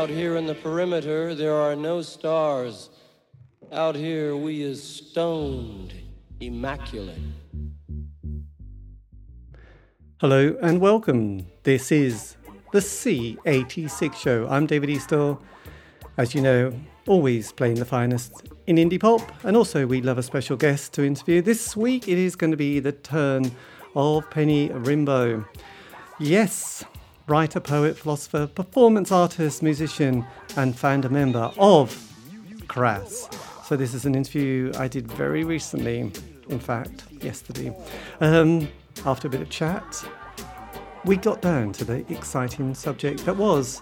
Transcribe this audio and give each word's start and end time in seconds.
Out 0.00 0.08
here 0.08 0.36
in 0.36 0.46
the 0.46 0.54
perimeter, 0.54 1.34
there 1.34 1.54
are 1.54 1.76
no 1.76 2.00
stars. 2.00 2.88
Out 3.70 3.94
here, 3.94 4.34
we 4.34 4.62
is 4.62 4.82
stoned, 4.82 5.92
immaculate. 6.40 7.18
Hello 10.18 10.56
and 10.62 10.80
welcome. 10.80 11.44
This 11.64 11.92
is 11.92 12.38
the 12.72 12.78
C86 12.78 14.14
show. 14.14 14.48
I'm 14.48 14.64
David 14.64 14.88
Eastaugh. 14.88 15.38
As 16.16 16.34
you 16.34 16.40
know, 16.40 16.72
always 17.06 17.52
playing 17.52 17.74
the 17.74 17.84
finest 17.84 18.48
in 18.66 18.76
indie 18.76 18.98
pop, 18.98 19.20
and 19.44 19.54
also 19.54 19.86
we 19.86 20.00
love 20.00 20.16
a 20.16 20.22
special 20.22 20.56
guest 20.56 20.94
to 20.94 21.04
interview. 21.04 21.42
This 21.42 21.76
week 21.76 22.08
it 22.08 22.16
is 22.16 22.36
going 22.36 22.52
to 22.52 22.56
be 22.56 22.80
the 22.80 22.92
turn 22.92 23.52
of 23.94 24.30
Penny 24.30 24.70
Rimbaud. 24.70 25.44
Yes, 26.18 26.84
writer, 27.30 27.60
poet, 27.60 27.96
philosopher, 27.96 28.48
performance 28.48 29.12
artist, 29.12 29.62
musician, 29.62 30.26
and 30.56 30.76
founder 30.76 31.08
member 31.08 31.52
of 31.58 31.96
Crass. 32.66 33.28
So, 33.64 33.76
this 33.76 33.94
is 33.94 34.04
an 34.04 34.16
interview 34.16 34.72
I 34.76 34.88
did 34.88 35.06
very 35.12 35.44
recently, 35.44 36.00
in 36.48 36.58
fact, 36.58 37.04
yesterday. 37.22 37.72
Um, 38.20 38.68
after 39.06 39.28
a 39.28 39.30
bit 39.30 39.40
of 39.40 39.48
chat, 39.48 40.04
we 41.04 41.16
got 41.16 41.40
down 41.40 41.72
to 41.74 41.84
the 41.84 42.04
exciting 42.12 42.74
subject 42.74 43.24
that 43.26 43.36
was 43.36 43.80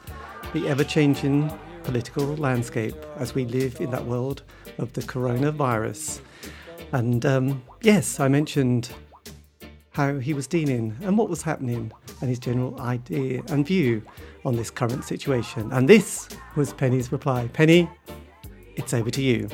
the 0.52 0.68
ever 0.68 0.84
changing 0.84 1.50
political 1.84 2.26
landscape 2.36 2.96
as 3.16 3.34
we 3.34 3.46
live 3.46 3.80
in 3.80 3.90
that 3.92 4.04
world 4.04 4.42
of 4.76 4.92
the 4.92 5.00
coronavirus. 5.00 6.20
And 6.92 7.24
um, 7.24 7.62
yes, 7.80 8.20
I 8.20 8.28
mentioned 8.28 8.90
how 9.92 10.18
he 10.18 10.34
was 10.34 10.46
dealing 10.46 10.94
and 11.00 11.16
what 11.16 11.30
was 11.30 11.42
happening 11.42 11.92
and 12.20 12.30
his 12.30 12.38
general 12.38 12.80
idea 12.80 13.42
and 13.48 13.66
view 13.66 14.02
on 14.44 14.56
this 14.56 14.70
current 14.70 15.04
situation. 15.04 15.70
And 15.72 15.88
this 15.88 16.28
was 16.56 16.72
Penny's 16.72 17.12
reply. 17.12 17.48
Penny, 17.48 17.88
it's 18.76 18.94
over 18.94 19.10
to 19.10 19.22
you. 19.22 19.48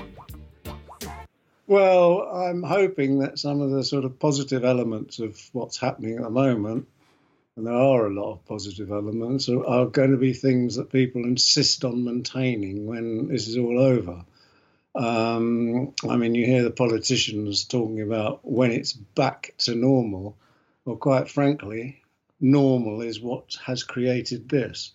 Well, 1.66 2.20
I'm 2.22 2.62
hoping 2.62 3.20
that 3.20 3.38
some 3.38 3.62
of 3.62 3.70
the 3.70 3.82
sort 3.84 4.04
of 4.04 4.18
positive 4.18 4.64
elements 4.64 5.18
of 5.18 5.40
what's 5.52 5.78
happening 5.78 6.16
at 6.16 6.22
the 6.22 6.30
moment, 6.30 6.86
and 7.56 7.66
there 7.66 7.74
are 7.74 8.06
a 8.06 8.12
lot 8.12 8.32
of 8.32 8.44
positive 8.44 8.90
elements, 8.90 9.48
are, 9.48 9.86
going 9.86 10.10
to 10.10 10.18
be 10.18 10.34
things 10.34 10.76
that 10.76 10.92
people 10.92 11.24
insist 11.24 11.84
on 11.84 12.04
maintaining 12.04 12.86
when 12.86 13.28
this 13.28 13.48
is 13.48 13.56
all 13.56 13.80
over. 13.80 14.24
Um, 14.94 15.94
I 16.08 16.16
mean, 16.16 16.34
you 16.34 16.44
hear 16.44 16.62
the 16.62 16.70
politicians 16.70 17.64
talking 17.64 18.02
about 18.02 18.40
when 18.42 18.70
it's 18.70 18.92
back 18.92 19.54
to 19.58 19.74
normal. 19.74 20.36
Well, 20.84 20.96
quite 20.96 21.30
frankly, 21.30 22.03
normal 22.40 23.02
is 23.02 23.20
what 23.20 23.56
has 23.64 23.82
created 23.82 24.48
this. 24.48 24.92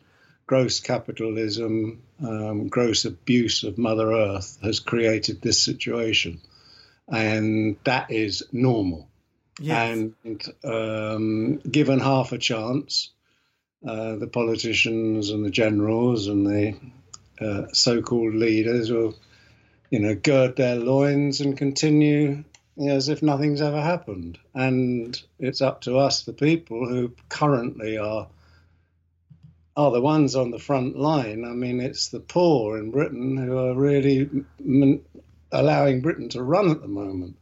Gross 0.47 0.79
capitalism, 0.79 2.01
um, 2.21 2.67
gross 2.67 3.05
abuse 3.05 3.63
of 3.63 3.77
Mother 3.77 4.11
Earth 4.11 4.57
has 4.63 4.79
created 4.79 5.41
this 5.41 5.63
situation. 5.63 6.41
And 7.07 7.77
that 7.83 8.11
is 8.11 8.43
normal. 8.51 9.07
Yes. 9.59 9.97
And 10.23 10.43
um, 10.63 11.57
given 11.59 11.99
half 11.99 12.31
a 12.31 12.37
chance, 12.37 13.11
uh, 13.87 14.15
the 14.15 14.27
politicians 14.27 15.29
and 15.29 15.45
the 15.45 15.49
generals 15.49 16.27
and 16.27 16.45
the 16.45 16.75
uh, 17.39 17.67
so 17.73 18.01
called 18.01 18.35
leaders 18.35 18.91
will 18.91 19.15
you 19.89 19.99
know, 19.99 20.15
gird 20.15 20.55
their 20.55 20.75
loins 20.75 21.41
and 21.41 21.57
continue 21.57 22.43
as 22.87 23.09
if 23.09 23.21
nothing's 23.21 23.61
ever 23.61 23.81
happened. 23.81 24.39
And 24.53 25.21
it's 25.39 25.61
up 25.61 25.81
to 25.81 25.97
us, 25.97 26.23
the 26.23 26.33
people 26.33 26.87
who 26.87 27.13
currently 27.27 27.97
are 27.97 28.27
are 29.75 29.91
the 29.91 30.01
ones 30.01 30.35
on 30.35 30.51
the 30.51 30.59
front 30.59 30.97
line. 30.97 31.45
I 31.45 31.53
mean, 31.53 31.79
it's 31.79 32.09
the 32.09 32.19
poor 32.19 32.77
in 32.77 32.91
Britain 32.91 33.37
who 33.37 33.57
are 33.57 33.73
really 33.73 34.29
m- 34.59 35.01
allowing 35.53 36.01
Britain 36.01 36.27
to 36.29 36.43
run 36.43 36.69
at 36.69 36.81
the 36.81 36.87
moment. 36.89 37.37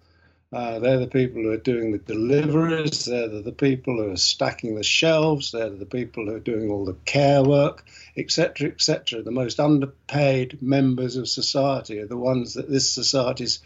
Uh, 0.54 0.80
they're 0.80 1.00
the 1.00 1.08
people 1.08 1.42
who 1.42 1.52
are 1.52 1.58
doing 1.58 1.92
the 1.92 1.98
deliveries. 1.98 3.06
They're 3.06 3.28
the, 3.28 3.42
the, 3.42 3.52
people 3.52 3.98
who 3.98 4.12
are 4.12 4.18
stacking 4.18 4.76
the 4.76 4.84
shelves. 4.84 5.52
They're 5.52 5.70
the 5.70 5.86
people 5.86 6.26
who 6.26 6.36
are 6.36 6.40
doing 6.40 6.70
all 6.70 6.86
the 6.86 6.96
care 7.06 7.44
work, 7.44 7.84
etc., 8.16 8.70
etc. 8.70 9.24
The 9.24 9.32
most 9.32 9.60
underpaid 9.60 10.62
members 10.62 11.18
of 11.18 11.28
society 11.28 12.00
are 12.00 12.08
the 12.08 12.18
ones 12.18 12.54
that 12.54 12.70
this 12.70 12.90
society 12.90 13.44
is 13.44 13.60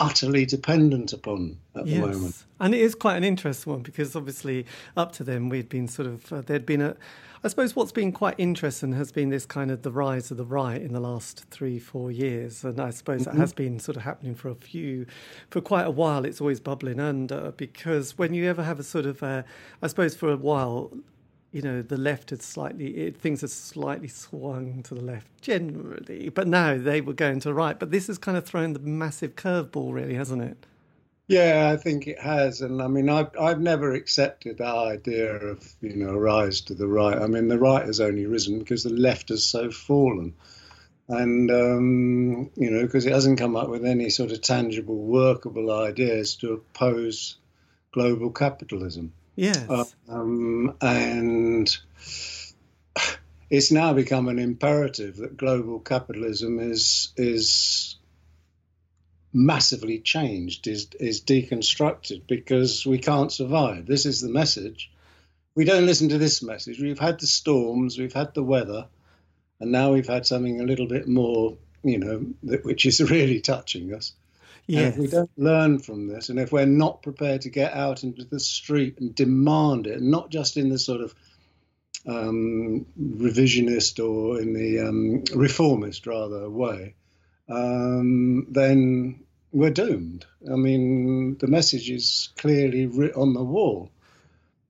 utterly 0.00 0.44
dependent 0.44 1.12
upon 1.12 1.56
at 1.76 1.86
yes. 1.86 2.00
the 2.00 2.06
moment. 2.06 2.44
And 2.60 2.74
it 2.74 2.80
is 2.80 2.94
quite 2.94 3.16
an 3.16 3.24
interesting 3.24 3.72
one 3.72 3.82
because 3.82 4.16
obviously 4.16 4.66
up 4.96 5.12
to 5.12 5.24
then 5.24 5.48
we'd 5.48 5.68
been 5.68 5.88
sort 5.88 6.08
of 6.08 6.32
uh, 6.32 6.40
there'd 6.40 6.66
been 6.66 6.80
a 6.80 6.96
I 7.44 7.48
suppose 7.48 7.76
what's 7.76 7.92
been 7.92 8.10
quite 8.10 8.36
interesting 8.38 8.94
has 8.94 9.12
been 9.12 9.28
this 9.28 9.44
kind 9.44 9.70
of 9.70 9.82
the 9.82 9.92
rise 9.92 10.30
of 10.30 10.38
the 10.38 10.46
right 10.46 10.80
in 10.80 10.94
the 10.94 11.00
last 11.00 11.44
three, 11.50 11.78
four 11.78 12.10
years. 12.10 12.64
And 12.64 12.80
I 12.80 12.88
suppose 12.88 13.26
mm-hmm. 13.26 13.36
it 13.36 13.38
has 13.38 13.52
been 13.52 13.78
sort 13.78 13.98
of 13.98 14.02
happening 14.02 14.34
for 14.34 14.48
a 14.48 14.54
few, 14.54 15.04
for 15.50 15.60
quite 15.60 15.86
a 15.86 15.90
while. 15.90 16.24
It's 16.24 16.40
always 16.40 16.58
bubbling 16.58 17.00
under 17.00 17.52
because 17.52 18.16
when 18.16 18.32
you 18.32 18.48
ever 18.48 18.62
have 18.62 18.80
a 18.80 18.82
sort 18.82 19.04
of, 19.04 19.22
uh, 19.22 19.42
I 19.82 19.88
suppose 19.88 20.14
for 20.14 20.32
a 20.32 20.38
while, 20.38 20.90
you 21.54 21.62
know, 21.62 21.82
the 21.82 21.96
left 21.96 22.30
had 22.30 22.42
slightly, 22.42 22.88
it, 22.96 23.16
things 23.16 23.42
have 23.42 23.50
slightly 23.50 24.08
swung 24.08 24.82
to 24.82 24.94
the 24.96 25.00
left 25.00 25.28
generally, 25.40 26.28
but 26.28 26.48
now 26.48 26.76
they 26.76 27.00
were 27.00 27.12
going 27.12 27.38
to 27.38 27.54
right. 27.54 27.78
But 27.78 27.92
this 27.92 28.08
has 28.08 28.18
kind 28.18 28.36
of 28.36 28.44
thrown 28.44 28.72
the 28.72 28.80
massive 28.80 29.36
curveball, 29.36 29.92
really, 29.92 30.14
hasn't 30.14 30.42
it? 30.42 30.66
Yeah, 31.28 31.70
I 31.72 31.76
think 31.76 32.08
it 32.08 32.18
has, 32.18 32.60
and 32.60 32.82
I 32.82 32.88
mean, 32.88 33.08
I've 33.08 33.30
I've 33.40 33.60
never 33.60 33.92
accepted 33.92 34.58
the 34.58 34.66
idea 34.66 35.32
of 35.32 35.64
you 35.80 35.94
know 35.94 36.14
rise 36.14 36.60
to 36.62 36.74
the 36.74 36.88
right. 36.88 37.16
I 37.16 37.28
mean, 37.28 37.46
the 37.46 37.58
right 37.58 37.86
has 37.86 38.00
only 38.00 38.26
risen 38.26 38.58
because 38.58 38.82
the 38.82 38.90
left 38.90 39.28
has 39.28 39.46
so 39.46 39.70
fallen, 39.70 40.34
and 41.08 41.50
um, 41.52 42.50
you 42.56 42.70
know 42.70 42.82
because 42.82 43.06
it 43.06 43.12
hasn't 43.12 43.38
come 43.38 43.54
up 43.54 43.70
with 43.70 43.86
any 43.86 44.10
sort 44.10 44.32
of 44.32 44.42
tangible, 44.42 44.96
workable 44.96 45.70
ideas 45.70 46.34
to 46.38 46.52
oppose 46.52 47.36
global 47.92 48.30
capitalism. 48.30 49.12
Yes, 49.36 49.94
um, 50.08 50.76
and 50.80 51.76
it's 53.50 53.72
now 53.72 53.92
become 53.92 54.28
an 54.28 54.38
imperative 54.38 55.16
that 55.16 55.36
global 55.36 55.80
capitalism 55.80 56.58
is 56.60 57.12
is 57.16 57.96
massively 59.32 59.98
changed, 59.98 60.66
is 60.68 60.88
is 61.00 61.20
deconstructed 61.20 62.22
because 62.26 62.86
we 62.86 62.98
can't 62.98 63.32
survive. 63.32 63.86
This 63.86 64.06
is 64.06 64.20
the 64.20 64.28
message. 64.28 64.90
We 65.56 65.64
don't 65.64 65.86
listen 65.86 66.08
to 66.10 66.18
this 66.18 66.42
message. 66.42 66.80
We've 66.80 66.98
had 66.98 67.20
the 67.20 67.26
storms, 67.26 67.98
we've 67.98 68.12
had 68.12 68.34
the 68.34 68.42
weather, 68.42 68.86
and 69.60 69.70
now 69.72 69.92
we've 69.92 70.08
had 70.08 70.26
something 70.26 70.60
a 70.60 70.64
little 70.64 70.86
bit 70.86 71.06
more, 71.06 71.56
you 71.82 71.98
know, 71.98 72.26
that, 72.44 72.64
which 72.64 72.86
is 72.86 73.00
really 73.10 73.40
touching 73.40 73.94
us. 73.94 74.12
Yes. 74.66 74.94
if 74.94 74.98
we 74.98 75.06
don't 75.08 75.30
learn 75.36 75.78
from 75.78 76.08
this, 76.08 76.28
and 76.28 76.38
if 76.38 76.52
we're 76.52 76.66
not 76.66 77.02
prepared 77.02 77.42
to 77.42 77.50
get 77.50 77.74
out 77.74 78.02
into 78.02 78.24
the 78.24 78.40
street 78.40 78.98
and 78.98 79.14
demand 79.14 79.86
it, 79.86 80.00
not 80.00 80.30
just 80.30 80.56
in 80.56 80.70
the 80.70 80.78
sort 80.78 81.02
of 81.02 81.14
um, 82.06 82.86
revisionist 82.98 84.02
or 84.02 84.40
in 84.40 84.52
the 84.54 84.80
um, 84.80 85.24
reformist 85.34 86.06
rather 86.06 86.48
way, 86.48 86.94
um, 87.48 88.46
then 88.50 89.24
we're 89.52 89.70
doomed. 89.70 90.26
I 90.50 90.56
mean, 90.56 91.36
the 91.38 91.46
message 91.46 91.90
is 91.90 92.30
clearly 92.36 92.86
written 92.86 93.20
on 93.20 93.34
the 93.34 93.44
wall. 93.44 93.90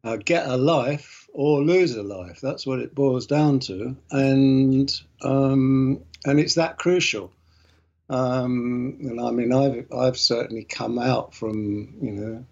Uh, 0.02 0.16
get 0.16 0.46
a 0.46 0.56
life 0.56 1.26
or 1.32 1.62
lose 1.62 1.96
a 1.96 2.02
life. 2.02 2.40
That's 2.40 2.66
what 2.66 2.80
it 2.80 2.94
boils 2.94 3.26
down 3.26 3.60
to, 3.60 3.96
and 4.10 4.92
um, 5.22 6.02
and 6.26 6.38
it's 6.38 6.56
that 6.56 6.76
crucial. 6.76 7.32
Um, 8.10 8.98
and 9.00 9.20
I 9.20 9.30
mean, 9.30 9.52
I've 9.52 9.92
I've 9.92 10.18
certainly 10.18 10.64
come 10.64 10.98
out 10.98 11.34
from 11.34 11.94
you 12.02 12.12
know 12.12 12.44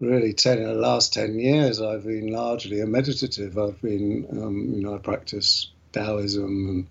really 0.00 0.32
ten 0.32 0.58
in 0.58 0.68
the 0.68 0.74
last 0.74 1.12
ten 1.12 1.38
years. 1.38 1.80
I've 1.80 2.04
been 2.04 2.28
largely 2.28 2.80
a 2.80 2.86
meditative. 2.86 3.58
I've 3.58 3.80
been 3.82 4.26
um, 4.30 4.74
you 4.74 4.82
know 4.82 4.94
I 4.94 4.98
practice 4.98 5.70
Taoism 5.92 6.68
and 6.68 6.86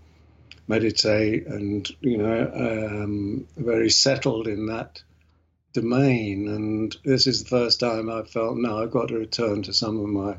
meditate 0.68 1.46
and 1.48 1.90
you 2.02 2.18
know 2.18 2.52
um, 2.54 3.48
very 3.58 3.90
settled 3.90 4.48
in 4.48 4.68
that 4.68 5.02
domain 5.74 6.48
and 6.48 6.96
this 7.04 7.28
is 7.28 7.44
the 7.44 7.50
first 7.50 7.80
time 7.80 8.10
I've 8.10 8.30
felt 8.30 8.58
no 8.58 8.82
I've 8.82 8.92
got 8.92 9.10
to 9.10 9.16
return 9.16 9.64
to 9.64 9.74
some 9.74 10.00
of 10.00 10.08
my 10.08 10.38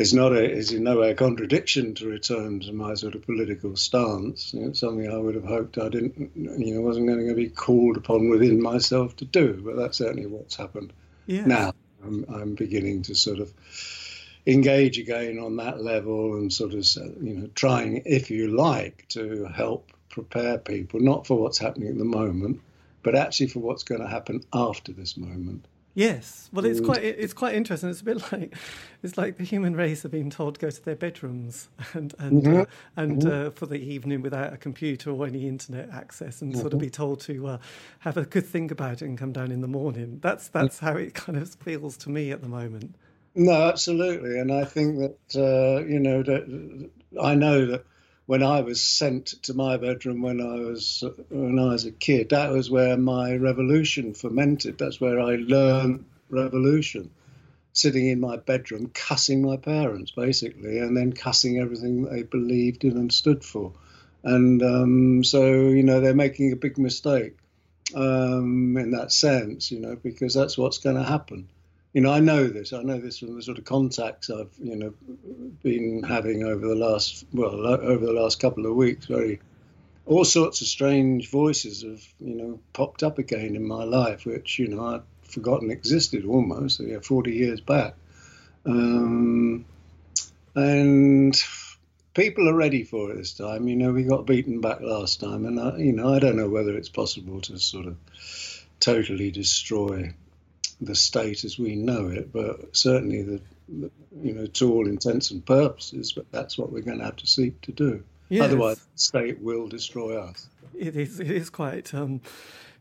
it's 0.00 0.14
not 0.14 0.32
a 0.32 0.42
it's 0.42 0.72
in 0.72 0.84
no 0.84 1.00
way 1.00 1.10
a 1.10 1.14
contradiction 1.14 1.94
to 1.94 2.08
return 2.08 2.60
to 2.60 2.72
my 2.72 2.94
sort 2.94 3.14
of 3.14 3.22
political 3.22 3.76
stance. 3.76 4.54
It's 4.54 4.80
something 4.80 5.10
I 5.10 5.18
would 5.18 5.34
have 5.34 5.44
hoped 5.44 5.76
I 5.78 5.90
didn't 5.90 6.30
you 6.34 6.74
know 6.74 6.80
wasn't 6.80 7.06
going 7.06 7.28
to 7.28 7.34
be 7.34 7.50
called 7.50 7.96
upon 7.96 8.30
within 8.30 8.62
myself 8.62 9.16
to 9.16 9.24
do 9.24 9.60
but 9.64 9.76
that's 9.76 9.98
certainly 9.98 10.26
what's 10.26 10.56
happened 10.56 10.92
yeah. 11.26 11.44
now. 11.44 11.72
I'm, 12.02 12.24
I'm 12.32 12.54
beginning 12.54 13.02
to 13.02 13.14
sort 13.14 13.40
of 13.40 13.52
engage 14.46 14.98
again 14.98 15.38
on 15.38 15.56
that 15.56 15.82
level 15.82 16.36
and 16.36 16.50
sort 16.50 16.72
of 16.72 16.86
you 17.22 17.34
know 17.34 17.50
trying 17.54 18.02
if 18.06 18.30
you 18.30 18.48
like 18.48 19.06
to 19.10 19.44
help 19.54 19.92
prepare 20.08 20.56
people 20.56 21.00
not 21.00 21.26
for 21.26 21.38
what's 21.38 21.58
happening 21.58 21.88
at 21.88 21.98
the 21.98 22.04
moment 22.04 22.60
but 23.02 23.14
actually 23.14 23.48
for 23.48 23.60
what's 23.60 23.84
going 23.84 24.00
to 24.00 24.08
happen 24.08 24.40
after 24.52 24.92
this 24.92 25.18
moment 25.18 25.66
Yes, 25.94 26.48
well, 26.52 26.64
it's 26.64 26.80
quite 26.80 27.02
it's 27.02 27.32
quite 27.32 27.54
interesting. 27.54 27.90
It's 27.90 28.00
a 28.00 28.04
bit 28.04 28.32
like 28.32 28.54
it's 29.02 29.18
like 29.18 29.38
the 29.38 29.44
human 29.44 29.74
race 29.74 30.04
are 30.04 30.08
being 30.08 30.30
told 30.30 30.54
to 30.54 30.60
go 30.60 30.70
to 30.70 30.84
their 30.84 30.94
bedrooms 30.94 31.68
and 31.94 32.14
and 32.18 32.42
mm-hmm. 32.42 32.60
uh, 32.60 32.64
and 32.96 33.22
mm-hmm. 33.22 33.48
uh, 33.48 33.50
for 33.50 33.66
the 33.66 33.76
evening 33.76 34.22
without 34.22 34.52
a 34.52 34.56
computer 34.56 35.10
or 35.10 35.26
any 35.26 35.48
internet 35.48 35.90
access, 35.90 36.42
and 36.42 36.52
mm-hmm. 36.52 36.60
sort 36.60 36.72
of 36.72 36.78
be 36.78 36.86
mm-hmm. 36.86 37.02
told 37.02 37.20
to 37.20 37.46
uh, 37.46 37.58
have 38.00 38.16
a 38.16 38.24
good 38.24 38.46
think 38.46 38.70
about 38.70 39.02
it 39.02 39.06
and 39.06 39.18
come 39.18 39.32
down 39.32 39.50
in 39.50 39.60
the 39.60 39.68
morning. 39.68 40.20
That's 40.22 40.48
that's 40.48 40.78
how 40.78 40.96
it 40.96 41.14
kind 41.14 41.36
of 41.36 41.52
feels 41.56 41.96
to 41.98 42.10
me 42.10 42.30
at 42.30 42.40
the 42.40 42.48
moment. 42.48 42.94
No, 43.34 43.52
absolutely, 43.52 44.38
and 44.38 44.52
I 44.52 44.64
think 44.64 44.98
that 44.98 45.36
uh, 45.36 45.84
you 45.84 45.98
know 45.98 46.22
that 46.22 46.90
I 47.20 47.34
know 47.34 47.66
that 47.66 47.84
when 48.30 48.44
I 48.44 48.60
was 48.60 48.80
sent 48.80 49.26
to 49.42 49.54
my 49.54 49.76
bedroom 49.76 50.22
when 50.22 50.40
I 50.40 50.60
was 50.60 51.02
when 51.30 51.58
I 51.58 51.72
was 51.72 51.84
a 51.84 51.90
kid, 51.90 52.28
that 52.28 52.52
was 52.52 52.70
where 52.70 52.96
my 52.96 53.34
revolution 53.34 54.14
fermented. 54.14 54.78
That's 54.78 55.00
where 55.00 55.18
I 55.18 55.34
learned 55.34 56.04
revolution. 56.28 57.10
Sitting 57.72 58.06
in 58.06 58.20
my 58.20 58.36
bedroom, 58.36 58.92
cussing 58.94 59.42
my 59.42 59.56
parents 59.56 60.12
basically, 60.12 60.78
and 60.78 60.96
then 60.96 61.12
cussing 61.12 61.58
everything 61.58 62.04
they 62.04 62.22
believed 62.22 62.84
in 62.84 62.96
and 62.98 63.12
stood 63.12 63.44
for. 63.44 63.72
And 64.22 64.62
um, 64.62 65.24
so, 65.24 65.42
you 65.70 65.82
know, 65.82 66.00
they're 66.00 66.14
making 66.14 66.52
a 66.52 66.62
big 66.64 66.78
mistake 66.78 67.36
um, 67.96 68.76
in 68.76 68.92
that 68.92 69.10
sense, 69.10 69.72
you 69.72 69.80
know, 69.80 69.96
because 69.96 70.34
that's 70.34 70.56
what's 70.56 70.78
going 70.78 70.94
to 70.94 71.02
happen 71.02 71.48
you 71.92 72.00
know, 72.00 72.12
I 72.12 72.20
know 72.20 72.46
this. 72.46 72.72
I 72.72 72.82
know 72.82 72.98
this 72.98 73.18
from 73.18 73.34
the 73.34 73.42
sort 73.42 73.58
of 73.58 73.64
contacts 73.64 74.30
I've, 74.30 74.50
you 74.62 74.76
know, 74.76 74.94
been 75.62 76.02
having 76.04 76.44
over 76.44 76.66
the 76.66 76.76
last, 76.76 77.24
well, 77.32 77.66
over 77.66 78.06
the 78.06 78.12
last 78.12 78.38
couple 78.38 78.66
of 78.66 78.76
weeks. 78.76 79.06
Very, 79.06 79.40
all 80.06 80.24
sorts 80.24 80.60
of 80.60 80.68
strange 80.68 81.30
voices 81.30 81.82
have, 81.82 82.02
you 82.20 82.34
know, 82.36 82.60
popped 82.72 83.02
up 83.02 83.18
again 83.18 83.56
in 83.56 83.66
my 83.66 83.84
life, 83.84 84.24
which 84.24 84.58
you 84.58 84.68
know 84.68 84.84
I'd 84.86 85.02
forgotten 85.24 85.70
existed 85.70 86.24
almost, 86.24 86.80
know, 86.94 87.00
40 87.00 87.32
years 87.32 87.60
back. 87.60 87.94
Um, 88.64 89.64
and 90.54 91.40
people 92.14 92.48
are 92.48 92.54
ready 92.54 92.84
for 92.84 93.10
it 93.10 93.16
this 93.16 93.34
time. 93.34 93.66
You 93.66 93.76
know, 93.76 93.92
we 93.92 94.04
got 94.04 94.26
beaten 94.26 94.60
back 94.60 94.80
last 94.80 95.20
time, 95.20 95.44
and 95.44 95.58
I, 95.58 95.76
you 95.78 95.92
know, 95.92 96.14
I 96.14 96.20
don't 96.20 96.36
know 96.36 96.48
whether 96.48 96.76
it's 96.76 96.88
possible 96.88 97.40
to 97.42 97.58
sort 97.58 97.86
of 97.86 97.96
totally 98.78 99.30
destroy 99.30 100.14
the 100.80 100.94
state 100.94 101.44
as 101.44 101.58
we 101.58 101.76
know 101.76 102.08
it, 102.08 102.32
but 102.32 102.76
certainly 102.76 103.22
the, 103.22 103.40
the, 103.68 103.90
you 104.22 104.32
know 104.32 104.46
to 104.46 104.72
all 104.72 104.86
intents 104.86 105.30
and 105.30 105.44
purposes. 105.44 106.12
But 106.12 106.30
that's 106.32 106.56
what 106.56 106.72
we're 106.72 106.82
going 106.82 106.98
to 106.98 107.04
have 107.04 107.16
to 107.16 107.26
seek 107.26 107.60
to 107.62 107.72
do. 107.72 108.02
Yes. 108.28 108.44
Otherwise, 108.44 108.78
the 108.78 108.98
state 108.98 109.40
will 109.40 109.68
destroy 109.68 110.16
us. 110.20 110.48
It 110.78 110.96
is. 110.96 111.20
It 111.20 111.30
is 111.30 111.50
quite. 111.50 111.92
Um, 111.94 112.20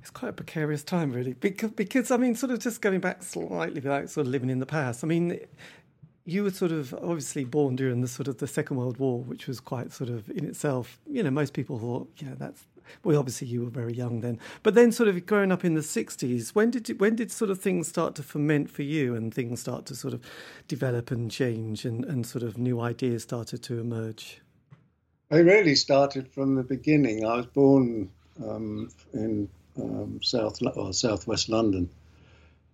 it's 0.01 0.11
quite 0.11 0.29
a 0.29 0.33
precarious 0.33 0.83
time, 0.83 1.11
really, 1.11 1.33
because 1.33 1.71
because 1.71 2.11
I 2.11 2.17
mean, 2.17 2.35
sort 2.35 2.51
of 2.51 2.59
just 2.59 2.81
going 2.81 3.01
back 3.01 3.21
slightly 3.23 3.81
without 3.81 4.09
sort 4.09 4.27
of 4.27 4.31
living 4.31 4.49
in 4.49 4.59
the 4.59 4.65
past. 4.65 5.03
I 5.03 5.07
mean, 5.07 5.39
you 6.25 6.43
were 6.43 6.51
sort 6.51 6.71
of 6.71 6.93
obviously 6.93 7.43
born 7.43 7.75
during 7.75 8.01
the 8.01 8.07
sort 8.07 8.27
of 8.27 8.37
the 8.37 8.47
Second 8.47 8.77
World 8.77 8.97
War, 8.97 9.19
which 9.19 9.47
was 9.47 9.59
quite 9.59 9.91
sort 9.91 10.09
of 10.09 10.29
in 10.29 10.45
itself. 10.45 10.99
You 11.05 11.23
know, 11.23 11.31
most 11.31 11.53
people 11.53 11.79
thought, 11.79 12.09
yeah, 12.17 12.35
that's 12.37 12.63
well, 13.03 13.19
obviously 13.19 13.47
you 13.47 13.63
were 13.63 13.69
very 13.69 13.93
young 13.93 14.21
then, 14.21 14.39
but 14.63 14.75
then 14.75 14.91
sort 14.91 15.09
of 15.09 15.25
growing 15.25 15.51
up 15.51 15.65
in 15.65 15.75
the 15.75 15.81
'60s, 15.81 16.49
when 16.49 16.71
did 16.71 16.89
you, 16.89 16.95
when 16.95 17.15
did 17.15 17.31
sort 17.31 17.51
of 17.51 17.59
things 17.59 17.87
start 17.87 18.15
to 18.15 18.23
ferment 18.23 18.69
for 18.69 18.83
you, 18.83 19.15
and 19.15 19.33
things 19.33 19.61
start 19.61 19.85
to 19.87 19.95
sort 19.95 20.13
of 20.13 20.21
develop 20.67 21.11
and 21.11 21.31
change, 21.31 21.85
and, 21.85 22.05
and 22.05 22.25
sort 22.25 22.43
of 22.43 22.57
new 22.57 22.79
ideas 22.79 23.23
started 23.23 23.63
to 23.63 23.79
emerge? 23.79 24.41
They 25.29 25.43
really 25.43 25.75
started 25.75 26.27
from 26.27 26.55
the 26.55 26.63
beginning. 26.63 27.25
I 27.25 27.37
was 27.37 27.45
born 27.45 28.09
um, 28.43 28.89
in 29.13 29.47
um, 29.77 30.19
South 30.23 30.59
or 30.75 30.93
Southwest 30.93 31.49
London. 31.49 31.89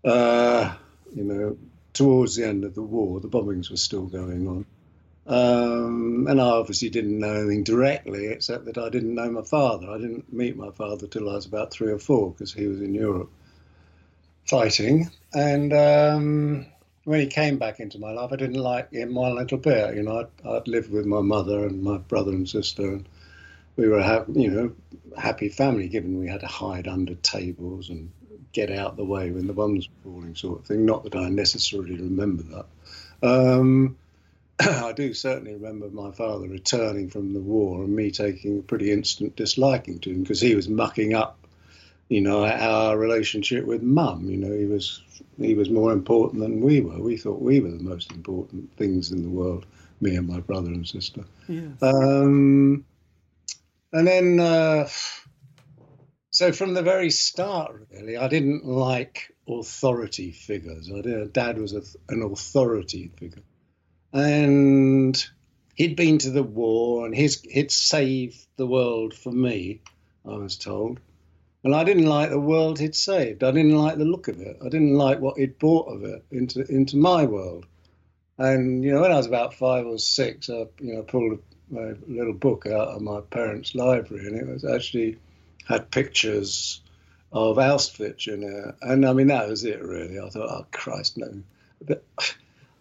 Uh, 0.03 0.73
you 1.13 1.23
know, 1.23 1.57
towards 1.93 2.35
the 2.35 2.47
end 2.47 2.63
of 2.63 2.75
the 2.75 2.81
war, 2.81 3.19
the 3.19 3.27
bombings 3.27 3.71
were 3.71 3.77
still 3.77 4.05
going 4.05 4.47
on. 4.47 4.65
Um, 5.27 6.27
and 6.29 6.39
I 6.39 6.45
obviously 6.45 6.89
didn't 6.89 7.17
know 7.17 7.33
anything 7.33 7.63
directly, 7.63 8.27
except 8.27 8.65
that 8.65 8.77
I 8.77 8.89
didn't 8.89 9.15
know 9.15 9.29
my 9.31 9.41
father. 9.41 9.89
I 9.89 9.97
didn't 9.97 10.31
meet 10.31 10.55
my 10.55 10.69
father 10.71 11.07
till 11.07 11.29
I 11.29 11.33
was 11.33 11.45
about 11.45 11.71
three 11.71 11.91
or 11.91 11.97
four 11.97 12.31
because 12.31 12.53
he 12.53 12.67
was 12.67 12.81
in 12.81 12.93
Europe 12.93 13.31
fighting. 14.45 15.09
And 15.33 15.73
um, 15.73 16.65
when 17.05 17.19
he 17.19 17.27
came 17.27 17.57
back 17.57 17.79
into 17.79 17.99
my 17.99 18.11
life, 18.11 18.31
I 18.31 18.35
didn't 18.35 18.61
like 18.61 18.91
him 18.91 19.15
one 19.15 19.35
little 19.35 19.57
bit. 19.57 19.95
You 19.95 20.03
know, 20.03 20.19
I'd, 20.19 20.47
I'd 20.47 20.67
lived 20.67 20.91
with 20.91 21.05
my 21.05 21.21
mother 21.21 21.65
and 21.65 21.81
my 21.81 21.97
brother 21.97 22.31
and 22.31 22.47
sister, 22.47 22.83
and 22.83 23.09
we 23.75 23.87
were 23.87 23.99
a 23.99 24.25
you 24.31 24.51
know 24.51 24.75
happy 25.17 25.49
family. 25.49 25.87
Given 25.87 26.19
we 26.19 26.27
had 26.27 26.41
to 26.41 26.47
hide 26.47 26.87
under 26.87 27.15
tables 27.15 27.89
and 27.89 28.11
get 28.53 28.71
out 28.71 28.95
the 28.95 29.03
way 29.03 29.31
when 29.31 29.47
the 29.47 29.53
bombs 29.53 29.87
were 29.87 30.11
falling, 30.11 30.35
sort 30.35 30.59
of 30.59 30.65
thing. 30.65 30.85
Not 30.85 31.03
that 31.03 31.15
I 31.15 31.29
necessarily 31.29 31.95
remember 31.95 32.43
that. 32.43 32.65
Um, 33.27 33.97
I 34.59 34.93
do 34.93 35.13
certainly 35.13 35.53
remember 35.53 35.89
my 35.89 36.11
father 36.11 36.47
returning 36.47 37.09
from 37.09 37.33
the 37.33 37.41
war 37.41 37.83
and 37.83 37.93
me 37.93 38.11
taking 38.11 38.59
a 38.59 38.61
pretty 38.61 38.91
instant 38.91 39.35
disliking 39.35 39.99
to 39.99 40.11
him 40.11 40.21
because 40.21 40.39
he 40.39 40.55
was 40.55 40.69
mucking 40.69 41.13
up, 41.13 41.37
you 42.07 42.21
know, 42.21 42.45
our 42.45 42.97
relationship 42.97 43.65
with 43.65 43.81
mum. 43.81 44.29
You 44.29 44.37
know, 44.37 44.57
he 44.57 44.65
was 44.65 45.01
he 45.37 45.55
was 45.55 45.69
more 45.69 45.91
important 45.91 46.41
than 46.41 46.61
we 46.61 46.79
were. 46.79 46.99
We 47.01 47.17
thought 47.17 47.41
we 47.41 47.59
were 47.59 47.71
the 47.71 47.83
most 47.83 48.11
important 48.11 48.75
things 48.77 49.11
in 49.11 49.23
the 49.23 49.29
world, 49.29 49.65
me 49.99 50.15
and 50.15 50.27
my 50.27 50.39
brother 50.39 50.69
and 50.69 50.87
sister. 50.87 51.25
Yes. 51.49 51.81
Um, 51.81 52.85
and 53.91 54.07
then, 54.07 54.39
uh, 54.39 54.87
so 56.29 56.51
from 56.53 56.73
the 56.73 56.81
very 56.81 57.09
start, 57.09 57.87
really, 57.91 58.17
I 58.17 58.27
didn't 58.29 58.65
like 58.65 59.33
authority 59.47 60.31
figures. 60.31 60.89
I 60.93 61.01
did, 61.01 61.33
Dad 61.33 61.57
was 61.57 61.73
a, 61.73 61.81
an 62.09 62.21
authority 62.21 63.11
figure 63.17 63.43
and 64.13 65.25
he'd 65.75 65.95
been 65.95 66.17
to 66.19 66.31
the 66.31 66.43
war 66.43 67.05
and 67.05 67.15
he'd 67.15 67.71
saved 67.71 68.45
the 68.57 68.67
world 68.67 69.13
for 69.13 69.31
me, 69.31 69.81
I 70.25 70.35
was 70.35 70.57
told. 70.57 70.99
And 71.63 71.75
I 71.75 71.83
didn't 71.83 72.05
like 72.05 72.29
the 72.29 72.39
world 72.39 72.79
he'd 72.79 72.95
saved. 72.95 73.43
I 73.43 73.51
didn't 73.51 73.75
like 73.75 73.97
the 73.97 74.05
look 74.05 74.27
of 74.27 74.39
it. 74.39 74.57
I 74.63 74.69
didn't 74.69 74.93
like 74.93 75.19
what 75.19 75.37
he'd 75.37 75.57
brought 75.57 75.87
of 75.87 76.03
it 76.03 76.23
into 76.31 76.63
into 76.71 76.95
my 76.95 77.25
world. 77.25 77.65
And 78.37 78.83
you 78.83 78.93
know, 78.93 79.01
when 79.01 79.11
I 79.11 79.17
was 79.17 79.25
about 79.25 79.55
five 79.55 79.87
or 79.87 79.97
six, 79.97 80.49
I 80.49 80.67
you 80.79 80.93
know 80.93 81.01
pulled 81.01 81.39
a, 81.75 81.79
a 81.79 81.95
little 82.07 82.33
book 82.33 82.67
out 82.67 82.89
of 82.89 83.01
my 83.01 83.21
parents' 83.21 83.73
library, 83.73 84.27
and 84.27 84.35
it 84.35 84.47
was 84.47 84.63
actually 84.63 85.17
had 85.67 85.89
pictures 85.89 86.81
of 87.31 87.57
Auschwitz 87.57 88.27
in 88.27 88.43
it. 88.43 88.75
And 88.81 89.03
I 89.05 89.13
mean, 89.13 89.27
that 89.27 89.49
was 89.49 89.65
it 89.65 89.81
really. 89.81 90.19
I 90.19 90.29
thought, 90.29 90.49
oh 90.49 90.67
Christ, 90.71 91.17
no. 91.17 91.41
But 91.81 92.03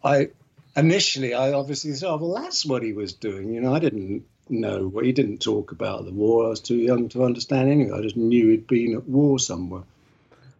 I 0.04 0.28
initially, 0.76 1.34
I 1.34 1.52
obviously 1.52 1.92
thought, 1.92 2.20
well, 2.20 2.34
that's 2.34 2.64
what 2.64 2.82
he 2.82 2.92
was 2.92 3.12
doing. 3.12 3.54
You 3.54 3.60
know, 3.60 3.74
I 3.74 3.78
didn't 3.78 4.24
know 4.48 4.88
what 4.88 5.04
he 5.04 5.12
didn't 5.12 5.38
talk 5.38 5.72
about 5.72 6.04
the 6.04 6.12
war. 6.12 6.46
I 6.46 6.48
was 6.48 6.60
too 6.60 6.76
young 6.76 7.08
to 7.10 7.24
understand 7.24 7.70
anything. 7.70 7.94
I 7.94 8.00
just 8.02 8.16
knew 8.16 8.48
he'd 8.48 8.66
been 8.66 8.96
at 8.96 9.08
war 9.08 9.38
somewhere. 9.38 9.84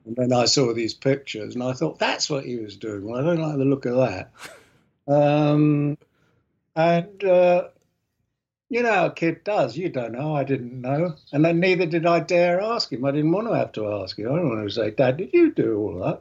And 0.07 0.17
then 0.17 0.33
I 0.33 0.45
saw 0.45 0.73
these 0.75 0.95
pictures, 0.95 1.55
and 1.55 1.63
I 1.63 1.73
thought 1.73 1.99
that's 1.99 2.29
what 2.29 2.45
he 2.45 2.57
was 2.57 2.77
doing. 2.77 3.05
Well, 3.05 3.21
I 3.21 3.25
don't 3.25 3.41
like 3.41 3.57
the 3.57 3.65
look 3.65 3.87
of 3.87 3.97
that. 3.97 4.31
Um, 5.07 5.97
and 6.77 7.25
uh, 7.25 7.69
you 8.69 8.83
know 8.83 9.07
a 9.07 9.11
kid 9.11 9.45
does. 9.45 9.77
You 9.77 9.89
don't 9.89 10.13
know. 10.13 10.35
I 10.35 10.45
didn't 10.45 10.81
know, 10.81 11.15
and 11.33 11.45
then 11.45 11.61
neither 11.61 11.87
did 11.87 12.07
I 12.07 12.21
dare 12.21 12.61
ask 12.61 12.93
him. 12.93 13.05
I 13.05 13.13
didn't 13.13 13.33
want 13.33 13.49
to 13.49 13.55
have 13.55 13.73
to 13.73 14.03
ask 14.03 14.19
him. 14.19 14.27
I 14.33 14.37
don't 14.37 14.49
want 14.49 14.69
to 14.69 14.75
say, 14.75 14.91
"Dad, 14.91 15.17
did 15.17 15.33
you 15.33 15.53
do 15.53 15.79
all 15.79 16.21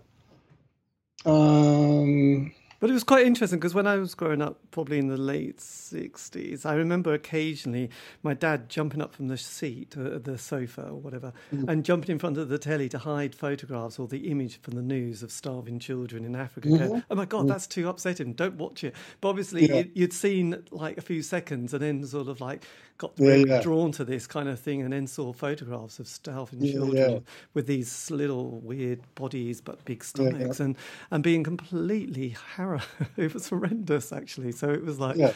that?" 1.26 1.30
Um, 1.30 2.54
but 2.84 2.90
it 2.90 2.94
was 2.94 3.06
quite 3.06 3.26
interesting 3.26 3.60
because 3.60 3.74
when 3.74 3.88
I 3.88 3.96
was 3.96 4.14
growing 4.14 4.42
up, 4.42 4.60
probably 4.72 5.00
in 5.00 5.08
the 5.08 5.16
late 5.16 5.60
60s, 5.60 6.66
I 6.66 6.74
remember 6.74 7.14
occasionally 7.14 7.90
my 8.24 8.34
dad 8.34 8.68
jumping 8.68 9.02
up 9.02 9.16
from 9.16 9.30
the 9.30 9.38
seat, 9.38 9.96
uh, 9.98 10.20
the 10.20 10.38
sofa 10.38 10.90
or 10.90 10.96
whatever, 11.00 11.32
mm. 11.56 11.66
and 11.70 11.86
jumping 11.86 12.12
in 12.12 12.20
front 12.20 12.38
of 12.38 12.50
the 12.50 12.58
telly 12.58 12.90
to 12.90 12.98
hide 12.98 13.36
photographs 13.36 14.00
or 14.00 14.10
the 14.10 14.30
image 14.30 14.60
from 14.60 14.76
the 14.76 14.82
news 14.82 15.24
of 15.24 15.32
starving 15.32 15.80
children 15.80 16.26
in 16.26 16.36
Africa. 16.36 16.68
Mm-hmm. 16.68 16.88
Going, 16.88 17.04
oh 17.10 17.16
my 17.16 17.24
God, 17.24 17.46
mm. 17.46 17.48
that's 17.48 17.68
too 17.68 17.88
upsetting. 17.88 18.34
Don't 18.34 18.56
watch 18.56 18.84
it. 18.84 18.94
But 19.22 19.30
obviously, 19.30 19.70
yeah. 19.70 19.84
you, 19.94 20.04
would 20.04 20.12
seen 20.12 20.62
like 20.72 20.98
a 20.98 21.02
few 21.02 21.22
seconds 21.22 21.74
and 21.74 21.82
then 21.82 22.06
sort 22.06 22.28
of 22.28 22.42
like 22.42 22.66
got 22.98 23.14
really 23.18 23.48
yeah, 23.50 23.56
yeah. 23.56 23.62
drawn 23.62 23.94
to 23.94 24.04
this 24.04 24.28
kind 24.28 24.50
of 24.50 24.60
thing 24.60 24.82
and 24.82 24.92
then 24.92 25.08
saw 25.08 25.32
photographs 25.32 26.00
of 26.00 26.08
starving 26.08 26.70
children 26.70 27.24
with 27.54 27.66
these 27.66 28.12
little 28.12 28.60
weird 28.60 29.02
bodies 29.16 29.62
but 29.62 29.84
big 29.84 30.04
stomachs 30.04 30.60
and, 30.60 30.76
and 31.10 31.24
being 31.24 31.44
completely 31.44 32.36
harrowed 32.56 32.73
it 33.18 33.34
was 33.34 33.50
horrendous, 33.50 34.12
actually. 34.12 34.52
So 34.52 34.70
it 34.70 34.84
was 34.84 35.00
like, 35.00 35.18
yeah. 35.18 35.34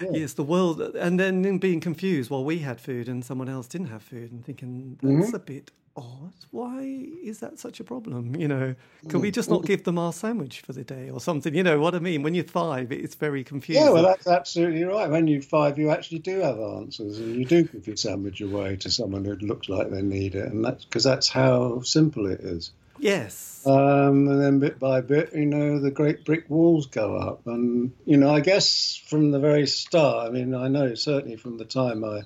Yeah. 0.00 0.10
yes, 0.12 0.34
the 0.34 0.44
world, 0.44 0.80
and 0.80 1.18
then 1.18 1.58
being 1.58 1.80
confused 1.80 2.30
while 2.30 2.44
we 2.44 2.58
had 2.58 2.80
food 2.80 3.08
and 3.08 3.24
someone 3.24 3.48
else 3.48 3.66
didn't 3.66 3.88
have 3.88 4.02
food, 4.02 4.30
and 4.30 4.44
thinking 4.44 4.96
that's 5.02 5.26
mm-hmm. 5.28 5.34
a 5.34 5.40
bit 5.40 5.72
odd. 5.98 6.32
Why 6.50 7.06
is 7.22 7.40
that 7.40 7.58
such 7.58 7.80
a 7.80 7.84
problem? 7.84 8.36
You 8.36 8.48
know, 8.48 8.74
can 9.08 9.20
we 9.20 9.30
mm. 9.30 9.34
just 9.34 9.50
not 9.50 9.64
give 9.64 9.84
them 9.84 9.98
our 9.98 10.12
sandwich 10.12 10.60
for 10.60 10.72
the 10.72 10.84
day 10.84 11.10
or 11.10 11.20
something? 11.20 11.54
You 11.54 11.62
know 11.62 11.80
what 11.80 11.94
I 11.94 11.98
mean? 11.98 12.22
When 12.22 12.34
you're 12.34 12.44
five, 12.44 12.92
it's 12.92 13.16
very 13.16 13.44
confusing. 13.44 13.84
Yeah, 13.84 13.90
well, 13.90 14.04
that's 14.04 14.26
absolutely 14.26 14.84
right. 14.84 15.10
When 15.10 15.26
you're 15.26 15.42
five, 15.42 15.78
you 15.78 15.90
actually 15.90 16.20
do 16.20 16.40
have 16.40 16.58
answers, 16.58 17.18
and 17.18 17.34
you 17.36 17.44
do 17.44 17.64
give 17.64 17.86
your 17.86 17.96
sandwich 17.96 18.40
away 18.40 18.76
to 18.76 18.90
someone 18.90 19.24
who 19.24 19.34
looks 19.34 19.68
like 19.68 19.90
they 19.90 20.02
need 20.02 20.34
it, 20.34 20.52
and 20.52 20.64
that's 20.64 20.84
because 20.84 21.04
that's 21.04 21.28
how 21.28 21.82
simple 21.82 22.26
it 22.26 22.40
is. 22.40 22.70
Yes. 22.98 23.66
Um, 23.66 24.28
and 24.28 24.40
then 24.40 24.58
bit 24.58 24.78
by 24.78 25.00
bit, 25.00 25.34
you 25.34 25.46
know, 25.46 25.78
the 25.80 25.90
great 25.90 26.24
brick 26.24 26.48
walls 26.48 26.86
go 26.86 27.16
up. 27.16 27.46
And, 27.46 27.92
you 28.04 28.16
know, 28.16 28.30
I 28.34 28.40
guess 28.40 29.00
from 29.06 29.30
the 29.30 29.38
very 29.38 29.66
start, 29.66 30.28
I 30.28 30.30
mean, 30.30 30.54
I 30.54 30.68
know 30.68 30.94
certainly 30.94 31.36
from 31.36 31.58
the 31.58 31.64
time 31.64 32.04
I 32.04 32.22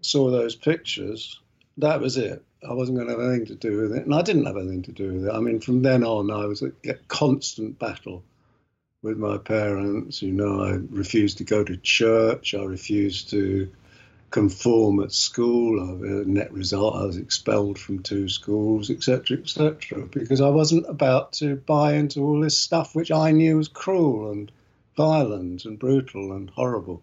saw 0.00 0.30
those 0.30 0.54
pictures, 0.54 1.40
that 1.78 2.00
was 2.00 2.16
it. 2.16 2.44
I 2.68 2.72
wasn't 2.72 2.98
going 2.98 3.08
to 3.08 3.14
have 3.14 3.22
anything 3.22 3.46
to 3.46 3.54
do 3.54 3.82
with 3.82 3.92
it. 3.92 4.04
And 4.04 4.14
I 4.14 4.22
didn't 4.22 4.46
have 4.46 4.56
anything 4.56 4.82
to 4.82 4.92
do 4.92 5.12
with 5.12 5.26
it. 5.26 5.32
I 5.32 5.38
mean, 5.38 5.60
from 5.60 5.82
then 5.82 6.02
on, 6.02 6.30
I 6.30 6.46
was 6.46 6.62
a, 6.62 6.72
constant 7.06 7.78
battle 7.78 8.24
with 9.02 9.16
my 9.16 9.38
parents. 9.38 10.22
You 10.22 10.32
know, 10.32 10.62
I 10.62 10.78
refused 10.90 11.38
to 11.38 11.44
go 11.44 11.62
to 11.62 11.76
church. 11.76 12.54
I 12.54 12.64
refused 12.64 13.30
to 13.30 13.70
conform 14.30 15.00
at 15.00 15.12
school. 15.12 15.80
I, 15.80 16.28
net 16.28 16.52
result, 16.52 16.96
I 16.96 17.06
was 17.06 17.16
expelled 17.16 17.78
from 17.78 18.02
two 18.02 18.28
schools, 18.28 18.90
etc., 18.90 19.38
etc., 19.38 20.06
because 20.06 20.40
I 20.40 20.48
wasn't 20.48 20.88
about 20.88 21.32
to 21.34 21.56
buy 21.56 21.94
into 21.94 22.20
all 22.20 22.40
this 22.40 22.56
stuff 22.56 22.94
which 22.94 23.10
I 23.10 23.30
knew 23.30 23.56
was 23.56 23.68
cruel 23.68 24.30
and 24.30 24.50
violent 24.96 25.64
and 25.64 25.78
brutal 25.78 26.32
and 26.32 26.50
horrible. 26.50 27.02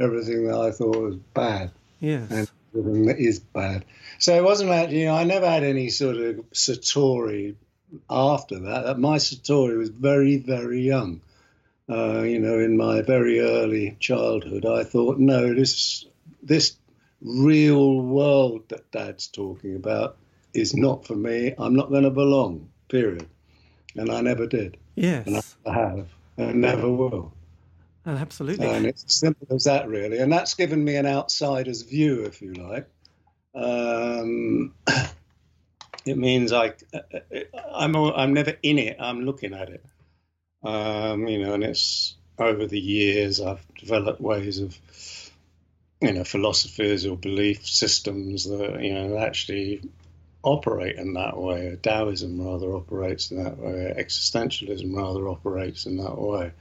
Everything 0.00 0.46
that 0.46 0.58
I 0.58 0.70
thought 0.72 0.96
was 0.96 1.16
bad. 1.34 1.70
Yes. 2.00 2.30
And 2.30 2.50
everything 2.76 3.06
that 3.06 3.18
is 3.18 3.38
bad. 3.38 3.84
So 4.18 4.34
it 4.34 4.42
wasn't 4.42 4.70
actually, 4.70 5.00
you 5.00 5.06
know, 5.06 5.14
I 5.14 5.24
never 5.24 5.48
had 5.48 5.62
any 5.62 5.90
sort 5.90 6.16
of 6.16 6.36
satori 6.52 7.54
after 8.10 8.58
that. 8.60 8.98
My 8.98 9.18
satori 9.18 9.78
was 9.78 9.90
very, 9.90 10.38
very 10.38 10.80
young. 10.80 11.20
Uh, 11.88 12.22
you 12.22 12.40
know, 12.40 12.58
in 12.58 12.78
my 12.78 13.02
very 13.02 13.40
early 13.40 13.96
childhood, 14.00 14.64
I 14.64 14.84
thought, 14.84 15.18
no, 15.18 15.54
this 15.54 16.06
this 16.44 16.76
real 17.20 18.00
world 18.00 18.68
that 18.68 18.90
Dad's 18.92 19.26
talking 19.28 19.76
about 19.76 20.18
is 20.52 20.74
not 20.74 21.06
for 21.06 21.16
me. 21.16 21.54
I'm 21.58 21.74
not 21.74 21.90
going 21.90 22.04
to 22.04 22.10
belong. 22.10 22.68
Period. 22.88 23.26
And 23.96 24.10
I 24.10 24.20
never 24.20 24.46
did. 24.46 24.76
Yes. 24.94 25.26
And 25.26 25.42
I 25.66 25.72
have, 25.72 26.08
and 26.36 26.60
never 26.60 26.90
will. 26.90 27.32
Oh, 28.06 28.12
absolutely. 28.12 28.66
And 28.66 28.86
it's 28.86 29.04
as 29.04 29.14
simple 29.14 29.46
as 29.54 29.64
that, 29.64 29.88
really. 29.88 30.18
And 30.18 30.30
that's 30.32 30.54
given 30.54 30.84
me 30.84 30.96
an 30.96 31.06
outsider's 31.06 31.82
view, 31.82 32.24
if 32.24 32.42
you 32.42 32.52
like. 32.52 32.86
Um, 33.54 34.74
it 36.04 36.18
means 36.18 36.52
I, 36.52 36.74
I'm, 37.72 37.96
I'm 37.96 38.34
never 38.34 38.54
in 38.62 38.78
it. 38.78 38.96
I'm 39.00 39.22
looking 39.24 39.54
at 39.54 39.70
it. 39.70 39.84
Um, 40.62 41.26
you 41.26 41.44
know, 41.44 41.54
and 41.54 41.64
it's 41.64 42.16
over 42.38 42.66
the 42.66 42.80
years 42.80 43.40
I've 43.40 43.64
developed 43.78 44.20
ways 44.20 44.58
of 44.58 44.78
you 46.04 46.12
know 46.12 46.24
philosophies 46.24 47.06
or 47.06 47.16
belief 47.16 47.66
systems 47.66 48.44
that 48.48 48.82
you 48.82 48.94
know 48.94 49.18
actually 49.18 49.82
operate 50.42 50.96
in 50.96 51.14
that 51.14 51.36
way. 51.36 51.76
Taoism 51.82 52.40
rather 52.40 52.74
operates 52.74 53.30
in 53.30 53.42
that 53.42 53.58
way. 53.58 53.94
Existentialism 53.96 54.94
rather 54.94 55.28
operates 55.28 55.86
in 55.86 55.96
that 55.96 56.18
way. 56.18 56.52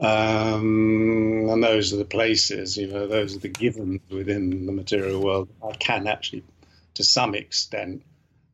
Um, 0.00 1.48
and 1.48 1.62
those 1.62 1.92
are 1.92 1.96
the 1.96 2.04
places, 2.04 2.76
you 2.76 2.88
know, 2.88 3.06
those 3.06 3.36
are 3.36 3.38
the 3.38 3.48
givens 3.48 4.00
within 4.10 4.66
the 4.66 4.72
material 4.72 5.22
world 5.22 5.48
I 5.64 5.70
can 5.72 6.08
actually, 6.08 6.42
to 6.94 7.04
some 7.04 7.36
extent, 7.36 8.02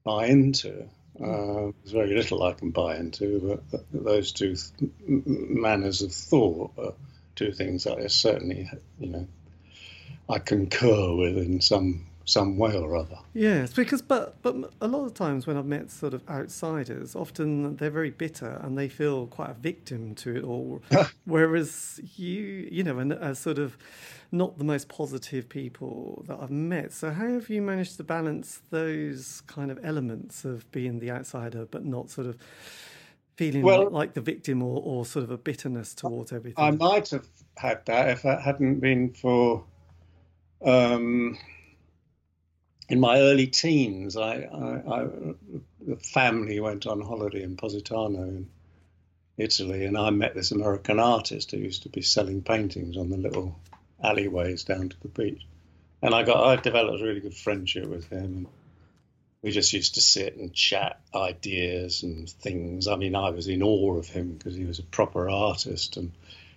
buy 0.04 0.26
into. 0.26 0.82
Uh, 1.18 1.72
there's 1.82 1.92
very 1.92 2.14
little 2.14 2.42
I 2.42 2.52
can 2.52 2.70
buy 2.70 2.96
into, 2.96 3.58
but 3.72 3.80
those 3.90 4.32
two 4.32 4.56
th- 4.56 4.92
manners 5.06 6.02
of 6.02 6.12
thought 6.12 6.72
are 6.76 6.92
two 7.34 7.52
things 7.52 7.84
that 7.84 7.98
I 7.98 8.08
certainly, 8.08 8.70
you 9.00 9.08
know, 9.08 9.26
I 10.28 10.38
concur 10.38 11.14
with 11.14 11.36
in 11.38 11.60
some 11.60 12.04
some 12.28 12.58
way 12.58 12.76
or 12.76 12.94
other. 12.94 13.16
Yes, 13.32 13.72
because 13.72 14.02
but 14.02 14.40
but 14.42 14.54
a 14.80 14.86
lot 14.86 15.06
of 15.06 15.14
times 15.14 15.46
when 15.46 15.56
I've 15.56 15.66
met 15.66 15.90
sort 15.90 16.12
of 16.12 16.28
outsiders, 16.28 17.16
often 17.16 17.76
they're 17.76 17.90
very 17.90 18.10
bitter 18.10 18.60
and 18.62 18.76
they 18.76 18.88
feel 18.88 19.26
quite 19.26 19.50
a 19.50 19.54
victim 19.54 20.14
to 20.16 20.36
it 20.36 20.44
all. 20.44 20.82
Whereas 21.24 22.00
you, 22.16 22.68
you 22.70 22.84
know, 22.84 22.98
and 22.98 23.12
as 23.12 23.38
sort 23.38 23.58
of 23.58 23.78
not 24.30 24.58
the 24.58 24.64
most 24.64 24.88
positive 24.88 25.48
people 25.48 26.22
that 26.28 26.38
I've 26.38 26.50
met. 26.50 26.92
So 26.92 27.10
how 27.10 27.28
have 27.28 27.48
you 27.48 27.62
managed 27.62 27.96
to 27.96 28.04
balance 28.04 28.60
those 28.70 29.42
kind 29.46 29.70
of 29.70 29.80
elements 29.82 30.44
of 30.44 30.70
being 30.70 30.98
the 30.98 31.10
outsider, 31.10 31.64
but 31.64 31.86
not 31.86 32.10
sort 32.10 32.26
of 32.26 32.36
feeling 33.36 33.62
well, 33.62 33.84
like, 33.84 33.92
like 33.92 34.14
the 34.14 34.20
victim 34.20 34.62
or, 34.62 34.82
or 34.84 35.06
sort 35.06 35.24
of 35.24 35.30
a 35.30 35.38
bitterness 35.38 35.94
towards 35.94 36.30
everything? 36.30 36.62
I 36.62 36.72
might 36.72 37.08
have 37.08 37.26
had 37.56 37.86
that 37.86 38.10
if 38.10 38.24
it 38.26 38.40
hadn't 38.40 38.80
been 38.80 39.14
for 39.14 39.64
um, 40.62 41.38
in 42.88 43.00
my 43.00 43.18
early 43.18 43.46
teens, 43.46 44.16
I, 44.16 44.42
I, 44.42 45.00
I, 45.00 45.06
the 45.80 45.96
family 45.96 46.58
went 46.60 46.86
on 46.86 47.00
holiday 47.00 47.42
in 47.42 47.56
Positano 47.56 48.22
in 48.22 48.48
Italy, 49.36 49.84
and 49.84 49.96
I 49.96 50.10
met 50.10 50.34
this 50.34 50.50
American 50.50 50.98
artist 50.98 51.50
who 51.50 51.58
used 51.58 51.84
to 51.84 51.88
be 51.88 52.02
selling 52.02 52.42
paintings 52.42 52.96
on 52.96 53.10
the 53.10 53.16
little 53.16 53.58
alleyways 54.02 54.64
down 54.64 54.88
to 54.88 55.00
the 55.00 55.08
beach. 55.08 55.46
And 56.02 56.14
I 56.14 56.22
got, 56.22 56.44
I 56.44 56.56
developed 56.56 57.00
a 57.00 57.04
really 57.04 57.20
good 57.20 57.34
friendship 57.34 57.86
with 57.86 58.08
him. 58.08 58.24
And 58.24 58.46
we 59.42 59.50
just 59.50 59.72
used 59.72 59.94
to 59.94 60.00
sit 60.00 60.36
and 60.36 60.52
chat 60.52 61.00
ideas 61.14 62.02
and 62.02 62.28
things. 62.28 62.88
I 62.88 62.96
mean, 62.96 63.14
I 63.14 63.30
was 63.30 63.48
in 63.48 63.62
awe 63.62 63.96
of 63.96 64.08
him 64.08 64.32
because 64.32 64.54
he 64.54 64.64
was 64.64 64.78
a 64.78 64.84
proper 64.84 65.28
artist 65.28 65.96
and 65.96 66.12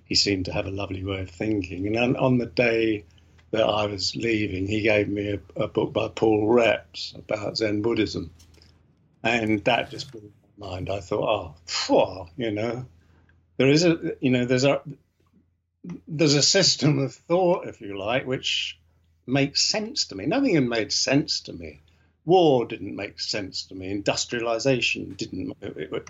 he 0.05 0.15
seemed 0.15 0.45
to 0.45 0.53
have 0.53 0.65
a 0.65 0.71
lovely 0.71 1.03
way 1.03 1.21
of 1.21 1.29
thinking. 1.29 1.87
And 1.87 1.97
on, 1.97 2.15
on 2.15 2.37
the 2.37 2.45
day 2.45 3.05
that 3.51 3.63
I 3.63 3.85
was 3.85 4.15
leaving, 4.15 4.67
he 4.67 4.81
gave 4.81 5.07
me 5.07 5.31
a, 5.33 5.63
a 5.63 5.67
book 5.67 5.93
by 5.93 6.07
Paul 6.07 6.47
Reps 6.47 7.13
about 7.15 7.57
Zen 7.57 7.81
Buddhism. 7.81 8.31
And 9.23 9.63
that 9.65 9.91
just 9.91 10.11
blew 10.11 10.31
my 10.57 10.67
mind. 10.67 10.89
I 10.89 10.99
thought, 10.99 11.29
oh, 11.29 11.55
phew, 11.65 12.27
you 12.37 12.51
know, 12.51 12.85
there 13.57 13.69
is 13.69 13.83
a, 13.83 14.15
you 14.21 14.31
know, 14.31 14.45
there's 14.45 14.63
a, 14.63 14.81
there's 16.07 16.35
a 16.35 16.41
system 16.41 16.99
of 16.99 17.13
thought, 17.13 17.67
if 17.67 17.81
you 17.81 17.97
like, 17.97 18.25
which 18.25 18.79
makes 19.27 19.61
sense 19.61 20.05
to 20.05 20.15
me. 20.15 20.25
Nothing 20.25 20.55
had 20.55 20.67
made 20.67 20.91
sense 20.91 21.41
to 21.41 21.53
me. 21.53 21.81
War 22.23 22.65
didn't 22.65 22.95
make 22.95 23.19
sense 23.19 23.63
to 23.67 23.75
me. 23.75 23.89
Industrialization 23.89 25.13
didn't. 25.13 25.57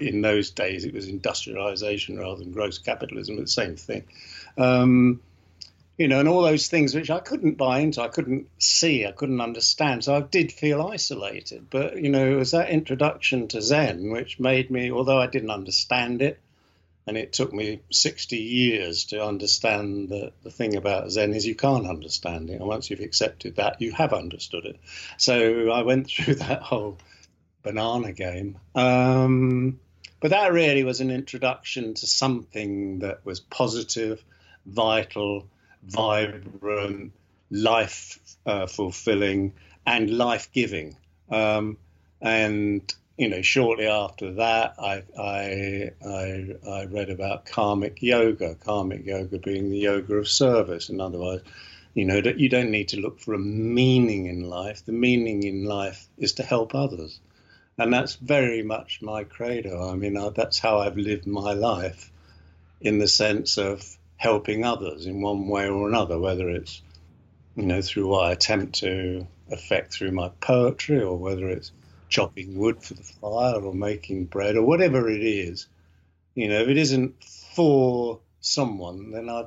In 0.02 0.22
those 0.22 0.52
days, 0.52 0.84
it 0.84 0.94
was 0.94 1.08
industrialization 1.08 2.20
rather 2.20 2.44
than 2.44 2.52
gross 2.52 2.78
capitalism. 2.78 3.40
It's 3.40 3.56
the 3.56 3.62
same 3.62 3.76
thing. 3.78 4.04
Um, 4.58 5.22
you 6.02 6.08
know, 6.08 6.20
and 6.20 6.28
all 6.28 6.42
those 6.42 6.68
things 6.68 6.96
which 6.96 7.12
I 7.12 7.20
couldn't 7.20 7.58
buy 7.58 7.80
into, 7.80 8.02
I 8.02 8.08
couldn't 8.08 8.48
see, 8.58 9.06
I 9.06 9.12
couldn't 9.12 9.40
understand. 9.40 10.04
So 10.04 10.16
I 10.16 10.22
did 10.22 10.52
feel 10.52 10.82
isolated. 10.82 11.68
But, 11.70 12.02
you 12.02 12.10
know, 12.10 12.26
it 12.26 12.36
was 12.36 12.52
that 12.52 12.72
introduction 12.72 13.48
to 13.50 13.62
Zen 13.62 14.10
which 14.12 14.40
made 14.40 14.72
me, 14.72 14.92
although 14.92 15.20
I 15.20 15.28
didn't 15.28 15.52
understand 15.52 16.24
it, 16.24 16.40
and 17.06 17.18
it 17.18 17.34
took 17.34 17.54
me 17.54 17.82
60 17.92 18.38
years 18.38 19.06
to 19.06 19.24
understand 19.24 20.10
that 20.10 20.34
the 20.44 20.50
thing 20.50 20.76
about 20.76 21.12
Zen 21.12 21.34
is 21.34 21.46
you 21.46 21.56
can't 21.56 21.88
understand 21.88 22.50
it. 22.50 22.60
And 22.60 22.68
once 22.68 22.90
you've 22.90 23.00
accepted 23.00 23.58
that, 23.58 23.80
you 23.80 23.92
have 23.92 24.14
understood 24.14 24.66
it. 24.66 24.80
So 25.18 25.70
I 25.70 25.84
went 25.84 26.08
through 26.12 26.36
that 26.36 26.64
whole 26.64 26.98
banana 27.62 28.12
game. 28.12 28.58
Um, 28.74 29.80
but 30.20 30.32
that 30.32 30.52
really 30.52 30.84
was 30.84 31.00
an 31.00 31.12
introduction 31.12 31.94
to 31.94 32.08
something 32.08 33.00
that 33.00 33.24
was 33.24 33.40
positive, 33.40 34.24
vital, 34.66 35.48
vibrant, 35.84 37.14
life 37.50 38.20
uh, 38.46 38.68
fulfilling, 38.68 39.54
and 39.86 40.18
life 40.18 40.52
giving. 40.52 40.96
Um, 41.30 41.78
and 42.22 42.94
you 43.18 43.30
know, 43.30 43.42
shortly 43.42 43.86
after 43.88 44.34
that, 44.34 44.76
I, 44.80 45.04
I, 45.20 45.92
I, 46.04 46.56
I, 46.68 46.86
read 46.86 47.10
about 47.10 47.46
karmic 47.46 48.02
yoga, 48.02 48.56
karmic 48.56 49.06
yoga 49.06 49.38
being 49.38 49.70
the 49.70 49.78
yoga 49.78 50.16
of 50.16 50.28
service. 50.28 50.90
In 50.90 51.00
other 51.00 51.20
words, 51.20 51.44
you 51.94 52.06
know, 52.06 52.20
that 52.20 52.40
you 52.40 52.50
don't 52.50 52.72
need 52.72 52.88
to 52.90 53.00
look 53.00 53.20
for 53.20 53.34
a 53.34 53.40
meaning 53.40 54.26
in 54.26 54.50
life. 54.50 54.86
The 54.86 54.94
meaning 54.94 55.44
in 55.44 55.66
life 55.66 56.08
is 56.18 56.34
to 56.34 56.44
help 56.44 56.74
others. 56.74 57.20
And 57.78 57.94
that's 57.94 58.16
very 58.16 58.64
much 58.64 59.02
my 59.02 59.24
credo. 59.24 59.90
I 59.90 59.96
mean, 59.96 60.18
that's 60.36 60.60
how 60.60 60.80
I've 60.80 60.98
lived 60.98 61.28
my 61.28 61.54
life 61.54 62.12
in 62.80 63.00
the 63.00 63.08
sense 63.08 63.58
of 63.58 63.98
helping 64.22 64.64
others 64.64 65.08
in 65.08 65.20
one 65.20 65.48
way 65.48 65.68
or 65.68 65.90
another, 65.90 66.20
whether 66.20 66.48
it's 66.48 66.84
you 67.56 67.64
know 67.64 67.82
through 67.82 68.08
what 68.08 68.26
I 68.26 68.32
attempt 68.34 68.76
to 68.82 69.26
affect 69.52 69.92
through 69.92 70.12
my 70.12 70.30
poetry, 70.42 71.02
or 71.02 71.18
whether 71.18 71.50
it's 71.50 71.72
chopping 72.08 72.56
wood 72.56 72.84
for 72.84 72.94
the 72.94 73.02
fire, 73.02 73.60
or 73.60 73.74
making 73.74 74.26
bread, 74.26 74.56
or 74.56 74.62
whatever 74.62 75.10
it 75.10 75.24
is. 75.24 75.66
You 76.36 76.50
know, 76.50 76.62
if 76.62 76.68
it 76.70 76.78
isn't 76.78 77.24
for 77.24 78.20
someone, 78.42 79.10
then 79.10 79.28
I 79.28 79.46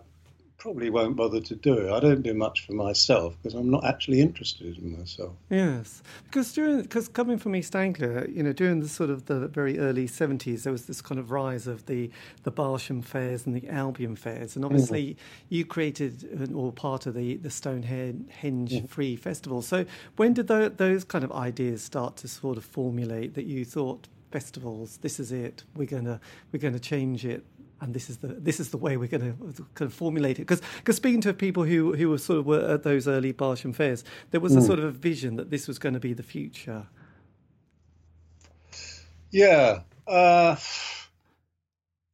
probably 0.64 0.88
won't 0.88 1.14
bother 1.14 1.42
to 1.42 1.54
do 1.54 1.74
it. 1.74 1.92
I 1.92 2.00
don't 2.00 2.22
do 2.22 2.32
much 2.32 2.64
for 2.64 2.72
myself 2.72 3.36
because 3.36 3.52
I'm 3.52 3.68
not 3.68 3.84
actually 3.84 4.22
interested 4.22 4.78
in 4.78 4.98
myself. 4.98 5.34
Yes, 5.50 6.02
because 6.24 6.54
during 6.54 6.80
because 6.80 7.06
coming 7.06 7.36
from 7.36 7.54
East 7.54 7.76
Anglia, 7.76 8.26
you 8.30 8.42
know, 8.42 8.54
during 8.54 8.80
the 8.80 8.88
sort 8.88 9.10
of 9.10 9.26
the 9.26 9.46
very 9.46 9.78
early 9.78 10.06
seventies, 10.06 10.64
there 10.64 10.72
was 10.72 10.86
this 10.86 11.02
kind 11.02 11.18
of 11.18 11.30
rise 11.30 11.66
of 11.66 11.84
the 11.84 12.10
the 12.44 12.50
Barsham 12.50 13.04
fairs 13.04 13.44
and 13.44 13.54
the 13.54 13.68
Albion 13.68 14.16
fairs, 14.16 14.56
and 14.56 14.64
obviously 14.64 15.04
mm. 15.08 15.16
you 15.50 15.66
created 15.66 16.50
or 16.54 16.72
part 16.72 17.04
of 17.04 17.12
the 17.12 17.36
the 17.36 17.50
Stonehenge 17.50 18.30
mm. 18.40 18.88
Free 18.88 19.16
Festival. 19.16 19.60
So 19.60 19.84
when 20.16 20.32
did 20.32 20.46
the, 20.46 20.72
those 20.74 21.04
kind 21.04 21.24
of 21.24 21.32
ideas 21.32 21.84
start 21.84 22.16
to 22.16 22.28
sort 22.28 22.56
of 22.56 22.64
formulate 22.64 23.34
that 23.34 23.44
you 23.44 23.66
thought 23.66 24.08
festivals, 24.30 24.96
this 25.02 25.20
is 25.20 25.30
it, 25.30 25.62
we're 25.76 25.84
gonna 25.84 26.18
we're 26.52 26.58
gonna 26.58 26.78
change 26.78 27.26
it 27.26 27.44
and 27.84 27.94
this 27.94 28.08
is 28.08 28.16
the 28.16 28.28
this 28.28 28.60
is 28.60 28.70
the 28.70 28.78
way 28.78 28.96
we're 28.96 29.08
going 29.08 29.20
to 29.20 29.66
kind 29.74 29.88
of 29.88 29.92
formulate 29.92 30.38
it. 30.38 30.42
Because 30.46 30.62
because 30.78 30.96
speaking 30.96 31.20
to 31.20 31.34
people 31.34 31.64
who 31.64 31.94
who 31.94 32.08
were 32.08 32.18
sort 32.18 32.38
of 32.38 32.46
were 32.46 32.60
at 32.60 32.82
those 32.82 33.06
early 33.06 33.32
Barsham 33.32 33.74
fairs, 33.74 34.02
there 34.30 34.40
was 34.40 34.54
mm. 34.54 34.58
a 34.58 34.62
sort 34.62 34.78
of 34.78 34.86
a 34.86 34.90
vision 34.90 35.36
that 35.36 35.50
this 35.50 35.68
was 35.68 35.78
going 35.78 35.92
to 35.92 36.00
be 36.00 36.14
the 36.14 36.22
future. 36.22 36.86
Yeah. 39.30 39.80
Uh, 40.06 40.56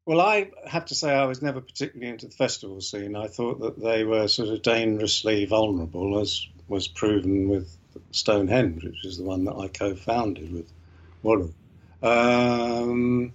well, 0.06 0.20
I 0.20 0.50
have 0.66 0.86
to 0.86 0.94
say 0.94 1.12
I 1.12 1.26
was 1.26 1.40
never 1.40 1.60
particularly 1.60 2.10
into 2.10 2.26
the 2.26 2.34
festival 2.34 2.80
scene. 2.80 3.14
I 3.14 3.28
thought 3.28 3.60
that 3.60 3.80
they 3.80 4.04
were 4.04 4.26
sort 4.26 4.48
of 4.48 4.62
dangerously 4.62 5.44
vulnerable, 5.44 6.18
as 6.18 6.46
was 6.66 6.88
proven 6.88 7.48
with 7.48 7.76
Stonehenge, 8.10 8.82
which 8.82 9.04
is 9.04 9.18
the 9.18 9.24
one 9.24 9.44
that 9.44 9.54
I 9.54 9.68
co-founded 9.68 10.52
with 10.52 10.72
Wally. 11.22 11.52
Um, 12.02 13.32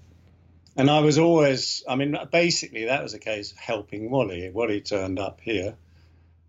and 0.76 0.90
I 0.90 1.00
was 1.00 1.18
always, 1.18 1.84
I 1.88 1.96
mean, 1.96 2.18
basically 2.32 2.86
that 2.86 3.04
was 3.04 3.14
a 3.14 3.20
case 3.20 3.52
of 3.52 3.58
helping 3.58 4.10
Wally. 4.10 4.50
Wally 4.50 4.82
turned 4.82 5.20
up 5.20 5.40
here. 5.42 5.76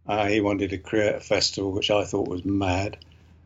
Uh, 0.06 0.26
he 0.26 0.40
wanted 0.40 0.70
to 0.70 0.78
create 0.78 1.14
a 1.14 1.20
festival 1.20 1.72
which 1.72 1.90
I 1.90 2.04
thought 2.04 2.28
was 2.28 2.44
mad, 2.44 2.96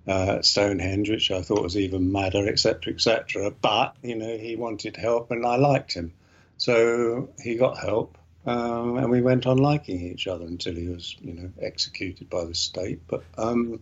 uh, 0.06 0.42
Stonehenge, 0.42 1.08
which 1.10 1.30
I 1.30 1.42
thought 1.42 1.62
was 1.62 1.76
even 1.76 2.12
madder, 2.12 2.46
etc., 2.48 2.92
etc. 2.92 3.50
But 3.50 3.96
you 4.02 4.16
know, 4.16 4.36
he 4.36 4.56
wanted 4.56 4.96
help, 4.96 5.30
and 5.30 5.46
I 5.46 5.56
liked 5.56 5.94
him, 5.94 6.12
so 6.58 7.30
he 7.42 7.56
got 7.56 7.78
help, 7.78 8.18
um, 8.44 8.98
and 8.98 9.10
we 9.10 9.22
went 9.22 9.46
on 9.46 9.56
liking 9.56 10.00
each 10.00 10.26
other 10.26 10.44
until 10.44 10.74
he 10.74 10.88
was, 10.88 11.16
you 11.20 11.32
know, 11.32 11.50
executed 11.60 12.28
by 12.28 12.44
the 12.44 12.54
state. 12.54 13.00
But 13.06 13.24
um, 13.38 13.80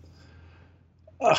uh, 1.21 1.37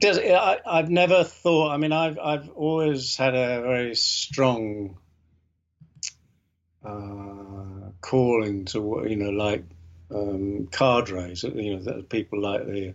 does 0.00 0.18
I, 0.18 0.58
I've 0.66 0.90
never 0.90 1.24
thought. 1.24 1.70
I 1.70 1.76
mean, 1.76 1.92
I've 1.92 2.18
I've 2.18 2.50
always 2.50 3.16
had 3.16 3.34
a 3.34 3.60
very 3.60 3.94
strong 3.94 4.96
uh, 6.84 7.90
calling 8.00 8.64
to 8.66 9.04
you 9.08 9.16
know 9.16 9.30
like 9.30 9.64
um, 10.10 10.68
cadres. 10.72 11.42
You 11.42 11.78
know, 11.78 12.02
people 12.02 12.40
like 12.40 12.66
the 12.66 12.94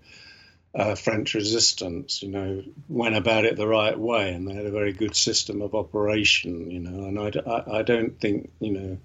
uh, 0.74 0.95
French 0.95 1.35
resistance. 1.35 2.24
You 2.24 2.29
know, 2.29 2.63
went 2.89 3.15
about 3.15 3.45
it 3.45 3.55
the 3.55 3.67
right 3.67 3.97
way, 3.97 4.33
and 4.33 4.47
they 4.47 4.53
had 4.53 4.65
a 4.65 4.71
very 4.71 4.93
good 4.93 5.15
system 5.15 5.62
of 5.62 5.75
operation. 5.75 6.71
You 6.71 6.79
know, 6.79 7.05
and 7.05 7.19
I, 7.19 7.50
I, 7.50 7.79
I 7.79 7.81
don't 7.83 8.19
think 8.19 8.51
you 8.59 8.71
know 8.71 8.97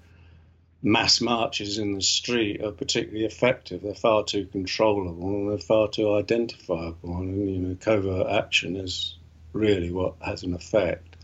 mass 0.83 1.21
marches 1.21 1.79
in 1.79 1.95
the 1.95 2.03
street 2.03 2.63
are 2.63 2.73
particularly 2.73 3.25
effective. 3.25 3.83
They're 3.83 3.95
far 3.95 4.25
too 4.25 4.47
controllable 4.47 5.29
and 5.29 5.51
they're 5.51 5.59
far 5.59 5.89
too 5.89 6.15
identifiable. 6.15 7.19
And 7.19 7.51
you 7.51 7.59
know, 7.59 7.77
covert 7.81 8.27
action 8.29 8.77
is 8.77 9.17
really 9.53 9.91
what 9.91 10.15
has 10.21 10.43
an 10.43 10.55
effect. 10.55 11.17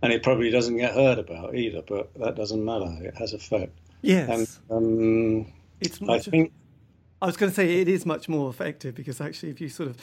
And 0.00 0.12
it 0.12 0.22
probably 0.22 0.50
doesn't 0.50 0.76
get 0.76 0.94
heard 0.94 1.18
about 1.18 1.56
either, 1.56 1.82
but 1.82 2.14
that 2.14 2.36
doesn't 2.36 2.64
matter. 2.64 2.96
It 3.00 3.16
has 3.16 3.32
effect. 3.32 3.76
Yes. 4.00 4.60
And 4.70 5.42
um, 5.46 5.52
it's 5.80 6.00
I 6.02 6.20
think. 6.20 6.52
I 7.20 7.26
was 7.26 7.36
going 7.36 7.50
to 7.50 7.56
say 7.56 7.80
it 7.80 7.88
is 7.88 8.06
much 8.06 8.28
more 8.28 8.48
effective 8.48 8.94
because 8.94 9.20
actually, 9.20 9.50
if 9.50 9.60
you 9.60 9.68
sort 9.68 9.88
of 9.88 9.96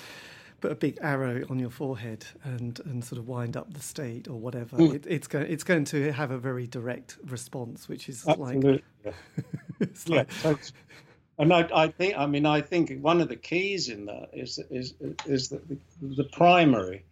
put 0.62 0.71
a 0.71 0.75
big 0.75 0.97
arrow 1.01 1.43
on 1.50 1.59
your 1.59 1.69
forehead 1.69 2.25
and, 2.43 2.79
and 2.85 3.03
sort 3.03 3.19
of 3.19 3.27
wind 3.27 3.55
up 3.57 3.74
the 3.74 3.81
state 3.81 4.27
or 4.27 4.39
whatever, 4.39 4.77
mm. 4.77 4.95
it, 4.95 5.05
it's 5.07 5.27
going 5.27 5.45
it's 5.47 5.63
going 5.63 5.85
to 5.85 6.12
have 6.12 6.31
a 6.31 6.38
very 6.38 6.67
direct 6.67 7.17
response, 7.25 7.88
which 7.88 8.09
is 8.09 8.25
Absolutely. 8.27 8.83
like, 9.03 9.15
it's 9.79 10.07
yeah. 10.07 10.24
like 10.43 10.59
and 11.38 11.53
I, 11.53 11.67
I, 11.74 11.88
think 11.89 12.15
I 12.17 12.25
mean 12.25 12.45
I 12.45 12.62
think 12.62 12.91
one 13.01 13.21
of 13.21 13.27
the 13.27 13.35
keys 13.35 13.89
in 13.89 14.05
that 14.05 14.29
is 14.33 14.59
is 14.69 14.93
is 15.25 15.50
that 15.50 15.67
the, 15.67 15.77
the 16.01 16.24
primary 16.24 17.05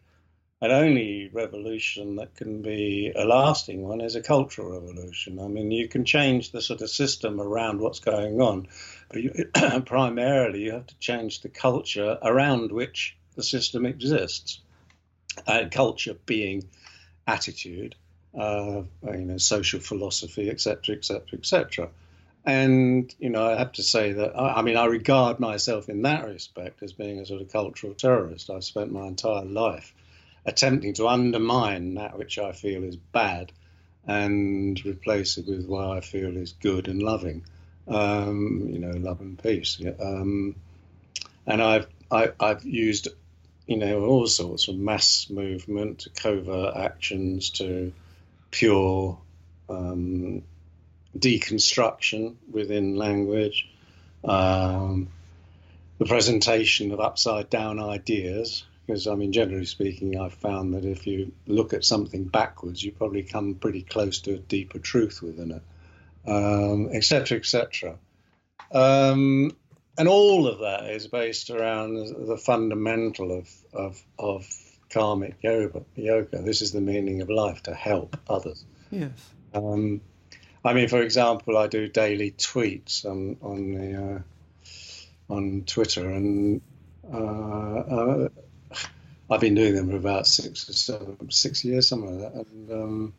and 0.63 0.71
only 0.71 1.29
revolution 1.33 2.15
that 2.15 2.35
can 2.35 2.61
be 2.61 3.11
a 3.13 3.25
lasting 3.25 3.81
one 3.81 3.99
is 3.99 4.15
a 4.15 4.21
cultural 4.21 4.79
revolution. 4.79 5.37
I 5.37 5.47
mean, 5.47 5.71
you 5.71 5.89
can 5.89 6.05
change 6.05 6.51
the 6.51 6.61
sort 6.61 6.81
of 6.81 6.89
system 6.89 7.41
around 7.41 7.81
what's 7.81 7.99
going 7.99 8.39
on, 8.39 8.69
but 9.09 9.21
you, 9.21 9.51
primarily 9.85 10.61
you 10.61 10.71
have 10.71 10.87
to 10.87 10.97
change 10.99 11.41
the 11.41 11.49
culture 11.49 12.17
around 12.21 12.71
which 12.71 13.17
the 13.35 13.43
system 13.43 13.85
exists. 13.85 14.59
Uh, 15.47 15.63
culture 15.71 16.15
being 16.25 16.63
attitude, 17.25 17.95
uh, 18.37 18.83
you 19.03 19.25
know, 19.25 19.37
social 19.37 19.79
philosophy, 19.79 20.49
etc., 20.49 20.95
etc., 20.95 21.23
etc. 21.33 21.89
And 22.45 23.13
you 23.19 23.29
know, 23.29 23.47
I 23.47 23.57
have 23.57 23.71
to 23.73 23.83
say 23.83 24.13
that 24.13 24.37
I, 24.37 24.55
I, 24.55 24.61
mean, 24.61 24.77
I 24.77 24.85
regard 24.85 25.39
myself 25.39 25.89
in 25.89 26.01
that 26.03 26.25
respect 26.25 26.83
as 26.83 26.93
being 26.93 27.19
a 27.19 27.25
sort 27.25 27.41
of 27.41 27.51
cultural 27.51 27.93
terrorist. 27.93 28.49
I've 28.49 28.63
spent 28.63 28.91
my 28.91 29.07
entire 29.07 29.45
life 29.45 29.93
attempting 30.45 30.93
to 30.95 31.07
undermine 31.07 31.95
that 31.95 32.17
which 32.17 32.37
I 32.37 32.51
feel 32.51 32.83
is 32.83 32.97
bad 32.97 33.51
and 34.05 34.83
replace 34.85 35.37
it 35.37 35.47
with 35.47 35.65
what 35.65 35.85
I 35.85 36.01
feel 36.01 36.35
is 36.35 36.53
good 36.53 36.89
and 36.89 37.01
loving. 37.01 37.45
Um, 37.87 38.67
you 38.69 38.79
know, 38.79 38.91
love 38.91 39.21
and 39.21 39.41
peace. 39.41 39.81
Um, 39.99 40.55
and 41.47 41.61
I've 41.61 41.87
I, 42.11 42.21
have 42.21 42.35
i 42.39 42.47
have 42.49 42.65
used 42.65 43.07
you 43.67 43.77
know, 43.77 44.05
all 44.05 44.27
sorts 44.27 44.67
of 44.67 44.75
mass 44.75 45.29
movement 45.29 45.99
to 45.99 46.09
covert 46.09 46.75
actions 46.75 47.49
to 47.51 47.93
pure 48.51 49.17
um, 49.69 50.43
deconstruction 51.17 52.35
within 52.51 52.95
language, 52.95 53.69
um, 54.23 55.07
the 55.97 56.05
presentation 56.05 56.91
of 56.91 56.99
upside 56.99 57.49
down 57.49 57.79
ideas. 57.79 58.65
Because, 58.85 59.07
I 59.07 59.15
mean, 59.15 59.31
generally 59.31 59.65
speaking, 59.65 60.19
I've 60.19 60.33
found 60.33 60.73
that 60.73 60.83
if 60.83 61.07
you 61.07 61.31
look 61.47 61.73
at 61.73 61.85
something 61.85 62.25
backwards, 62.25 62.83
you 62.83 62.91
probably 62.91 63.23
come 63.23 63.55
pretty 63.55 63.81
close 63.81 64.19
to 64.21 64.33
a 64.33 64.39
deeper 64.39 64.77
truth 64.77 65.21
within 65.21 65.51
it, 65.51 65.61
etc., 66.93 67.37
um, 67.37 67.39
etc. 67.39 67.97
Et 68.73 68.77
um, 68.77 69.55
and 69.97 70.07
all 70.07 70.47
of 70.47 70.59
that 70.59 70.89
is 70.89 71.07
based 71.07 71.49
around 71.49 72.27
the 72.27 72.37
fundamental 72.37 73.37
of 73.37 73.49
of, 73.73 74.01
of 74.17 74.47
karmic 74.89 75.35
yoga, 75.41 75.83
yoga. 75.95 76.41
This 76.41 76.61
is 76.61 76.71
the 76.71 76.81
meaning 76.81 77.21
of 77.21 77.29
life 77.29 77.63
to 77.63 77.73
help 77.73 78.17
others. 78.29 78.63
Yes. 78.91 79.11
Um, 79.53 80.01
I 80.65 80.73
mean, 80.73 80.87
for 80.87 81.01
example, 81.01 81.57
I 81.57 81.67
do 81.67 81.87
daily 81.87 82.31
tweets 82.31 83.05
on 83.05 83.37
on 83.41 83.73
the 83.73 84.03
uh, 84.03 85.33
on 85.33 85.63
Twitter, 85.65 86.09
and 86.09 86.61
uh, 87.11 87.17
uh, 87.17 88.29
I've 89.29 89.41
been 89.41 89.55
doing 89.55 89.75
them 89.75 89.89
for 89.89 89.97
about 89.97 90.27
six 90.27 90.69
or 90.69 90.73
seven, 90.73 91.31
six 91.31 91.65
years, 91.65 91.87
something 91.87 92.21
like 92.21 92.33
that. 92.33 92.45
And 92.45 92.71
um, 92.71 93.13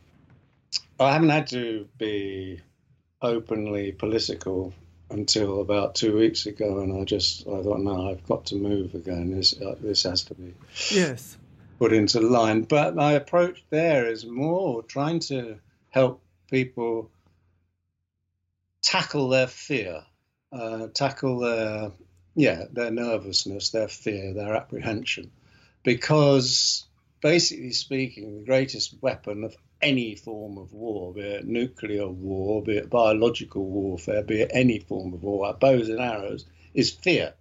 I 0.98 1.12
haven't 1.12 1.30
had 1.30 1.48
to 1.48 1.88
be 1.98 2.60
openly 3.20 3.92
political 3.92 4.72
until 5.14 5.60
about 5.60 5.94
two 5.94 6.16
weeks 6.16 6.46
ago, 6.46 6.80
and 6.80 7.00
I 7.00 7.04
just 7.04 7.46
I 7.46 7.62
thought, 7.62 7.80
no, 7.80 8.10
I've 8.10 8.26
got 8.26 8.46
to 8.46 8.56
move 8.56 8.94
again. 8.94 9.30
This 9.30 9.60
uh, 9.60 9.76
this 9.80 10.02
has 10.02 10.24
to 10.24 10.34
be 10.34 10.54
yes 10.90 11.36
put 11.78 11.92
into 11.92 12.20
line. 12.20 12.62
But 12.62 12.94
my 12.94 13.12
approach 13.12 13.64
there 13.70 14.10
is 14.10 14.24
more 14.24 14.82
trying 14.82 15.20
to 15.20 15.58
help 15.90 16.22
people 16.50 17.10
tackle 18.82 19.28
their 19.28 19.46
fear, 19.46 20.02
uh, 20.52 20.88
tackle 20.92 21.38
their 21.38 21.92
yeah 22.34 22.64
their 22.72 22.90
nervousness, 22.90 23.70
their 23.70 23.88
fear, 23.88 24.34
their 24.34 24.54
apprehension, 24.54 25.30
because 25.82 26.84
basically 27.20 27.72
speaking, 27.72 28.38
the 28.38 28.44
greatest 28.44 28.94
weapon 29.00 29.44
of 29.44 29.56
any 29.84 30.14
form 30.16 30.56
of 30.56 30.72
war, 30.72 31.12
be 31.12 31.20
it 31.20 31.46
nuclear 31.46 32.08
war, 32.08 32.62
be 32.62 32.78
it 32.78 32.88
biological 32.88 33.64
warfare, 33.64 34.22
be 34.22 34.40
it 34.40 34.50
any 34.52 34.78
form 34.78 35.12
of 35.12 35.22
war, 35.22 35.52
bows 35.60 35.88
and 35.90 36.00
arrows, 36.00 36.46
is 36.72 36.90
fear. 36.90 37.34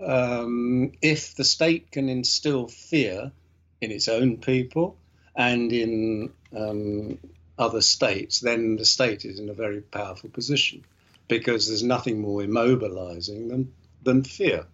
Um, 0.00 0.92
if 1.02 1.34
the 1.34 1.44
state 1.44 1.90
can 1.90 2.08
instill 2.08 2.68
fear 2.68 3.32
in 3.80 3.90
its 3.90 4.08
own 4.08 4.38
people 4.38 4.96
and 5.34 5.72
in 5.72 6.32
um, 6.56 7.18
other 7.58 7.80
states, 7.80 8.40
then 8.40 8.76
the 8.76 8.84
state 8.84 9.24
is 9.24 9.40
in 9.40 9.48
a 9.48 9.54
very 9.54 9.80
powerful 9.80 10.30
position 10.30 10.84
because 11.28 11.66
there's 11.66 11.82
nothing 11.82 12.20
more 12.20 12.40
immobilizing 12.40 13.48
than, 13.48 13.72
than 14.02 14.22
fear. 14.22 14.66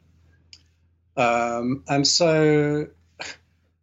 Um, 1.17 1.83
and 1.89 2.07
so 2.07 2.89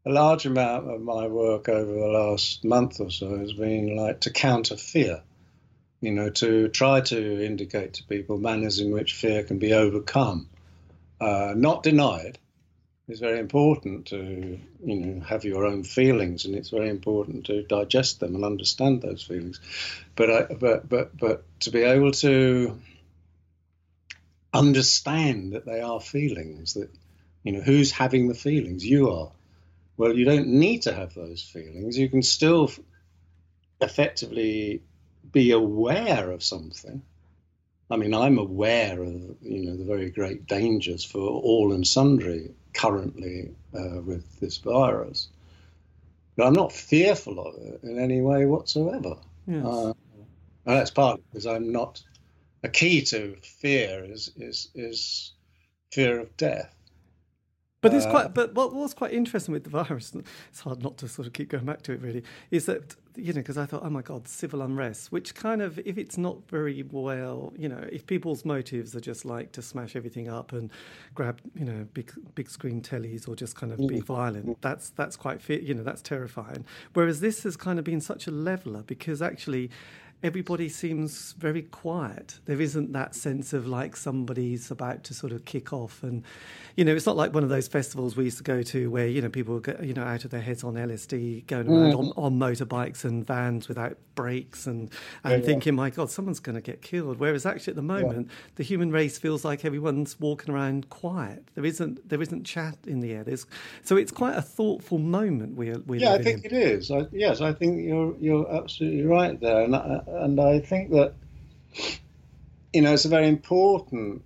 a 0.05 0.11
large 0.11 0.45
amount 0.45 0.89
of 0.89 1.01
my 1.01 1.27
work 1.27 1.67
over 1.67 1.91
the 1.91 2.07
last 2.07 2.63
month 2.63 2.99
or 2.99 3.09
so 3.09 3.37
has 3.37 3.53
been 3.53 3.95
like 3.95 4.21
to 4.21 4.31
counter 4.31 4.77
fear. 4.77 5.21
you 6.01 6.11
know, 6.11 6.29
to 6.29 6.67
try 6.67 7.01
to 7.01 7.45
indicate 7.45 7.93
to 7.95 8.03
people 8.03 8.37
manners 8.37 8.79
in 8.79 8.91
which 8.91 9.13
fear 9.13 9.43
can 9.43 9.57
be 9.57 9.73
overcome, 9.73 10.47
uh, 11.19 11.53
not 11.55 11.81
denied. 11.81 12.37
It's 13.07 13.19
very 13.19 13.39
important 13.39 14.07
to, 14.07 14.59
you 14.83 14.95
know, 14.95 15.21
have 15.21 15.45
your 15.45 15.65
own 15.65 15.83
feelings, 15.83 16.45
and 16.45 16.55
it's 16.55 16.69
very 16.69 16.89
important 16.89 17.47
to 17.47 17.63
digest 17.63 18.19
them 18.19 18.35
and 18.35 18.43
understand 18.43 19.01
those 19.01 19.23
feelings. 19.23 19.59
But, 20.15 20.29
I, 20.29 20.53
but, 20.53 20.87
but, 20.89 21.17
but 21.17 21.43
to 21.61 21.71
be 21.71 21.81
able 21.81 22.11
to 22.13 22.79
understand 24.53 25.53
that 25.53 25.65
they 25.65 25.81
are 25.81 25.99
feelings, 25.99 26.75
that, 26.75 26.89
you 27.43 27.51
know, 27.51 27.61
who's 27.61 27.91
having 27.91 28.27
the 28.27 28.33
feelings? 28.33 28.85
You 28.85 29.11
are. 29.11 29.31
Well, 29.97 30.13
you 30.13 30.25
don't 30.25 30.47
need 30.47 30.83
to 30.83 30.93
have 30.93 31.13
those 31.13 31.41
feelings. 31.41 31.97
You 31.97 32.09
can 32.09 32.21
still 32.21 32.69
effectively 33.81 34.81
be 35.31 35.51
aware 35.51 36.31
of 36.31 36.43
something. 36.43 37.01
I 37.89 37.97
mean, 37.97 38.13
I'm 38.13 38.37
aware 38.39 39.01
of 39.01 39.13
you 39.41 39.65
know 39.65 39.77
the 39.77 39.85
very 39.85 40.09
great 40.09 40.47
dangers 40.47 41.03
for 41.03 41.19
all 41.19 41.71
and 41.71 41.85
sundry 41.85 42.51
currently 42.73 43.51
uh, 43.73 44.01
with 44.01 44.39
this 44.39 44.57
virus, 44.57 45.29
but 46.35 46.47
I'm 46.47 46.53
not 46.53 46.73
fearful 46.73 47.39
of 47.39 47.55
it 47.61 47.81
in 47.83 47.99
any 47.99 48.21
way 48.21 48.45
whatsoever. 48.45 49.17
Yes. 49.47 49.65
Uh, 49.65 49.93
and 50.65 50.77
that's 50.77 50.91
partly 50.91 51.23
because 51.29 51.45
I'm 51.45 51.71
not. 51.71 52.01
A 52.63 52.69
key 52.69 53.03
to 53.03 53.35
fear 53.43 54.03
is 54.03 54.31
is 54.35 54.69
is 54.73 55.33
fear 55.91 56.19
of 56.19 56.35
death. 56.37 56.73
But 57.85 57.93
it's 57.93 58.05
quite. 58.05 58.25
Uh, 58.25 58.29
but 58.29 58.53
what 58.55 58.73
was 58.73 58.93
quite 58.93 59.13
interesting 59.13 59.53
with 59.53 59.63
the 59.63 59.69
virus, 59.69 60.13
it's 60.49 60.61
hard 60.61 60.81
not 60.81 60.97
to 60.97 61.07
sort 61.07 61.27
of 61.27 61.33
keep 61.33 61.49
going 61.49 61.65
back 61.65 61.81
to 61.83 61.93
it. 61.93 62.01
Really, 62.01 62.23
is 62.51 62.65
that 62.65 62.95
you 63.15 63.31
know 63.31 63.41
because 63.41 63.57
I 63.57 63.65
thought, 63.65 63.83
oh 63.83 63.89
my 63.89 64.01
god, 64.01 64.27
civil 64.27 64.61
unrest, 64.61 65.11
which 65.11 65.35
kind 65.35 65.61
of, 65.61 65.79
if 65.79 65.97
it's 65.97 66.17
not 66.17 66.49
very 66.49 66.83
well, 66.83 67.53
you 67.57 67.69
know, 67.69 67.87
if 67.91 68.07
people's 68.07 68.43
motives 68.43 68.95
are 68.95 68.99
just 68.99 69.23
like 69.25 69.51
to 69.53 69.61
smash 69.61 69.95
everything 69.95 70.27
up 70.27 70.51
and 70.51 70.71
grab, 71.13 71.39
you 71.55 71.65
know, 71.65 71.87
big 71.93 72.11
big 72.33 72.49
screen 72.49 72.81
tellies 72.81 73.27
or 73.27 73.35
just 73.35 73.55
kind 73.55 73.71
of 73.71 73.77
be 73.79 73.99
mm. 73.99 74.03
violent, 74.03 74.61
that's 74.61 74.89
that's 74.89 75.15
quite, 75.15 75.47
you 75.47 75.73
know, 75.73 75.83
that's 75.83 76.01
terrifying. 76.01 76.65
Whereas 76.93 77.19
this 77.19 77.43
has 77.43 77.55
kind 77.55 77.79
of 77.79 77.85
been 77.85 78.01
such 78.01 78.27
a 78.27 78.31
leveler 78.31 78.83
because 78.83 79.21
actually 79.21 79.69
everybody 80.25 80.67
seems 80.67 81.33
very 81.33 81.61
quiet. 81.61 82.39
There 82.45 82.59
isn't 82.59 82.93
that 82.93 83.13
sense 83.13 83.53
of 83.53 83.67
like 83.67 83.95
somebody's 83.95 84.71
about 84.71 85.03
to 85.03 85.13
sort 85.13 85.31
of 85.31 85.45
kick 85.45 85.71
off. 85.71 86.01
And, 86.01 86.23
you 86.75 86.83
know, 86.83 86.95
it's 86.95 87.05
not 87.05 87.15
like 87.15 87.31
one 87.31 87.43
of 87.43 87.49
those 87.49 87.67
festivals 87.67 88.17
we 88.17 88.23
used 88.23 88.39
to 88.39 88.43
go 88.43 88.63
to 88.63 88.89
where, 88.89 89.05
you 89.05 89.21
know, 89.21 89.29
people 89.29 89.59
get, 89.59 89.83
you 89.83 89.93
know, 89.93 90.01
out 90.01 90.25
of 90.25 90.31
their 90.31 90.41
heads 90.41 90.63
on 90.63 90.73
LSD, 90.73 91.45
going 91.45 91.67
around 91.67 91.93
mm. 91.93 91.99
on, 91.99 92.13
on, 92.17 92.39
motorbikes 92.39 93.05
and 93.05 93.25
vans 93.25 93.67
without 93.67 93.97
brakes 94.15 94.65
and, 94.65 94.89
and 95.23 95.41
yeah, 95.41 95.45
thinking, 95.45 95.73
yeah. 95.73 95.77
my 95.77 95.89
God, 95.91 96.09
someone's 96.09 96.39
going 96.39 96.55
to 96.55 96.61
get 96.61 96.81
killed. 96.81 97.19
Whereas 97.19 97.45
actually 97.45 97.73
at 97.73 97.75
the 97.75 97.83
moment, 97.83 98.27
yeah. 98.27 98.33
the 98.55 98.63
human 98.63 98.91
race 98.91 99.19
feels 99.19 99.45
like 99.45 99.63
everyone's 99.63 100.19
walking 100.19 100.51
around 100.51 100.89
quiet. 100.89 101.47
There 101.53 101.65
isn't, 101.65 102.09
there 102.09 102.21
isn't 102.21 102.45
chat 102.45 102.79
in 102.87 102.99
the 102.99 103.13
air. 103.13 103.23
There's, 103.23 103.45
so 103.83 103.95
it's 103.95 104.11
quite 104.11 104.35
a 104.35 104.41
thoughtful 104.41 104.97
moment 104.97 105.55
we're, 105.55 105.77
we're 105.85 105.99
Yeah, 105.99 106.13
I 106.13 106.23
think 106.23 106.45
in. 106.45 106.55
it 106.55 106.57
is. 106.57 106.89
I, 106.89 107.05
yes, 107.11 107.41
I 107.41 107.53
think 107.53 107.85
you're, 107.85 108.15
you're 108.19 108.51
absolutely 108.51 109.03
right 109.03 109.39
there. 109.39 109.61
And 109.61 109.75
I, 109.75 110.01
and 110.15 110.39
I 110.39 110.59
think 110.59 110.91
that 110.91 111.13
you 112.73 112.81
know 112.81 112.93
it's 112.93 113.05
a 113.05 113.09
very 113.09 113.27
important 113.27 114.23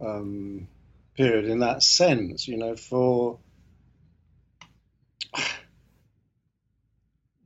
um, 0.00 0.68
period 1.16 1.46
in 1.46 1.60
that 1.60 1.82
sense. 1.82 2.46
You 2.48 2.56
know, 2.56 2.76
for 2.76 3.38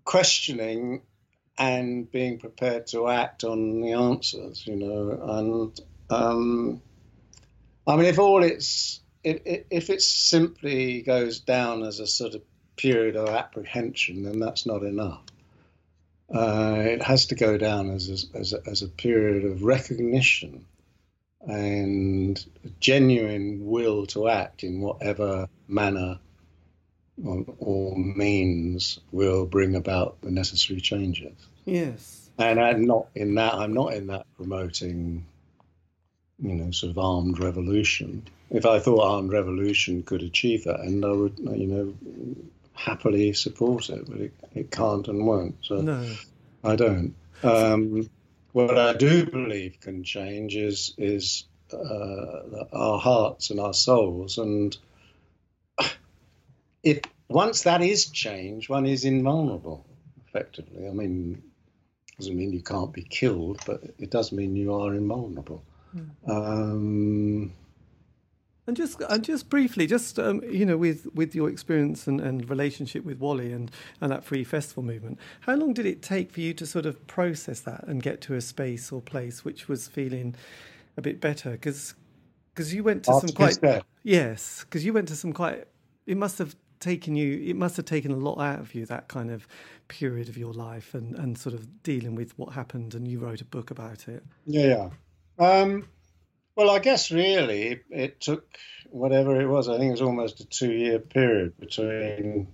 questioning 0.04 1.02
and 1.57 2.11
being 2.11 2.38
prepared 2.38 2.87
to 2.88 3.09
act 3.09 3.44
on 3.44 3.80
the 3.80 3.92
answers. 3.92 4.66
You 4.66 4.76
know, 4.76 5.18
and 5.22 5.80
um, 6.11 6.83
I 7.87 7.96
mean, 7.96 8.07
if 8.07 8.18
all 8.18 8.42
it's 8.42 9.00
if, 9.22 9.64
if 9.70 9.90
it 9.90 10.02
simply 10.02 11.02
goes 11.02 11.40
down 11.40 11.83
as 11.83 12.00
a 12.00 12.07
sort 12.07 12.35
of 12.35 12.42
period 12.76 13.16
of 13.16 13.28
apprehension, 13.28 14.24
then 14.24 14.38
that's 14.38 14.66
not 14.66 14.83
enough. 14.83 15.22
Uh, 16.35 16.83
it 16.85 17.01
has 17.01 17.27
to 17.27 17.37
go 17.37 17.57
down 17.57 17.90
as 17.90 18.09
a, 18.35 18.37
as, 18.37 18.53
a, 18.53 18.61
as 18.68 18.83
a 18.83 18.88
period 18.88 19.44
of 19.44 19.62
recognition 19.62 20.66
and 21.47 22.44
genuine 22.81 23.64
will 23.64 24.07
to 24.07 24.29
act 24.29 24.64
in 24.64 24.81
whatever 24.81 25.49
manner 25.68 26.18
or, 27.25 27.44
or, 27.59 27.97
means 27.97 28.99
will 29.12 29.47
bring 29.47 29.77
about 29.77 30.20
the 30.23 30.31
necessary 30.31 30.81
changes. 30.81 31.37
Yes. 31.64 32.31
And 32.38 32.59
I'm 32.59 32.85
not 32.85 33.07
in 33.14 33.37
that. 33.37 33.55
I'm 33.55 33.73
not 33.73 33.94
in 33.94 34.09
that 34.09 34.27
promoting, 34.37 35.25
you 36.42 36.55
know, 36.55 36.73
sort 36.73 36.90
of 36.90 36.99
armed 36.99 37.38
revolution. 37.38 38.27
If 38.51 38.66
I 38.66 38.81
thought 38.81 39.05
armed 39.05 39.33
revolution 39.33 40.03
could 40.03 40.23
achieve 40.23 40.64
that, 40.64 40.81
and 40.81 41.05
I 41.05 41.12
would, 41.12 41.38
you 41.38 41.66
know, 41.66 41.94
happily 42.74 43.32
support 43.32 43.88
it, 43.88 44.04
but 44.08 44.20
it, 44.20 44.34
it 44.54 44.70
can't 44.70 45.08
and 45.08 45.26
won't. 45.26 45.56
So 45.62 45.80
no. 45.80 46.06
I 46.62 46.76
don't. 46.76 47.14
Um, 47.42 48.08
what 48.52 48.78
I 48.78 48.92
do 48.94 49.26
believe 49.26 49.80
can 49.80 50.04
change 50.04 50.56
is 50.56 50.94
is 50.98 51.44
uh, 51.72 52.66
our 52.72 52.98
hearts 52.98 53.50
and 53.50 53.60
our 53.60 53.74
souls, 53.74 54.38
and 54.38 54.76
if 56.82 57.00
once 57.28 57.62
that 57.62 57.82
is 57.82 58.06
changed, 58.06 58.68
one 58.68 58.87
is 58.87 59.04
invulnerable. 59.04 59.84
Effectively, 60.28 60.87
I 60.88 60.92
mean, 60.92 61.42
doesn't 62.18 62.37
mean 62.37 62.52
you 62.52 62.62
can't 62.62 62.92
be 62.92 63.02
killed, 63.02 63.60
but 63.66 63.82
it 63.98 64.10
does 64.10 64.32
mean 64.32 64.56
you 64.56 64.74
are 64.74 64.94
invulnerable. 64.94 65.62
Mm. 65.96 66.08
Um, 66.28 67.52
and 68.66 68.77
just 68.77 69.00
and 69.09 69.22
just 69.22 69.50
briefly, 69.50 69.87
just 69.87 70.18
um, 70.18 70.42
you 70.48 70.64
know, 70.64 70.77
with, 70.77 71.07
with 71.14 71.35
your 71.35 71.48
experience 71.50 72.07
and, 72.07 72.20
and 72.20 72.48
relationship 72.48 73.05
with 73.05 73.18
Wally 73.18 73.53
and, 73.53 73.70
and 74.00 74.11
that 74.11 74.24
free 74.24 74.44
festival 74.44 74.83
movement, 74.83 75.18
how 75.40 75.55
long 75.55 75.74
did 75.74 75.87
it 75.87 76.03
take 76.03 76.31
for 76.31 76.40
you 76.40 76.55
to 76.55 76.66
sort 76.66 76.87
of 76.87 77.07
process 77.07 77.61
that 77.61 77.85
and 77.87 78.03
get 78.03 78.20
to 78.22 78.35
a 78.35 78.40
space 78.40 78.90
or 78.90 79.03
place 79.03 79.44
which 79.44 79.68
was 79.68 79.88
feeling 79.88 80.35
a 80.96 81.03
bit 81.03 81.20
better? 81.20 81.53
Because 81.53 81.94
because 82.55 82.72
you 82.72 82.85
went 82.85 83.05
to 83.05 83.12
After 83.12 83.29
some 83.29 83.37
quite 83.37 83.83
yes, 84.03 84.64
because 84.64 84.85
you 84.85 84.92
went 84.92 85.09
to 85.09 85.16
some 85.16 85.33
quite. 85.33 85.64
It 86.07 86.16
must 86.16 86.38
have 86.38 86.55
taken 86.81 87.16
you. 87.16 87.42
It 87.44 87.57
must 87.57 87.77
have 87.77 87.87
taken 87.87 88.12
a 88.12 88.16
lot 88.16 88.38
out 88.38 88.61
of 88.61 88.74
you 88.74 88.87
that 88.87 89.09
kind 89.09 89.31
of 89.31 89.46
period 89.88 90.29
of 90.29 90.38
your 90.38 90.53
life 90.53 90.94
and 90.94 91.14
and 91.18 91.37
sort 91.37 91.55
of 91.55 91.83
dealing 91.83 92.14
with 92.14 92.38
what 92.38 92.55
happened. 92.55 92.94
And 92.94 93.07
you 93.09 93.18
wrote 93.18 93.40
a 93.40 93.44
book 93.44 93.70
about 93.70 94.09
it. 94.09 94.22
Yeah, 94.46 94.88
yeah. 95.38 95.46
Um, 95.46 95.88
well, 96.57 96.71
I 96.71 96.79
guess 96.79 97.11
really 97.11 97.81
it 97.90 98.21
took 98.21 98.47
whatever 98.90 99.40
it 99.40 99.47
was. 99.47 99.69
I 99.69 99.79
think 99.79 99.88
it 99.88 99.93
was 99.93 100.03
almost 100.03 100.40
a 100.40 100.47
two-year 100.47 101.01
period 101.01 101.59
between 101.59 102.49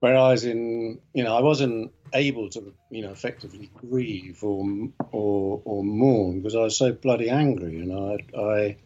where 0.00 0.16
I 0.16 0.30
was 0.30 0.44
in. 0.44 1.00
You 1.12 1.24
know, 1.24 1.36
I 1.36 1.40
wasn't 1.40 1.92
able 2.12 2.48
to, 2.50 2.72
you 2.90 3.02
know, 3.02 3.10
effectively 3.10 3.70
grieve 3.74 4.42
or 4.42 4.64
or, 5.12 5.62
or 5.64 5.84
mourn 5.84 6.40
because 6.40 6.54
I 6.54 6.60
was 6.60 6.76
so 6.76 6.92
bloody 6.92 7.28
angry. 7.28 7.72
Know, 7.72 8.16
I, 8.16 8.40
I 8.40 8.76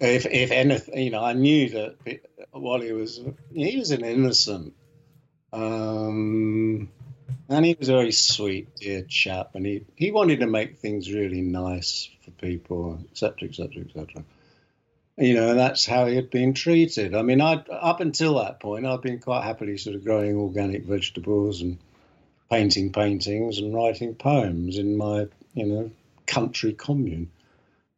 if 0.00 0.26
if 0.26 0.50
anything, 0.50 0.98
you 0.98 1.10
know, 1.10 1.22
I 1.22 1.32
knew 1.32 1.68
that 1.70 2.20
Wally 2.52 2.92
was 2.92 3.20
he 3.54 3.78
was 3.78 3.92
an 3.92 4.04
innocent. 4.04 4.74
Um, 5.52 6.88
and 7.52 7.64
he 7.64 7.76
was 7.78 7.88
a 7.88 7.92
very 7.92 8.12
sweet, 8.12 8.76
dear 8.76 9.02
chap, 9.02 9.54
and 9.54 9.66
he, 9.66 9.84
he 9.96 10.10
wanted 10.10 10.40
to 10.40 10.46
make 10.46 10.78
things 10.78 11.12
really 11.12 11.42
nice 11.42 12.08
for 12.24 12.30
people, 12.32 12.98
etc., 13.10 13.48
etc., 13.48 13.82
etc. 13.82 14.24
You 15.18 15.34
know, 15.34 15.50
and 15.50 15.58
that's 15.58 15.84
how 15.84 16.06
he 16.06 16.16
had 16.16 16.30
been 16.30 16.54
treated. 16.54 17.14
I 17.14 17.22
mean, 17.22 17.40
I 17.40 17.54
up 17.54 18.00
until 18.00 18.38
that 18.38 18.60
point, 18.60 18.86
I'd 18.86 19.02
been 19.02 19.18
quite 19.18 19.44
happily 19.44 19.76
sort 19.76 19.96
of 19.96 20.04
growing 20.04 20.36
organic 20.36 20.84
vegetables 20.84 21.60
and 21.60 21.78
painting 22.50 22.92
paintings 22.92 23.58
and 23.58 23.74
writing 23.74 24.14
poems 24.14 24.78
in 24.78 24.96
my, 24.96 25.26
you 25.54 25.66
know, 25.66 25.90
country 26.26 26.72
commune 26.72 27.30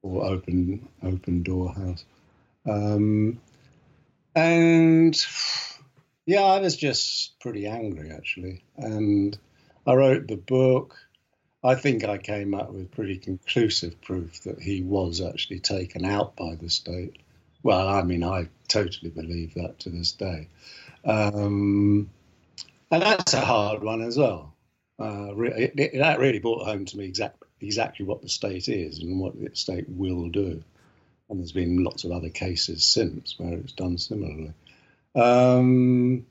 or 0.03 0.25
open 0.25 0.88
open 1.03 1.43
door 1.43 1.73
house. 1.73 2.05
Um, 2.67 3.40
and 4.35 5.17
yeah, 6.27 6.43
I 6.43 6.61
was 6.61 6.77
just 6.77 7.39
pretty 7.41 7.67
angry 7.67 8.11
actually, 8.11 8.65
and 8.77 9.37
I 9.87 9.95
wrote 9.95 10.29
the 10.29 10.37
book. 10.37 10.97
I 11.63 11.75
think 11.75 12.05
I 12.05 12.19
came 12.19 12.55
up 12.55 12.73
with 12.73 12.91
pretty 12.91 13.17
conclusive 13.17 14.01
proof 14.03 14.43
that 14.43 14.61
he 14.61 14.83
was 14.83 15.21
actually 15.23 15.61
taken 15.61 16.05
out 16.05 16.37
by 16.37 16.57
the 16.57 16.69
state. 16.69 17.17
Well, 17.63 17.89
I 17.89 18.03
mean, 18.03 18.23
I 18.23 18.49
totally 18.69 19.11
believe 19.11 19.55
that 19.55 19.79
to 19.81 19.91
this 19.91 20.13
day. 20.13 20.49
Um, 21.05 22.11
and 22.91 23.03
that's 23.03 23.33
a 23.33 23.41
hard 23.41 23.83
one 23.83 24.03
as 24.03 24.19
well. 24.19 24.55
Uh, 24.99 25.35
it, 25.37 25.73
it, 25.77 25.99
that 25.99 26.19
really 26.19 26.39
brought 26.39 26.67
home 26.67 26.85
to 26.85 26.99
me 26.99 27.07
exact, 27.07 27.43
exactly 27.61 28.05
what 28.05 28.23
the 28.23 28.29
state 28.29 28.69
is 28.69 28.99
and 29.01 29.19
what 29.19 29.41
the 29.41 29.55
state 29.55 29.89
will 29.89 30.29
do. 30.29 30.63
And 31.29 31.41
there's 31.41 31.53
been 31.53 31.83
lots 31.83 32.05
of 32.05 32.13
other 32.13 32.29
cases 32.29 32.85
since 32.85 33.39
where 33.39 33.55
it's 33.55 33.73
done 33.73 33.97
similarly. 33.97 34.53
Um, 35.14 36.27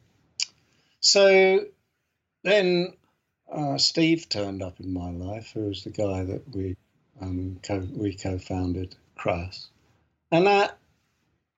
so 0.99 1.65
then 2.43 2.93
uh, 3.51 3.77
Steve 3.77 4.29
turned 4.29 4.61
up 4.61 4.79
in 4.79 4.93
my 4.93 5.09
life, 5.11 5.51
who 5.53 5.67
was 5.67 5.83
the 5.83 5.89
guy 5.89 6.23
that 6.23 6.55
we 6.55 6.75
um, 7.21 7.59
co- 7.63 7.87
we 7.93 8.15
co-founded 8.15 8.95
Crass, 9.15 9.67
and 10.31 10.47
that 10.47 10.77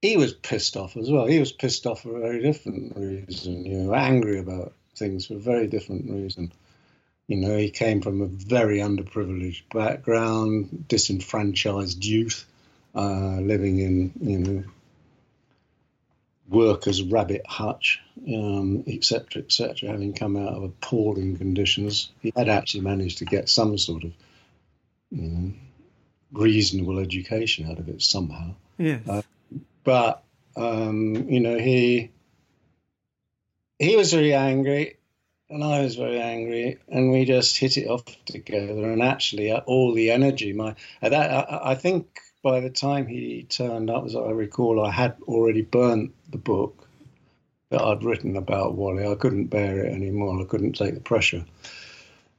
he 0.01 0.17
was 0.17 0.33
pissed 0.33 0.77
off 0.77 0.97
as 0.97 1.09
well. 1.09 1.25
He 1.25 1.39
was 1.39 1.51
pissed 1.51 1.87
off 1.87 2.03
for 2.03 2.17
a 2.17 2.19
very 2.19 2.41
different 2.41 2.95
reason, 2.95 3.65
you 3.65 3.77
know, 3.77 3.93
angry 3.93 4.39
about 4.39 4.73
things 4.95 5.25
for 5.27 5.35
a 5.35 5.39
very 5.39 5.67
different 5.67 6.09
reason. 6.09 6.51
You 7.27 7.37
know, 7.37 7.57
he 7.57 7.71
came 7.71 8.01
from 8.01 8.21
a 8.21 8.27
very 8.27 8.79
underprivileged 8.79 9.63
background, 9.73 10.85
disenfranchised 10.87 12.05
youth, 12.05 12.45
uh, 12.93 13.39
living 13.41 13.79
in, 13.79 14.13
you 14.21 14.39
know, 14.39 14.63
workers' 16.47 17.01
rabbit 17.01 17.45
hutch, 17.47 17.99
um, 18.27 18.83
etc., 18.87 19.41
etc., 19.41 19.89
having 19.89 20.13
come 20.13 20.37
out 20.37 20.53
of 20.53 20.63
appalling 20.63 21.37
conditions. 21.37 22.11
He 22.21 22.31
had 22.35 22.49
actually 22.49 22.81
managed 22.81 23.19
to 23.19 23.25
get 23.25 23.49
some 23.49 23.77
sort 23.77 24.03
of 24.03 24.11
you 25.11 25.21
know, 25.21 25.53
reasonable 26.31 26.99
education 26.99 27.69
out 27.69 27.79
of 27.79 27.89
it 27.89 28.01
somehow. 28.01 28.55
Yes. 28.77 29.07
Uh, 29.07 29.21
but 29.83 30.23
um, 30.55 31.27
you 31.29 31.39
know, 31.39 31.57
he 31.57 32.11
he 33.79 33.95
was 33.95 34.13
very 34.13 34.33
angry, 34.33 34.97
and 35.49 35.63
I 35.63 35.81
was 35.81 35.95
very 35.95 36.19
angry, 36.19 36.77
and 36.87 37.11
we 37.11 37.25
just 37.25 37.57
hit 37.57 37.77
it 37.77 37.87
off 37.87 38.03
together. 38.25 38.91
And 38.91 39.01
actually, 39.01 39.51
uh, 39.51 39.61
all 39.65 39.93
the 39.93 40.11
energy, 40.11 40.53
my 40.53 40.75
that 41.01 41.13
I, 41.13 41.71
I 41.71 41.75
think 41.75 42.19
by 42.45 42.59
the 42.59 42.69
time 42.69 43.07
he 43.07 43.43
turned 43.43 43.89
up, 43.89 44.05
as 44.05 44.15
I 44.15 44.29
recall, 44.29 44.83
I 44.83 44.91
had 44.91 45.17
already 45.23 45.63
burnt 45.63 46.13
the 46.35 46.41
book 46.41 46.87
that 47.69 47.81
I'd 47.81 48.03
written 48.03 48.35
about 48.35 48.75
Wally. 48.75 49.07
I 49.07 49.15
couldn't 49.15 49.47
bear 49.47 49.85
it 49.85 49.93
anymore. 49.93 50.41
I 50.41 50.45
couldn't 50.45 50.73
take 50.73 50.93
the 50.93 50.99
pressure. 50.99 51.45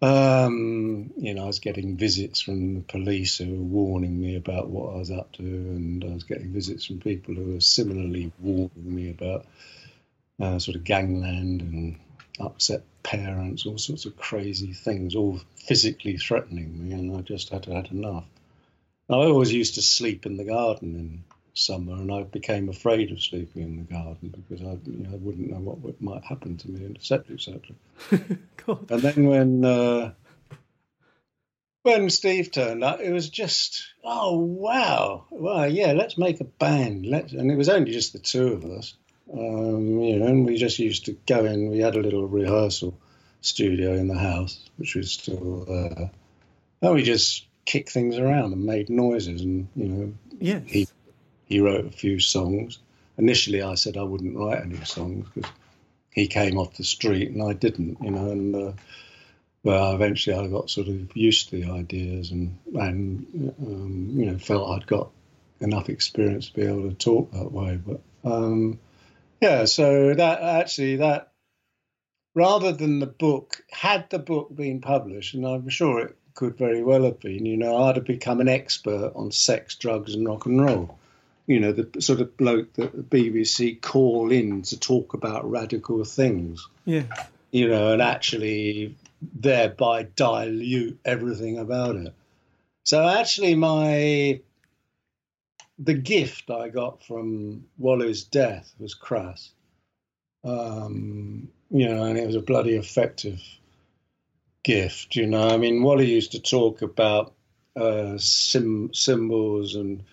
Um, 0.02 1.12
you 1.16 1.32
know, 1.32 1.44
I 1.44 1.46
was 1.46 1.60
getting 1.60 1.96
visits 1.96 2.42
from 2.42 2.74
the 2.74 2.80
police 2.80 3.38
who 3.38 3.50
were 3.50 3.62
warning 3.62 4.20
me 4.20 4.36
about 4.36 4.68
what 4.68 4.94
I 4.94 4.98
was 4.98 5.10
up 5.10 5.32
to, 5.32 5.42
and 5.42 6.04
I 6.04 6.08
was 6.08 6.24
getting 6.24 6.52
visits 6.52 6.84
from 6.84 7.00
people 7.00 7.34
who 7.34 7.54
were 7.54 7.60
similarly 7.60 8.30
warning 8.38 8.70
me 8.76 9.10
about 9.10 9.46
uh, 10.40 10.58
sort 10.58 10.76
of 10.76 10.84
gangland 10.84 11.62
and 11.62 11.98
upset 12.38 12.82
parents, 13.02 13.64
all 13.64 13.78
sorts 13.78 14.04
of 14.04 14.16
crazy 14.16 14.74
things, 14.74 15.14
all 15.14 15.40
physically 15.56 16.18
threatening 16.18 16.88
me, 16.88 16.92
and 16.92 17.16
I 17.16 17.22
just 17.22 17.48
had 17.48 17.64
had 17.64 17.90
enough. 17.90 18.26
I 19.08 19.14
always 19.14 19.52
used 19.52 19.76
to 19.76 19.82
sleep 19.82 20.26
in 20.26 20.36
the 20.36 20.44
garden 20.44 21.24
summer, 21.56 21.94
and 21.94 22.12
I 22.12 22.22
became 22.22 22.68
afraid 22.68 23.10
of 23.10 23.22
sleeping 23.22 23.62
in 23.62 23.76
the 23.76 23.82
garden 23.82 24.32
because 24.48 24.64
I, 24.64 24.78
you 24.84 24.98
know, 24.98 25.10
I 25.12 25.16
wouldn't 25.16 25.50
know 25.50 25.58
what, 25.58 25.78
what, 25.78 26.00
might 26.00 26.24
happen 26.24 26.56
to 26.58 26.70
me, 26.70 26.94
etc., 26.94 27.34
etc. 27.34 27.60
and 28.90 29.00
then 29.00 29.26
when 29.26 29.64
uh, 29.64 30.12
when 31.82 32.10
Steve 32.10 32.50
turned 32.50 32.84
up, 32.84 33.00
it 33.00 33.12
was 33.12 33.30
just 33.30 33.86
oh 34.04 34.36
wow, 34.36 35.24
well 35.30 35.68
yeah, 35.68 35.92
let's 35.92 36.18
make 36.18 36.40
a 36.40 36.44
band. 36.44 37.06
Let's, 37.06 37.32
and 37.32 37.50
it 37.50 37.56
was 37.56 37.68
only 37.68 37.92
just 37.92 38.12
the 38.12 38.18
two 38.18 38.48
of 38.48 38.64
us, 38.64 38.94
um, 39.32 40.00
you 40.00 40.18
know, 40.18 40.26
and 40.26 40.46
we 40.46 40.56
just 40.56 40.78
used 40.78 41.06
to 41.06 41.16
go 41.26 41.44
in. 41.44 41.70
We 41.70 41.78
had 41.78 41.96
a 41.96 42.02
little 42.02 42.26
rehearsal 42.26 42.98
studio 43.40 43.94
in 43.94 44.08
the 44.08 44.18
house, 44.18 44.68
which 44.76 44.94
was 44.94 45.12
still 45.12 45.64
there, 45.64 46.10
and 46.82 46.94
we 46.94 47.02
just 47.02 47.46
kicked 47.64 47.90
things 47.90 48.18
around 48.18 48.52
and 48.52 48.64
made 48.64 48.90
noises, 48.90 49.40
and 49.40 49.68
you 49.74 49.88
know, 49.88 50.14
yeah, 50.38 50.60
he 50.66 50.86
he 51.46 51.60
wrote 51.60 51.86
a 51.86 51.90
few 51.90 52.20
songs. 52.20 52.78
Initially, 53.16 53.62
I 53.62 53.76
said 53.76 53.96
I 53.96 54.02
wouldn't 54.02 54.36
write 54.36 54.60
any 54.60 54.84
songs 54.84 55.26
because 55.34 55.50
he 56.10 56.26
came 56.26 56.58
off 56.58 56.76
the 56.76 56.84
street 56.84 57.30
and 57.30 57.42
I 57.42 57.54
didn't, 57.54 57.98
you 58.02 58.10
know. 58.10 58.30
And 58.30 58.54
uh, 58.54 58.72
well, 59.62 59.94
eventually 59.94 60.36
I 60.36 60.48
got 60.48 60.70
sort 60.70 60.88
of 60.88 61.16
used 61.16 61.48
to 61.48 61.60
the 61.60 61.70
ideas 61.70 62.32
and 62.32 62.58
and 62.74 63.54
um, 63.60 64.10
you 64.14 64.26
know 64.26 64.38
felt 64.38 64.70
I'd 64.70 64.86
got 64.86 65.10
enough 65.60 65.88
experience 65.88 66.48
to 66.48 66.54
be 66.54 66.62
able 66.62 66.90
to 66.90 66.94
talk 66.94 67.30
that 67.32 67.52
way. 67.52 67.78
But 67.84 68.00
um, 68.24 68.78
yeah, 69.40 69.64
so 69.64 70.14
that 70.14 70.42
actually 70.42 70.96
that 70.96 71.32
rather 72.34 72.72
than 72.72 72.98
the 72.98 73.06
book, 73.06 73.62
had 73.70 74.10
the 74.10 74.18
book 74.18 74.54
been 74.54 74.80
published, 74.80 75.34
and 75.34 75.46
I'm 75.46 75.68
sure 75.68 76.00
it 76.00 76.16
could 76.34 76.58
very 76.58 76.82
well 76.82 77.04
have 77.04 77.20
been, 77.20 77.46
you 77.46 77.56
know, 77.56 77.84
I'd 77.84 77.96
have 77.96 78.04
become 78.04 78.40
an 78.40 78.48
expert 78.48 79.12
on 79.14 79.30
sex, 79.30 79.76
drugs, 79.76 80.14
and 80.14 80.28
rock 80.28 80.44
and 80.44 80.60
roll 80.60 80.98
you 81.46 81.60
know, 81.60 81.72
the 81.72 82.00
sort 82.00 82.20
of 82.20 82.36
bloke 82.36 82.72
that 82.74 82.92
the 82.92 83.02
BBC 83.02 83.80
call 83.80 84.32
in 84.32 84.62
to 84.62 84.78
talk 84.78 85.14
about 85.14 85.48
radical 85.48 86.04
things. 86.04 86.66
Yeah. 86.84 87.04
You 87.50 87.68
know, 87.68 87.92
and 87.92 88.02
actually 88.02 88.96
thereby 89.22 90.04
dilute 90.16 90.98
everything 91.04 91.58
about 91.58 91.96
it. 91.96 92.14
So 92.84 93.06
actually, 93.06 93.54
my 93.54 94.40
the 95.78 95.94
gift 95.94 96.50
I 96.50 96.68
got 96.68 97.04
from 97.04 97.66
Wally's 97.78 98.24
death 98.24 98.72
was 98.78 98.94
Crass. 98.94 99.50
Um, 100.44 101.48
you 101.70 101.88
know, 101.88 102.04
and 102.04 102.18
it 102.18 102.26
was 102.26 102.36
a 102.36 102.40
bloody 102.40 102.76
effective 102.76 103.42
gift. 104.62 105.16
You 105.16 105.26
know, 105.26 105.48
I 105.48 105.56
mean, 105.56 105.82
Wally 105.82 106.10
used 106.10 106.32
to 106.32 106.40
talk 106.40 106.82
about 106.82 107.34
uh, 107.74 108.18
sim- 108.18 108.94
cymbals 108.94 109.74
and 109.74 110.04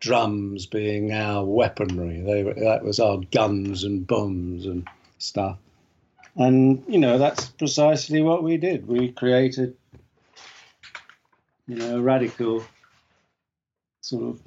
drums 0.00 0.66
being 0.66 1.12
our 1.12 1.44
weaponry. 1.44 2.20
They 2.20 2.42
that 2.64 2.82
was 2.82 2.98
our 2.98 3.18
guns 3.30 3.84
and 3.84 4.06
bombs 4.06 4.66
and 4.66 4.88
stuff. 5.18 5.58
And 6.36 6.82
you 6.88 6.98
know 6.98 7.18
that's 7.18 7.46
precisely 7.48 8.22
what 8.22 8.42
we 8.42 8.56
did. 8.56 8.86
We 8.88 9.12
created, 9.12 9.76
you 11.68 11.76
know, 11.76 11.98
a 11.98 12.00
radical 12.00 12.64
sort 14.00 14.24
of. 14.24 14.40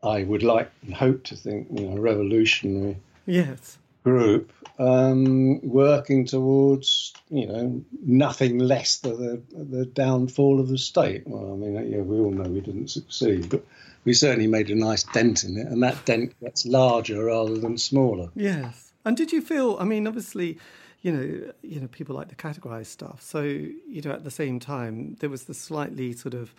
I 0.00 0.22
would 0.22 0.44
like 0.44 0.70
and 0.86 0.94
hope 0.94 1.24
to 1.24 1.36
think, 1.36 1.66
you 1.72 1.88
know, 1.88 2.00
revolutionary. 2.00 2.96
Yes. 3.26 3.78
Group 4.04 4.52
um, 4.78 5.60
working 5.68 6.24
towards, 6.24 7.12
you 7.30 7.46
know, 7.46 7.84
nothing 8.04 8.58
less 8.58 8.98
than 8.98 9.18
the, 9.18 9.64
the 9.64 9.86
downfall 9.86 10.60
of 10.60 10.68
the 10.68 10.78
state. 10.78 11.26
Well, 11.26 11.52
I 11.52 11.56
mean, 11.56 11.90
yeah, 11.90 11.98
we 11.98 12.18
all 12.18 12.30
know 12.30 12.48
we 12.48 12.60
didn't 12.60 12.88
succeed, 12.88 13.50
but 13.50 13.64
we 14.08 14.14
certainly 14.14 14.46
made 14.46 14.70
a 14.70 14.74
nice 14.74 15.02
dent 15.02 15.44
in 15.44 15.58
it, 15.58 15.66
and 15.66 15.82
that 15.82 16.02
dent 16.06 16.32
gets 16.40 16.64
larger 16.64 17.26
rather 17.26 17.58
than 17.58 17.76
smaller. 17.76 18.30
Yes. 18.34 18.90
And 19.04 19.14
did 19.14 19.32
you 19.32 19.42
feel? 19.42 19.76
I 19.78 19.84
mean, 19.84 20.06
obviously, 20.06 20.58
you 21.02 21.12
know, 21.12 21.52
you 21.60 21.78
know, 21.78 21.88
people 21.88 22.16
like 22.16 22.28
to 22.28 22.34
categorize 22.34 22.86
stuff. 22.86 23.20
So, 23.20 23.42
you 23.42 24.00
know, 24.02 24.12
at 24.12 24.24
the 24.24 24.30
same 24.30 24.60
time, 24.60 25.16
there 25.20 25.28
was 25.28 25.44
the 25.44 25.52
slightly 25.52 26.14
sort 26.14 26.32
of 26.32 26.54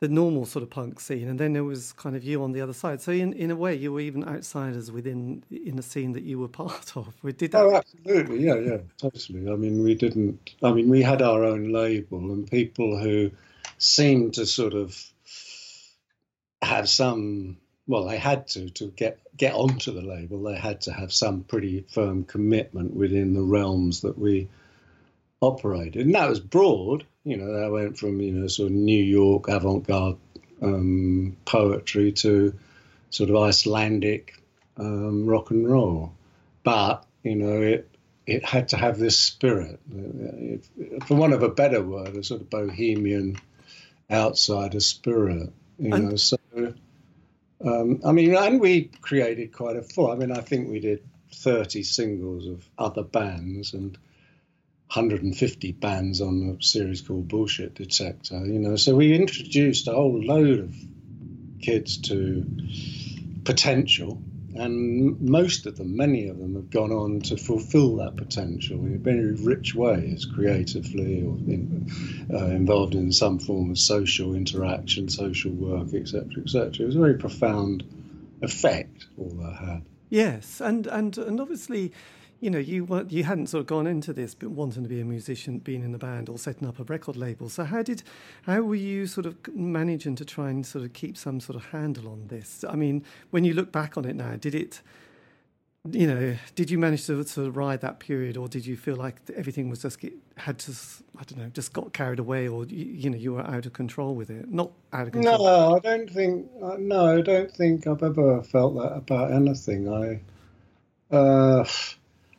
the 0.00 0.06
normal 0.06 0.46
sort 0.46 0.62
of 0.62 0.70
punk 0.70 1.00
scene, 1.00 1.26
and 1.26 1.40
then 1.40 1.54
there 1.54 1.64
was 1.64 1.92
kind 1.94 2.14
of 2.14 2.22
you 2.22 2.44
on 2.44 2.52
the 2.52 2.60
other 2.60 2.72
side. 2.72 3.00
So, 3.00 3.10
in 3.10 3.32
in 3.32 3.50
a 3.50 3.56
way, 3.56 3.74
you 3.74 3.92
were 3.92 3.98
even 3.98 4.22
outsiders 4.22 4.92
within 4.92 5.42
in 5.50 5.74
the 5.74 5.82
scene 5.82 6.12
that 6.12 6.22
you 6.22 6.38
were 6.38 6.46
part 6.62 6.96
of. 6.96 7.14
We 7.24 7.32
did 7.32 7.50
that. 7.50 7.64
Oh, 7.64 7.74
absolutely, 7.74 8.44
yeah, 8.44 8.54
yeah, 8.54 8.78
totally. 8.96 9.50
I 9.50 9.56
mean, 9.56 9.82
we 9.82 9.96
didn't. 9.96 10.54
I 10.62 10.70
mean, 10.70 10.88
we 10.88 11.02
had 11.02 11.20
our 11.20 11.42
own 11.42 11.72
label, 11.72 12.30
and 12.30 12.48
people 12.48 12.96
who 12.96 13.32
seemed 13.78 14.34
to 14.34 14.46
sort 14.46 14.74
of 14.74 14.96
have 16.62 16.88
some 16.88 17.56
well 17.86 18.04
they 18.06 18.18
had 18.18 18.48
to 18.48 18.70
to 18.70 18.86
get 18.88 19.20
get 19.36 19.54
onto 19.54 19.92
the 19.92 20.02
label. 20.02 20.42
They 20.42 20.56
had 20.56 20.82
to 20.82 20.92
have 20.92 21.12
some 21.12 21.44
pretty 21.44 21.84
firm 21.88 22.24
commitment 22.24 22.94
within 22.94 23.34
the 23.34 23.42
realms 23.42 24.02
that 24.02 24.18
we 24.18 24.48
operated. 25.40 26.06
And 26.06 26.14
that 26.14 26.28
was 26.28 26.40
broad 26.40 27.04
you 27.28 27.36
know 27.36 27.60
that 27.60 27.70
went 27.70 27.98
from 27.98 28.20
you 28.20 28.32
know 28.32 28.46
sort 28.46 28.70
of 28.70 28.74
new 28.74 29.04
york 29.04 29.48
avant-garde 29.48 30.16
um, 30.62 31.36
poetry 31.44 32.10
to 32.12 32.54
sort 33.10 33.28
of 33.28 33.36
icelandic 33.36 34.42
um, 34.76 35.26
rock 35.26 35.50
and 35.50 35.68
roll. 35.68 36.12
But 36.64 37.04
you 37.22 37.36
know 37.36 37.60
it 37.60 37.88
it 38.26 38.44
had 38.44 38.70
to 38.70 38.76
have 38.76 38.98
this 38.98 39.18
spirit. 39.18 39.78
It, 39.94 40.64
for 41.06 41.16
want 41.16 41.34
of 41.34 41.42
a 41.42 41.48
better 41.48 41.82
word 41.82 42.16
a 42.16 42.24
sort 42.24 42.40
of 42.40 42.50
bohemian 42.50 43.36
outsider 44.10 44.80
spirit 44.80 45.52
you 45.78 45.90
know 45.90 46.16
so 46.16 46.38
um, 47.64 48.00
I 48.04 48.12
mean, 48.12 48.34
and 48.34 48.60
we 48.60 48.90
created 49.00 49.52
quite 49.52 49.76
a 49.76 49.82
full. 49.82 50.10
I 50.10 50.16
mean, 50.16 50.32
I 50.32 50.40
think 50.40 50.68
we 50.68 50.80
did 50.80 51.02
30 51.34 51.82
singles 51.82 52.46
of 52.46 52.68
other 52.78 53.02
bands 53.02 53.74
and 53.74 53.96
150 54.92 55.72
bands 55.72 56.20
on 56.20 56.56
a 56.58 56.62
series 56.62 57.02
called 57.02 57.28
Bullshit 57.28 57.74
Detector. 57.74 58.46
You 58.46 58.58
know, 58.58 58.76
so 58.76 58.96
we 58.96 59.14
introduced 59.14 59.88
a 59.88 59.92
whole 59.92 60.22
load 60.22 60.60
of 60.60 60.74
kids 61.60 61.98
to 62.08 62.46
potential 63.44 64.22
and 64.54 65.20
most 65.20 65.66
of 65.66 65.76
them, 65.76 65.96
many 65.96 66.28
of 66.28 66.38
them, 66.38 66.54
have 66.54 66.70
gone 66.70 66.90
on 66.90 67.20
to 67.20 67.36
fulfil 67.36 67.96
that 67.96 68.16
potential 68.16 68.78
in 68.78 68.98
very 68.98 69.32
rich 69.32 69.74
ways, 69.74 70.26
creatively 70.26 71.22
or 71.22 71.36
in, 71.46 71.90
uh, 72.32 72.46
involved 72.46 72.94
in 72.94 73.12
some 73.12 73.38
form 73.38 73.70
of 73.70 73.78
social 73.78 74.34
interaction, 74.34 75.08
social 75.08 75.52
work, 75.52 75.92
etc., 75.94 76.42
etc. 76.42 76.72
It 76.80 76.86
was 76.86 76.96
a 76.96 77.00
very 77.00 77.18
profound 77.18 77.84
effect 78.42 79.06
all 79.18 79.30
that 79.42 79.54
had. 79.54 79.82
Yes, 80.10 80.60
and 80.60 80.86
and 80.86 81.16
and 81.18 81.40
obviously, 81.40 81.92
you 82.40 82.50
know, 82.50 82.58
you 82.58 82.84
weren't, 82.84 83.10
you 83.10 83.24
hadn't 83.24 83.48
sort 83.48 83.60
of 83.60 83.66
gone 83.66 83.86
into 83.86 84.12
this 84.12 84.34
but 84.34 84.50
wanting 84.50 84.82
to 84.84 84.88
be 84.88 85.00
a 85.00 85.04
musician, 85.04 85.58
being 85.58 85.82
in 85.82 85.94
a 85.94 85.98
band, 85.98 86.28
or 86.28 86.38
setting 86.38 86.68
up 86.68 86.78
a 86.78 86.84
record 86.84 87.16
label. 87.16 87.48
So 87.48 87.64
how 87.64 87.82
did, 87.82 88.02
how 88.42 88.60
were 88.62 88.74
you 88.76 89.06
sort 89.06 89.26
of 89.26 89.36
managing 89.54 90.14
to 90.16 90.24
try 90.24 90.50
and 90.50 90.64
sort 90.64 90.84
of 90.84 90.92
keep 90.92 91.16
some 91.16 91.40
sort 91.40 91.56
of 91.56 91.66
handle 91.66 92.08
on 92.08 92.28
this? 92.28 92.64
I 92.68 92.76
mean, 92.76 93.04
when 93.30 93.44
you 93.44 93.54
look 93.54 93.72
back 93.72 93.96
on 93.96 94.04
it 94.04 94.14
now, 94.16 94.36
did 94.36 94.54
it, 94.54 94.82
you 95.90 96.06
know, 96.06 96.36
did 96.54 96.70
you 96.70 96.78
manage 96.78 97.06
to 97.06 97.24
sort 97.24 97.46
of 97.48 97.56
ride 97.56 97.80
that 97.80 97.98
period, 97.98 98.36
or 98.36 98.48
did 98.48 98.66
you 98.66 98.76
feel 98.76 98.96
like 98.96 99.16
everything 99.36 99.70
was 99.70 99.82
just 99.82 99.98
had 100.36 100.58
to, 100.60 100.72
I 101.18 101.24
don't 101.24 101.38
know, 101.38 101.48
just 101.48 101.72
got 101.72 101.92
carried 101.92 102.18
away, 102.18 102.46
or 102.48 102.66
you, 102.66 102.84
you 102.84 103.10
know, 103.10 103.16
you 103.16 103.34
were 103.34 103.42
out 103.42 103.66
of 103.66 103.72
control 103.72 104.14
with 104.14 104.30
it? 104.30 104.50
Not 104.50 104.70
out 104.92 105.06
of 105.06 105.12
control. 105.12 105.44
No, 105.44 105.76
I 105.76 105.78
don't 105.78 106.10
think. 106.10 106.50
uh, 106.62 106.76
No, 106.78 107.18
I 107.18 107.20
don't 107.22 107.50
think 107.50 107.86
I've 107.86 108.02
ever 108.02 108.42
felt 108.42 108.74
that 108.76 108.92
about 108.96 109.32
anything. 109.32 109.88
I. 109.88 110.20
Uh, 111.14 111.64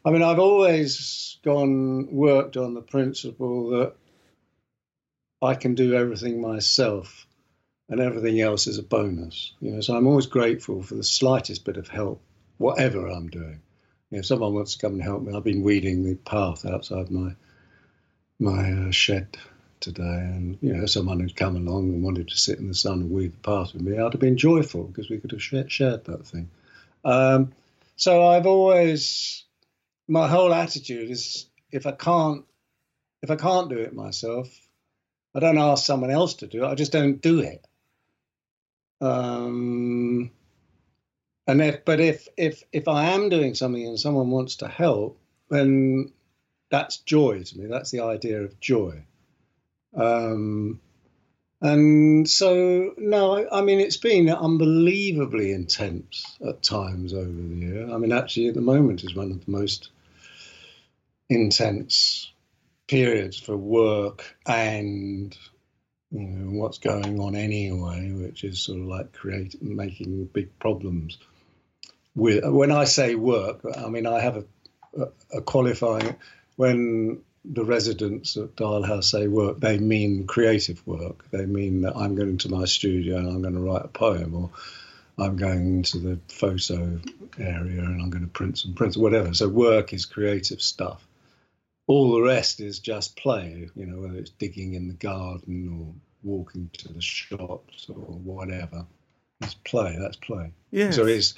I 0.05 0.11
mean, 0.11 0.23
I've 0.23 0.39
always 0.39 1.37
gone 1.43 2.07
worked 2.11 2.57
on 2.57 2.73
the 2.73 2.81
principle 2.81 3.69
that 3.71 3.95
I 5.41 5.55
can 5.55 5.75
do 5.75 5.93
everything 5.93 6.41
myself, 6.41 7.25
and 7.89 7.99
everything 7.99 8.39
else 8.39 8.67
is 8.67 8.77
a 8.77 8.83
bonus. 8.83 9.53
You 9.61 9.71
know, 9.71 9.81
so 9.81 9.95
I'm 9.95 10.07
always 10.07 10.27
grateful 10.27 10.83
for 10.83 10.95
the 10.95 11.03
slightest 11.03 11.65
bit 11.65 11.77
of 11.77 11.87
help, 11.87 12.21
whatever 12.57 13.07
I'm 13.07 13.29
doing. 13.29 13.61
You 14.09 14.17
know, 14.17 14.19
if 14.19 14.25
someone 14.25 14.53
wants 14.53 14.73
to 14.73 14.79
come 14.79 14.93
and 14.93 15.03
help 15.03 15.23
me, 15.23 15.33
I've 15.33 15.43
been 15.43 15.63
weeding 15.63 16.03
the 16.03 16.15
path 16.15 16.65
outside 16.65 17.11
my 17.11 17.35
my 18.39 18.71
uh, 18.71 18.91
shed 18.91 19.37
today, 19.79 20.03
and 20.03 20.57
you 20.61 20.73
know, 20.73 20.85
someone 20.85 21.19
had 21.19 21.35
come 21.35 21.55
along 21.55 21.89
and 21.89 22.03
wanted 22.03 22.29
to 22.29 22.37
sit 22.37 22.59
in 22.59 22.67
the 22.67 22.73
sun 22.73 23.01
and 23.01 23.11
weed 23.11 23.33
the 23.33 23.49
path 23.49 23.73
with 23.73 23.81
me, 23.81 23.97
I'd 23.97 24.13
have 24.13 24.19
been 24.19 24.37
joyful 24.37 24.83
because 24.83 25.09
we 25.09 25.19
could 25.19 25.31
have 25.31 25.43
shared, 25.43 25.71
shared 25.71 26.05
that 26.05 26.25
thing. 26.25 26.49
Um, 27.03 27.51
so 27.95 28.27
I've 28.27 28.45
always 28.45 29.43
my 30.09 30.27
whole 30.27 30.53
attitude 30.53 31.11
is 31.11 31.45
if 31.71 31.85
I 31.85 31.91
can't 31.91 32.43
if 33.21 33.29
I 33.29 33.35
can't 33.35 33.69
do 33.69 33.77
it 33.77 33.93
myself, 33.93 34.47
I 35.35 35.39
don't 35.39 35.57
ask 35.57 35.85
someone 35.85 36.09
else 36.09 36.35
to 36.35 36.47
do 36.47 36.63
it. 36.63 36.67
I 36.67 36.75
just 36.75 36.91
don't 36.91 37.21
do 37.21 37.39
it. 37.39 37.65
Um, 39.01 40.31
and 41.47 41.61
if 41.61 41.85
but 41.85 41.99
if 41.99 42.27
if 42.37 42.63
if 42.71 42.87
I 42.87 43.11
am 43.11 43.29
doing 43.29 43.55
something 43.55 43.85
and 43.85 43.99
someone 43.99 44.31
wants 44.31 44.57
to 44.57 44.67
help, 44.67 45.19
then 45.49 46.11
that's 46.69 46.97
joy 46.97 47.43
to 47.43 47.57
me. 47.57 47.67
That's 47.67 47.91
the 47.91 48.01
idea 48.01 48.41
of 48.41 48.59
joy. 48.59 49.03
Um, 49.95 50.79
and 51.61 52.29
so, 52.29 52.93
no, 52.97 53.35
I, 53.35 53.59
I, 53.59 53.61
mean, 53.61 53.79
it's 53.79 53.97
been 53.97 54.29
unbelievably 54.29 55.51
intense 55.51 56.37
at 56.47 56.63
times 56.63 57.13
over 57.13 57.25
the 57.25 57.55
year. 57.55 57.89
I 57.91 57.97
mean, 57.97 58.13
actually, 58.13 58.47
at 58.47 58.53
the 58.53 58.61
moment 58.61 59.03
is 59.03 59.15
one 59.15 59.31
of 59.31 59.43
the 59.43 59.51
most 59.51 59.89
intense 61.29 62.31
periods 62.87 63.39
for 63.39 63.55
work 63.55 64.35
and 64.45 65.37
you 66.11 66.21
know, 66.21 66.59
what's 66.59 66.79
going 66.79 67.19
on 67.19 67.35
anyway, 67.35 68.11
which 68.11 68.43
is 68.43 68.59
sort 68.59 68.79
of 68.79 68.85
like 68.85 69.13
creating, 69.13 69.75
making 69.75 70.25
big 70.25 70.57
problems. 70.59 71.17
With 72.15 72.43
when 72.45 72.71
I 72.71 72.85
say 72.85 73.15
work, 73.15 73.61
I 73.77 73.87
mean 73.89 74.07
I 74.07 74.19
have 74.19 74.37
a, 74.37 74.45
a, 74.99 75.37
a 75.37 75.41
qualifying 75.41 76.15
when 76.55 77.21
the 77.45 77.63
residents 77.63 78.35
at 78.37 78.55
Dial 78.55 78.83
House 78.83 79.09
say 79.09 79.27
work, 79.27 79.59
they 79.59 79.77
mean 79.77 80.27
creative 80.27 80.85
work. 80.85 81.29
They 81.31 81.45
mean 81.45 81.81
that 81.81 81.95
I'm 81.95 82.15
going 82.15 82.37
to 82.39 82.49
my 82.49 82.65
studio 82.65 83.17
and 83.17 83.27
I'm 83.29 83.41
going 83.41 83.53
to 83.53 83.61
write 83.61 83.85
a 83.85 83.87
poem, 83.87 84.35
or 84.35 84.49
I'm 85.17 85.37
going 85.37 85.83
to 85.83 85.99
the 85.99 86.19
photo 86.27 86.99
area 87.39 87.81
and 87.81 88.01
I'm 88.01 88.09
going 88.09 88.25
to 88.25 88.31
print 88.31 88.57
some 88.57 88.73
prints, 88.73 88.97
or 88.97 89.01
whatever. 89.01 89.33
So 89.33 89.47
work 89.47 89.93
is 89.93 90.05
creative 90.05 90.61
stuff. 90.61 91.05
All 91.89 92.11
the 92.11 92.21
rest 92.21 92.59
is 92.59 92.77
just 92.77 93.15
play, 93.15 93.67
you 93.75 93.85
know, 93.87 94.01
whether 94.01 94.15
it's 94.15 94.29
digging 94.29 94.75
in 94.75 94.87
the 94.87 94.93
garden 94.93 95.67
or 95.75 95.93
walking 96.21 96.69
to 96.73 96.93
the 96.93 97.01
shops 97.01 97.87
or 97.89 97.95
whatever. 97.95 98.85
It's 99.41 99.55
play. 99.55 99.97
That's 99.99 100.17
play. 100.17 100.51
Yeah. 100.69 100.91
So 100.91 101.07
it's 101.07 101.33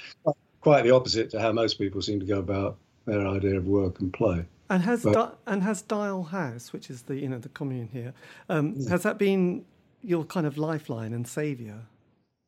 quite 0.60 0.82
the 0.82 0.90
opposite 0.90 1.30
to 1.30 1.40
how 1.40 1.52
most 1.52 1.78
people 1.78 2.02
seem 2.02 2.20
to 2.20 2.26
go 2.26 2.38
about 2.38 2.76
their 3.06 3.26
idea 3.26 3.56
of 3.56 3.66
work 3.66 4.00
and 4.00 4.12
play. 4.12 4.44
And 4.68 4.82
has 4.82 5.04
but, 5.04 5.14
Di- 5.14 5.52
and 5.52 5.62
has 5.62 5.80
Dial 5.80 6.22
House, 6.22 6.70
which 6.70 6.90
is 6.90 7.02
the 7.02 7.16
you 7.16 7.30
know 7.30 7.38
the 7.38 7.48
commune 7.48 7.88
here, 7.90 8.12
um, 8.50 8.74
yeah. 8.76 8.90
has 8.90 9.04
that 9.04 9.18
been 9.18 9.64
your 10.02 10.24
kind 10.24 10.46
of 10.46 10.58
lifeline 10.58 11.14
and 11.14 11.26
saviour 11.26 11.86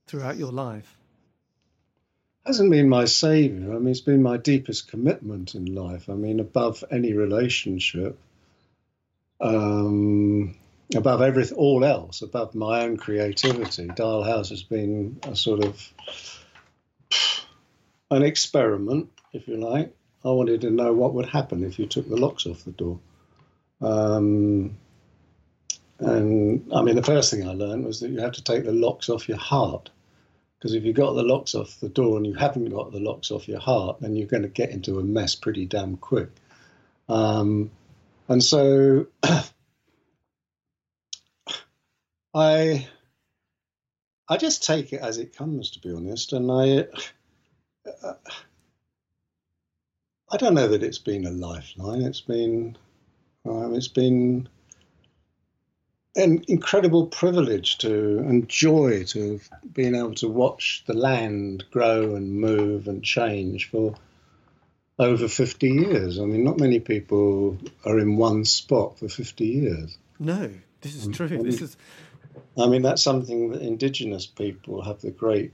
throughout 0.06 0.36
your 0.36 0.52
life? 0.52 0.98
Hasn't 2.46 2.70
been 2.70 2.88
my 2.88 3.06
saviour. 3.06 3.74
I 3.74 3.78
mean, 3.78 3.88
it's 3.88 4.00
been 4.00 4.22
my 4.22 4.36
deepest 4.36 4.88
commitment 4.88 5.54
in 5.54 5.74
life. 5.74 6.10
I 6.10 6.14
mean, 6.14 6.40
above 6.40 6.84
any 6.90 7.14
relationship, 7.14 8.18
um, 9.40 10.54
above 10.94 11.22
everything, 11.22 11.56
all 11.56 11.84
else, 11.84 12.20
above 12.20 12.54
my 12.54 12.82
own 12.82 12.98
creativity. 12.98 13.86
Dial 13.86 14.22
House 14.22 14.50
has 14.50 14.62
been 14.62 15.18
a 15.22 15.34
sort 15.34 15.64
of 15.64 15.92
an 18.10 18.22
experiment, 18.22 19.10
if 19.32 19.48
you 19.48 19.56
like, 19.56 19.94
I 20.24 20.28
wanted 20.28 20.62
to 20.62 20.70
know 20.70 20.92
what 20.92 21.14
would 21.14 21.26
happen 21.26 21.64
if 21.64 21.78
you 21.78 21.86
took 21.86 22.08
the 22.08 22.16
locks 22.16 22.46
off 22.46 22.64
the 22.64 22.72
door. 22.72 22.98
Um, 23.80 24.76
and 25.98 26.72
I 26.74 26.82
mean, 26.82 26.96
the 26.96 27.02
first 27.02 27.30
thing 27.30 27.46
I 27.46 27.52
learned 27.52 27.84
was 27.84 28.00
that 28.00 28.10
you 28.10 28.20
have 28.20 28.32
to 28.32 28.42
take 28.42 28.64
the 28.64 28.72
locks 28.72 29.08
off 29.08 29.28
your 29.28 29.38
heart. 29.38 29.90
Because 30.64 30.76
if 30.76 30.84
you've 30.84 30.96
got 30.96 31.12
the 31.12 31.22
locks 31.22 31.54
off 31.54 31.78
the 31.80 31.90
door 31.90 32.16
and 32.16 32.26
you 32.26 32.32
haven't 32.32 32.70
got 32.70 32.90
the 32.90 32.98
locks 32.98 33.30
off 33.30 33.46
your 33.46 33.60
heart, 33.60 34.00
then 34.00 34.16
you're 34.16 34.26
going 34.26 34.44
to 34.44 34.48
get 34.48 34.70
into 34.70 34.98
a 34.98 35.02
mess 35.04 35.34
pretty 35.34 35.66
damn 35.66 35.98
quick. 35.98 36.30
Um, 37.06 37.70
and 38.28 38.42
so 38.42 39.08
I 42.34 42.88
I 44.26 44.36
just 44.38 44.64
take 44.64 44.94
it 44.94 45.02
as 45.02 45.18
it 45.18 45.36
comes, 45.36 45.72
to 45.72 45.80
be 45.80 45.92
honest. 45.92 46.32
And 46.32 46.50
I 46.50 46.86
uh, 48.02 48.14
I 50.32 50.38
don't 50.38 50.54
know 50.54 50.68
that 50.68 50.82
it's 50.82 50.98
been 50.98 51.26
a 51.26 51.30
lifeline. 51.30 52.00
It's 52.00 52.22
been, 52.22 52.78
um, 53.44 53.74
it's 53.74 53.88
been 53.88 54.48
an 56.16 56.44
incredible 56.46 57.06
privilege 57.06 57.78
to 57.78 58.18
and 58.18 58.48
joy 58.48 59.04
to 59.04 59.32
have 59.32 59.48
been 59.72 59.94
able 59.94 60.14
to 60.14 60.28
watch 60.28 60.84
the 60.86 60.94
land 60.94 61.64
grow 61.70 62.14
and 62.14 62.34
move 62.34 62.86
and 62.86 63.02
change 63.02 63.70
for 63.70 63.94
over 64.98 65.26
50 65.26 65.68
years. 65.68 66.18
I 66.20 66.24
mean, 66.24 66.44
not 66.44 66.60
many 66.60 66.78
people 66.78 67.58
are 67.84 67.98
in 67.98 68.16
one 68.16 68.44
spot 68.44 68.98
for 68.98 69.08
50 69.08 69.44
years. 69.44 69.98
No, 70.20 70.50
this 70.80 70.94
is 70.94 71.06
um, 71.06 71.12
true. 71.12 71.42
this 71.42 71.60
is. 71.60 71.76
I 72.56 72.68
mean, 72.68 72.82
that's 72.82 73.02
something 73.02 73.50
that 73.50 73.62
Indigenous 73.62 74.26
people 74.26 74.82
have 74.82 75.00
the 75.00 75.10
great 75.10 75.52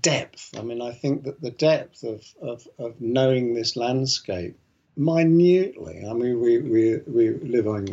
depth. 0.00 0.54
I 0.56 0.62
mean, 0.62 0.80
I 0.80 0.92
think 0.92 1.24
that 1.24 1.40
the 1.40 1.50
depth 1.50 2.04
of, 2.04 2.22
of, 2.40 2.66
of 2.78 3.00
knowing 3.00 3.54
this 3.54 3.74
landscape 3.74 4.56
minutely. 4.96 6.04
I 6.08 6.12
mean, 6.12 6.40
we, 6.40 6.58
we, 6.58 6.96
we 7.06 7.30
live 7.30 7.66
on 7.66 7.88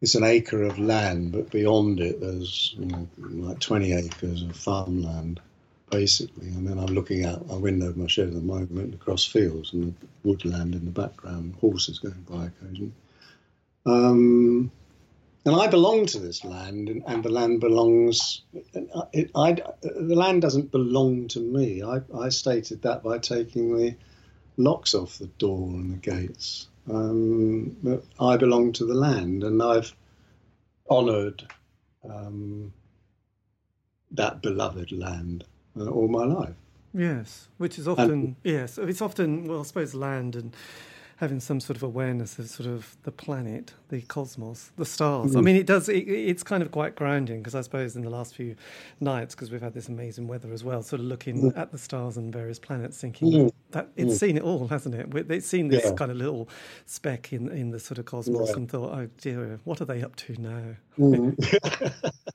it's 0.00 0.14
an 0.14 0.24
acre 0.24 0.62
of 0.62 0.78
land, 0.78 1.32
but 1.32 1.50
beyond 1.50 2.00
it, 2.00 2.20
there's 2.20 2.74
you 2.78 2.86
know, 2.86 3.08
like 3.18 3.58
20 3.60 3.92
acres 3.92 4.42
of 4.42 4.54
farmland, 4.54 5.40
basically. 5.90 6.48
And 6.48 6.66
then 6.68 6.78
I'm 6.78 6.94
looking 6.94 7.24
out 7.24 7.46
my 7.46 7.56
window 7.56 7.88
of 7.88 7.96
my 7.96 8.06
shed 8.06 8.28
at 8.28 8.34
the 8.34 8.40
moment 8.40 8.94
across 8.94 9.24
fields 9.24 9.72
and 9.72 9.94
the 9.94 10.06
woodland 10.22 10.74
in 10.74 10.84
the 10.84 10.90
background, 10.90 11.54
horses 11.60 11.98
going 11.98 12.26
by 12.28 12.46
occasionally. 12.46 12.92
Um, 13.86 14.70
and 15.46 15.54
I 15.54 15.68
belong 15.68 16.06
to 16.06 16.18
this 16.18 16.44
land, 16.44 16.88
and, 16.88 17.04
and 17.06 17.22
the 17.22 17.28
land 17.28 17.60
belongs. 17.60 18.42
It, 19.12 19.30
I, 19.34 19.52
the 19.80 20.16
land 20.16 20.42
doesn't 20.42 20.72
belong 20.72 21.28
to 21.28 21.40
me. 21.40 21.84
I, 21.84 22.00
I, 22.12 22.30
stated 22.30 22.82
that 22.82 23.04
by 23.04 23.18
taking 23.18 23.76
the 23.76 23.94
locks 24.56 24.92
off 24.92 25.18
the 25.18 25.28
door 25.38 25.68
and 25.68 25.92
the 25.92 25.98
gates. 25.98 26.66
Um, 26.88 28.02
I 28.20 28.36
belong 28.36 28.72
to 28.74 28.86
the 28.86 28.94
land, 28.94 29.42
and 29.42 29.62
I've 29.62 29.94
honoured 30.88 31.46
um, 32.08 32.72
that 34.10 34.40
beloved 34.42 34.92
land 34.92 35.44
uh, 35.78 35.88
all 35.88 36.08
my 36.08 36.24
life. 36.24 36.54
Yes, 36.94 37.48
which 37.58 37.78
is 37.78 37.86
often 37.86 38.10
and, 38.10 38.36
yes, 38.42 38.78
it's 38.78 39.02
often 39.02 39.46
well, 39.46 39.60
I 39.60 39.64
suppose 39.64 39.94
land 39.94 40.34
and 40.36 40.56
having 41.16 41.40
some 41.40 41.60
sort 41.60 41.76
of 41.76 41.82
awareness 41.82 42.38
of 42.38 42.48
sort 42.48 42.68
of 42.68 42.96
the 43.04 43.10
planet, 43.10 43.72
the 43.88 44.02
cosmos, 44.02 44.70
the 44.76 44.84
stars. 44.84 45.30
Mm-hmm. 45.30 45.38
I 45.38 45.40
mean, 45.40 45.56
it 45.56 45.66
does. 45.66 45.88
It, 45.88 46.06
it's 46.08 46.42
kind 46.42 46.62
of 46.62 46.70
quite 46.70 46.94
grounding 46.94 47.40
because 47.40 47.54
I 47.54 47.62
suppose 47.62 47.96
in 47.96 48.02
the 48.02 48.10
last 48.10 48.34
few 48.34 48.54
nights, 49.00 49.34
because 49.34 49.50
we've 49.50 49.62
had 49.62 49.72
this 49.72 49.88
amazing 49.88 50.28
weather 50.28 50.52
as 50.52 50.62
well, 50.62 50.82
sort 50.82 51.00
of 51.00 51.06
looking 51.06 51.42
mm-hmm. 51.42 51.58
at 51.58 51.72
the 51.72 51.78
stars 51.78 52.16
and 52.18 52.32
various 52.32 52.58
planets, 52.58 53.00
thinking 53.00 53.32
mm-hmm. 53.32 53.48
that 53.70 53.88
it's 53.96 54.14
mm. 54.14 54.18
seen 54.18 54.36
it 54.36 54.42
all, 54.42 54.68
hasn't 54.68 54.94
it? 54.94 55.30
It's 55.30 55.46
seen 55.46 55.68
this 55.68 55.84
yeah. 55.86 55.92
kind 55.92 56.10
of 56.10 56.18
little 56.18 56.48
speck 56.84 57.32
in 57.32 57.48
in 57.50 57.70
the 57.70 57.80
sort 57.80 57.98
of 57.98 58.04
cosmos 58.04 58.50
yeah. 58.50 58.56
and 58.56 58.70
thought, 58.70 58.92
oh 58.92 59.08
dear, 59.18 59.58
what 59.64 59.80
are 59.80 59.86
they 59.86 60.02
up 60.02 60.16
to 60.16 60.36
now? 60.38 60.76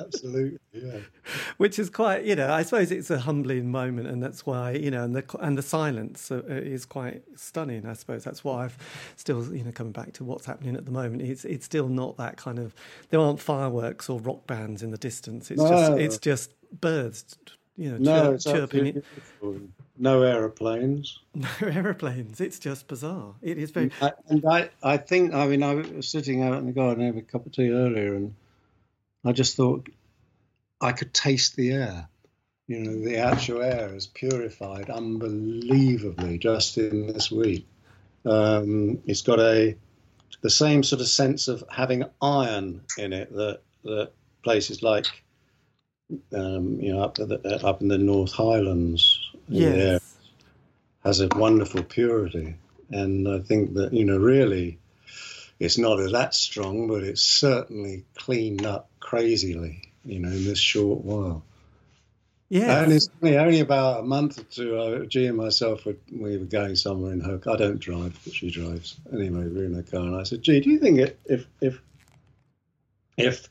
Absolutely, 0.00 0.58
yeah. 0.72 0.98
Which 1.56 1.78
is 1.78 1.90
quite, 1.90 2.24
you 2.24 2.34
know, 2.34 2.52
I 2.52 2.62
suppose 2.62 2.90
it's 2.90 3.10
a 3.10 3.18
humbling 3.18 3.70
moment, 3.70 4.08
and 4.08 4.22
that's 4.22 4.46
why, 4.46 4.72
you 4.72 4.90
know, 4.90 5.04
and 5.04 5.14
the 5.14 5.24
and 5.40 5.56
the 5.56 5.62
silence 5.62 6.30
uh, 6.30 6.42
is 6.46 6.84
quite 6.84 7.22
stunning. 7.36 7.86
I 7.86 7.92
suppose 7.92 8.24
that's 8.24 8.42
why 8.42 8.64
I've 8.64 8.78
still, 9.16 9.54
you 9.54 9.64
know, 9.64 9.72
coming 9.72 9.92
back 9.92 10.12
to 10.14 10.24
what's 10.24 10.46
happening 10.46 10.76
at 10.76 10.84
the 10.84 10.92
moment. 10.92 11.22
It's 11.22 11.44
it's 11.44 11.64
still 11.64 11.88
not 11.88 12.16
that 12.16 12.36
kind 12.36 12.58
of. 12.58 12.74
There 13.10 13.20
aren't 13.20 13.40
fireworks 13.40 14.08
or 14.08 14.20
rock 14.20 14.46
bands 14.46 14.82
in 14.82 14.90
the 14.90 14.98
distance. 14.98 15.50
It's 15.50 15.60
no. 15.60 15.68
just 15.68 15.92
it's 15.92 16.18
just 16.18 16.54
birds, 16.80 17.36
you 17.76 17.90
know, 17.90 17.98
no, 17.98 18.34
chir- 18.34 18.52
chirping. 18.52 19.02
No 20.00 20.22
aeroplanes. 20.22 21.18
No 21.34 21.48
aeroplanes. 21.62 22.40
It's 22.40 22.58
just 22.58 22.88
bizarre. 22.88 23.34
It 23.42 23.58
is 23.58 23.70
very. 23.70 23.90
I, 24.02 24.12
and 24.28 24.44
I, 24.44 24.70
I 24.82 24.96
think, 24.96 25.32
I 25.32 25.46
mean, 25.46 25.62
I 25.62 25.74
was 25.74 26.08
sitting 26.08 26.42
out 26.42 26.58
in 26.58 26.66
the 26.66 26.72
garden 26.72 27.04
having 27.04 27.20
a 27.20 27.24
cup 27.24 27.46
of 27.46 27.52
tea 27.52 27.70
earlier, 27.70 28.14
and 28.14 28.34
I 29.24 29.32
just 29.32 29.56
thought 29.56 29.88
I 30.80 30.92
could 30.92 31.12
taste 31.12 31.56
the 31.56 31.72
air. 31.72 32.08
You 32.66 32.78
know, 32.80 33.04
the 33.04 33.18
actual 33.18 33.62
air 33.62 33.94
is 33.94 34.06
purified 34.06 34.90
unbelievably 34.90 36.38
just 36.38 36.78
in 36.78 37.08
this 37.08 37.30
week. 37.30 37.66
Um, 38.24 39.02
it's 39.06 39.22
got 39.22 39.40
a 39.40 39.76
the 40.42 40.50
same 40.50 40.82
sort 40.82 41.00
of 41.00 41.08
sense 41.08 41.48
of 41.48 41.64
having 41.70 42.04
iron 42.22 42.82
in 42.96 43.12
it 43.12 43.32
that 43.34 43.60
that 43.84 44.12
places 44.42 44.82
like 44.82 45.06
um, 46.32 46.80
you 46.80 46.92
know 46.92 47.02
up 47.02 47.16
the, 47.16 47.60
up 47.64 47.82
in 47.82 47.88
the 47.88 47.98
North 47.98 48.32
Highlands 48.32 49.32
yes. 49.48 50.16
has 51.04 51.20
a 51.20 51.28
wonderful 51.34 51.82
purity, 51.82 52.54
and 52.90 53.28
I 53.28 53.40
think 53.40 53.74
that 53.74 53.92
you 53.92 54.04
know 54.04 54.16
really 54.16 54.78
it's 55.60 55.78
not 55.78 55.96
that 56.10 56.34
strong, 56.34 56.88
but 56.88 57.04
it's 57.04 57.22
certainly 57.22 58.04
cleaned 58.16 58.66
up 58.66 58.90
crazily 58.98 59.90
you 60.04 60.18
know, 60.18 60.28
in 60.28 60.44
this 60.44 60.58
short 60.58 61.04
while. 61.04 61.44
Yeah. 62.48 62.82
And 62.82 62.92
it's 62.92 63.08
only, 63.22 63.38
only 63.38 63.60
about 63.60 64.00
a 64.00 64.02
month 64.02 64.40
or 64.40 64.42
two, 64.44 64.76
uh, 64.76 65.04
Gee 65.04 65.26
and 65.26 65.36
myself, 65.36 65.86
were, 65.86 65.96
we 66.10 66.36
were 66.36 66.46
going 66.46 66.74
somewhere 66.74 67.12
in 67.12 67.20
her 67.20 67.40
I 67.46 67.56
don't 67.56 67.78
drive, 67.78 68.18
but 68.24 68.34
she 68.34 68.50
drives. 68.50 68.96
Anyway, 69.12 69.44
we 69.44 69.58
were 69.58 69.64
in 69.64 69.74
her 69.74 69.82
car, 69.82 70.00
and 70.00 70.16
I 70.16 70.24
said, 70.24 70.42
Gee, 70.42 70.60
do 70.60 70.70
you 70.70 70.80
think 70.80 70.98
it, 70.98 71.20
if, 71.26 71.46
if, 71.60 71.80
if 73.16 73.48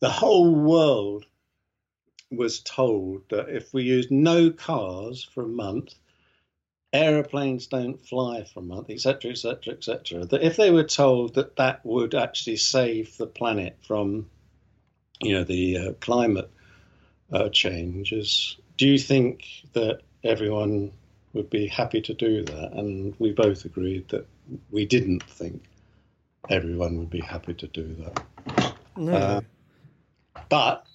the 0.00 0.08
whole 0.08 0.54
world 0.54 1.26
was 2.30 2.60
told 2.60 3.28
that 3.28 3.50
if 3.50 3.74
we 3.74 3.82
used 3.82 4.10
no 4.10 4.50
cars 4.50 5.28
for 5.34 5.42
a 5.42 5.48
month, 5.48 5.94
aeroplanes 6.96 7.66
don't 7.66 8.00
fly 8.00 8.44
for 8.44 8.60
a 8.60 8.62
month, 8.62 8.90
etc., 8.90 9.30
etc., 9.30 9.74
etc., 9.74 10.24
that 10.26 10.42
if 10.42 10.56
they 10.56 10.70
were 10.70 10.84
told 10.84 11.34
that 11.34 11.56
that 11.56 11.84
would 11.84 12.14
actually 12.14 12.56
save 12.56 13.16
the 13.16 13.26
planet 13.26 13.76
from 13.82 14.26
you 15.20 15.34
know 15.34 15.44
the 15.44 15.78
uh, 15.78 15.92
climate 15.94 16.50
uh, 17.32 17.48
changes. 17.48 18.56
Do 18.76 18.86
you 18.86 18.98
think 18.98 19.44
that 19.72 20.00
everyone 20.22 20.92
would 21.32 21.50
be 21.50 21.66
happy 21.66 22.00
to 22.02 22.14
do 22.14 22.44
that? 22.44 22.72
And 22.72 23.14
we 23.18 23.32
both 23.32 23.64
agreed 23.64 24.08
that 24.08 24.26
we 24.70 24.84
didn't 24.84 25.22
think 25.22 25.62
everyone 26.48 26.98
would 26.98 27.10
be 27.10 27.20
happy 27.20 27.54
to 27.54 27.66
do 27.66 27.94
that. 27.94 28.74
No. 28.96 29.12
Uh, 29.12 29.40
but 30.48 30.86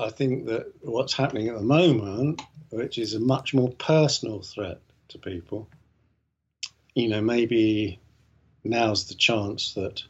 I 0.00 0.10
think 0.10 0.46
that 0.46 0.72
what's 0.80 1.12
happening 1.12 1.48
at 1.48 1.54
the 1.54 1.62
moment, 1.62 2.40
which 2.70 2.96
is 2.96 3.14
a 3.14 3.20
much 3.20 3.52
more 3.52 3.70
personal 3.70 4.40
threat 4.40 4.80
to 5.08 5.18
people, 5.18 5.68
you 6.94 7.08
know, 7.08 7.20
maybe 7.20 8.00
now's 8.64 9.08
the 9.08 9.14
chance 9.14 9.74
that 9.74 10.02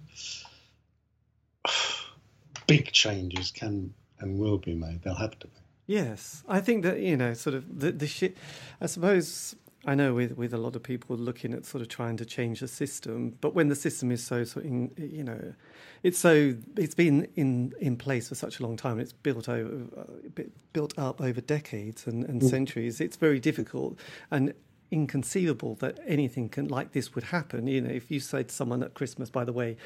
big 2.66 2.93
changes 2.93 3.51
can 3.51 3.93
and 4.20 4.38
will 4.38 4.59
be 4.59 4.74
made. 4.74 5.03
They'll 5.03 5.14
have 5.14 5.38
to 5.41 5.47
be. 5.47 5.53
Yes, 5.86 6.45
I 6.49 6.61
think 6.61 6.84
that 6.84 7.01
you 7.01 7.16
know, 7.16 7.34
sort 7.34 7.57
of 7.57 7.80
the 7.80 7.91
the 7.91 8.07
shit. 8.07 8.36
I 8.80 8.86
suppose 8.86 9.57
I 9.87 9.95
know 9.95 10.12
with 10.12 10.37
with 10.37 10.53
a 10.53 10.59
lot 10.59 10.76
of 10.76 10.83
people 10.83 11.16
looking 11.16 11.55
at 11.55 11.64
sort 11.64 11.81
of 11.81 11.89
trying 11.89 12.18
to 12.18 12.26
change 12.26 12.61
the 12.61 12.68
system, 12.68 13.37
but 13.41 13.55
when 13.55 13.68
the 13.68 13.74
system 13.74 14.11
is 14.11 14.22
so 14.22 14.45
sort 14.45 14.66
of 14.66 14.70
in, 14.70 14.91
you 14.97 15.24
know, 15.24 15.55
it's 16.03 16.18
so 16.18 16.55
it's 16.76 16.95
been 16.95 17.28
in 17.35 17.72
in 17.81 17.97
place 17.97 18.28
for 18.28 18.35
such 18.35 18.61
a 18.61 18.62
long 18.62 18.76
time. 18.76 19.01
It's 19.01 19.12
built 19.12 19.49
over 19.49 19.87
uh, 19.97 20.43
built 20.74 20.99
up 20.99 21.20
over 21.20 21.41
decades 21.41 22.07
and, 22.07 22.24
and 22.24 22.43
mm. 22.43 22.51
centuries. 22.51 23.01
It's 23.01 23.16
very 23.16 23.41
difficult 23.41 23.99
and 24.31 24.53
inconceivable 24.91 25.76
that 25.76 25.99
anything 26.07 26.49
can 26.51 26.68
like 26.68 26.93
this 26.93 27.14
would 27.14 27.24
happen. 27.24 27.66
You 27.66 27.81
know, 27.81 27.91
if 27.91 28.11
you 28.11 28.20
say 28.20 28.43
to 28.43 28.55
someone 28.55 28.83
at 28.83 28.93
Christmas, 28.93 29.31
by 29.31 29.45
the 29.45 29.53
way 29.53 29.78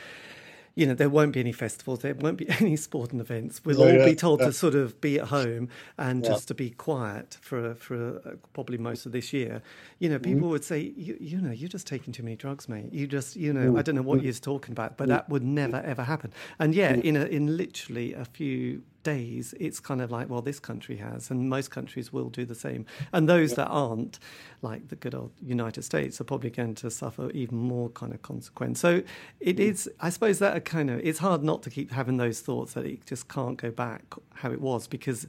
you 0.75 0.87
know, 0.87 0.95
there 0.95 1.09
won't 1.09 1.33
be 1.33 1.41
any 1.41 1.53
festivals, 1.53 2.01
there 2.01 2.15
won't 2.15 2.37
be 2.37 2.49
any 2.61 2.77
sporting 2.77 3.21
events. 3.21 3.65
We'll 3.65 3.83
all 3.83 3.93
yeah, 3.93 4.05
be 4.05 4.15
told 4.15 4.41
yeah. 4.41 4.47
to 4.47 4.53
sort 4.53 4.75
of 4.75 5.01
be 5.01 5.19
at 5.19 5.29
home 5.29 5.69
and 5.99 6.25
yeah. 6.25 6.31
just 6.31 6.49
to 6.49 6.55
be 6.55 6.71
quiet 6.71 7.39
for 7.41 7.75
for 7.75 8.21
uh, 8.25 8.31
probably 8.53 8.79
most 8.79 9.07
of 9.07 9.13
this 9.13 9.33
year. 9.33 9.63
You 9.99 10.09
know, 10.09 10.19
people 10.19 10.49
mm 10.49 10.55
would 10.55 10.65
say, 10.65 10.93
you, 10.97 11.17
you, 11.21 11.41
know, 11.41 11.51
you're 11.51 11.69
just 11.69 11.87
taking 11.87 12.13
too 12.13 12.23
many 12.23 12.37
drugs, 12.37 12.69
mate. 12.69 12.93
You 12.93 13.07
just, 13.07 13.35
you 13.35 13.53
know, 13.53 13.73
mm 13.73 13.79
I 13.79 13.83
don't 13.83 13.95
know 13.95 14.03
what 14.03 14.21
mm 14.21 14.25
you're 14.25 14.33
talking 14.35 14.73
about, 14.73 14.97
but 14.97 15.09
mm 15.09 15.15
that 15.15 15.29
would 15.29 15.45
never 15.45 15.77
ever 15.77 16.03
happen. 16.03 16.33
And 16.59 16.75
yeah, 16.75 16.93
in 16.93 17.17
a, 17.17 17.25
in 17.25 17.57
literally 17.57 18.13
a 18.15 18.25
few 18.25 18.83
days, 19.05 19.55
it's 19.61 19.79
kind 19.79 20.03
of 20.03 20.11
like, 20.11 20.29
well, 20.29 20.43
this 20.43 20.59
country 20.59 20.97
has, 20.97 21.31
and 21.31 21.49
most 21.49 21.71
countries 21.71 22.13
will 22.13 22.29
do 22.29 22.45
the 22.45 22.55
same. 22.55 22.85
And 23.13 23.29
those 23.29 23.51
yeah. 23.51 23.57
that 23.57 23.69
aren't, 23.69 24.19
like 24.63 24.89
the 24.89 24.97
good 24.97 25.15
old 25.15 25.31
United 25.41 25.85
States, 25.85 26.21
are 26.21 26.25
probably 26.25 26.51
going 26.51 26.75
to 26.77 26.91
suffer 26.91 27.31
even 27.31 27.57
more 27.59 27.91
kind 27.91 28.13
of 28.13 28.23
consequence. 28.23 28.81
So 28.81 29.03
it 29.39 29.57
mm. 29.59 29.61
is, 29.61 29.89
I 30.01 30.11
suppose, 30.11 30.41
that 30.41 30.57
a 30.57 30.61
kind 30.61 30.91
of, 30.91 30.99
it's 31.01 31.21
hard 31.21 31.45
not 31.45 31.63
to 31.63 31.71
keep 31.71 31.93
having 31.93 32.17
those 32.17 32.41
thoughts 32.41 32.73
that 32.73 32.85
it 32.85 33.07
just 33.07 33.29
can't 33.29 33.57
go 33.57 33.71
back 33.71 34.03
how 34.35 34.51
it 34.51 34.61
was 34.61 34.89
because 34.89 35.29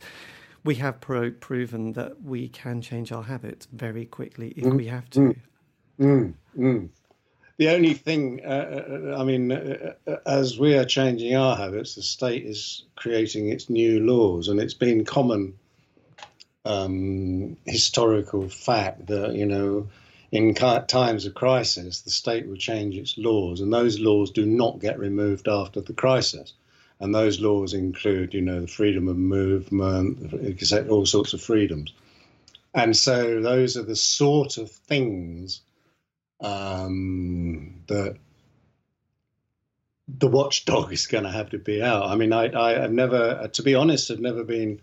we 0.63 0.75
have 0.75 0.99
pro- 0.99 1.31
proven 1.31 1.93
that 1.93 2.23
we 2.23 2.49
can 2.49 2.81
change 2.81 3.11
our 3.11 3.23
habits 3.23 3.67
very 3.71 4.05
quickly 4.05 4.53
if 4.57 4.65
mm. 4.65 4.77
we 4.77 4.87
have 4.87 5.09
to. 5.11 5.35
Mm. 5.99 6.33
mm 6.57 6.89
the 7.57 7.69
only 7.69 7.93
thing, 7.93 8.41
uh, 8.45 9.11
uh 9.13 9.17
I 9.17 9.23
mean, 9.23 9.51
uh, 9.51 9.93
uh, 10.07 10.17
as 10.25 10.59
we 10.59 10.75
are 10.75 10.85
changing 10.85 11.35
our 11.35 11.55
habits, 11.55 11.95
the 11.95 12.01
state 12.01 12.45
is 12.45 12.83
creating 12.95 13.49
its 13.49 13.69
new 13.69 13.99
laws, 14.01 14.47
and 14.47 14.59
it's 14.59 14.73
been 14.73 15.05
common 15.05 15.57
um, 16.65 17.57
historical 17.65 18.49
fact 18.49 19.07
that 19.07 19.35
you 19.35 19.45
know, 19.45 19.87
in 20.31 20.53
times 20.53 21.25
of 21.25 21.33
crisis, 21.33 22.01
the 22.01 22.11
state 22.11 22.47
will 22.47 22.57
change 22.57 22.97
its 22.97 23.17
laws, 23.17 23.61
and 23.61 23.71
those 23.71 23.99
laws 23.99 24.31
do 24.31 24.45
not 24.45 24.79
get 24.79 24.99
removed 24.99 25.47
after 25.47 25.81
the 25.81 25.93
crisis. 25.93 26.53
And 26.97 27.13
those 27.13 27.41
laws 27.41 27.73
include, 27.73 28.33
you 28.33 28.41
know, 28.41 28.61
the 28.61 28.67
freedom 28.67 29.09
of 29.09 29.17
movement, 29.17 30.89
all 30.89 31.05
sorts 31.05 31.33
of 31.33 31.41
freedoms. 31.41 31.91
And 32.73 32.95
so 32.95 33.41
those 33.41 33.75
are 33.75 33.83
the 33.83 33.97
sort 33.97 34.57
of 34.57 34.71
things 34.71 35.61
um, 36.45 37.81
the 37.87 38.17
the 40.07 40.27
watchdog 40.27 40.93
is 40.93 41.07
going 41.07 41.23
to 41.23 41.31
have 41.31 41.49
to 41.49 41.57
be 41.57 41.81
out. 41.81 42.05
I 42.05 42.15
mean, 42.15 42.31
I, 42.31 42.51
I 42.53 42.79
have 42.79 42.91
never, 42.91 43.47
to 43.51 43.63
be 43.63 43.73
honest, 43.73 44.11
I've 44.11 44.19
never 44.19 44.43
been 44.43 44.79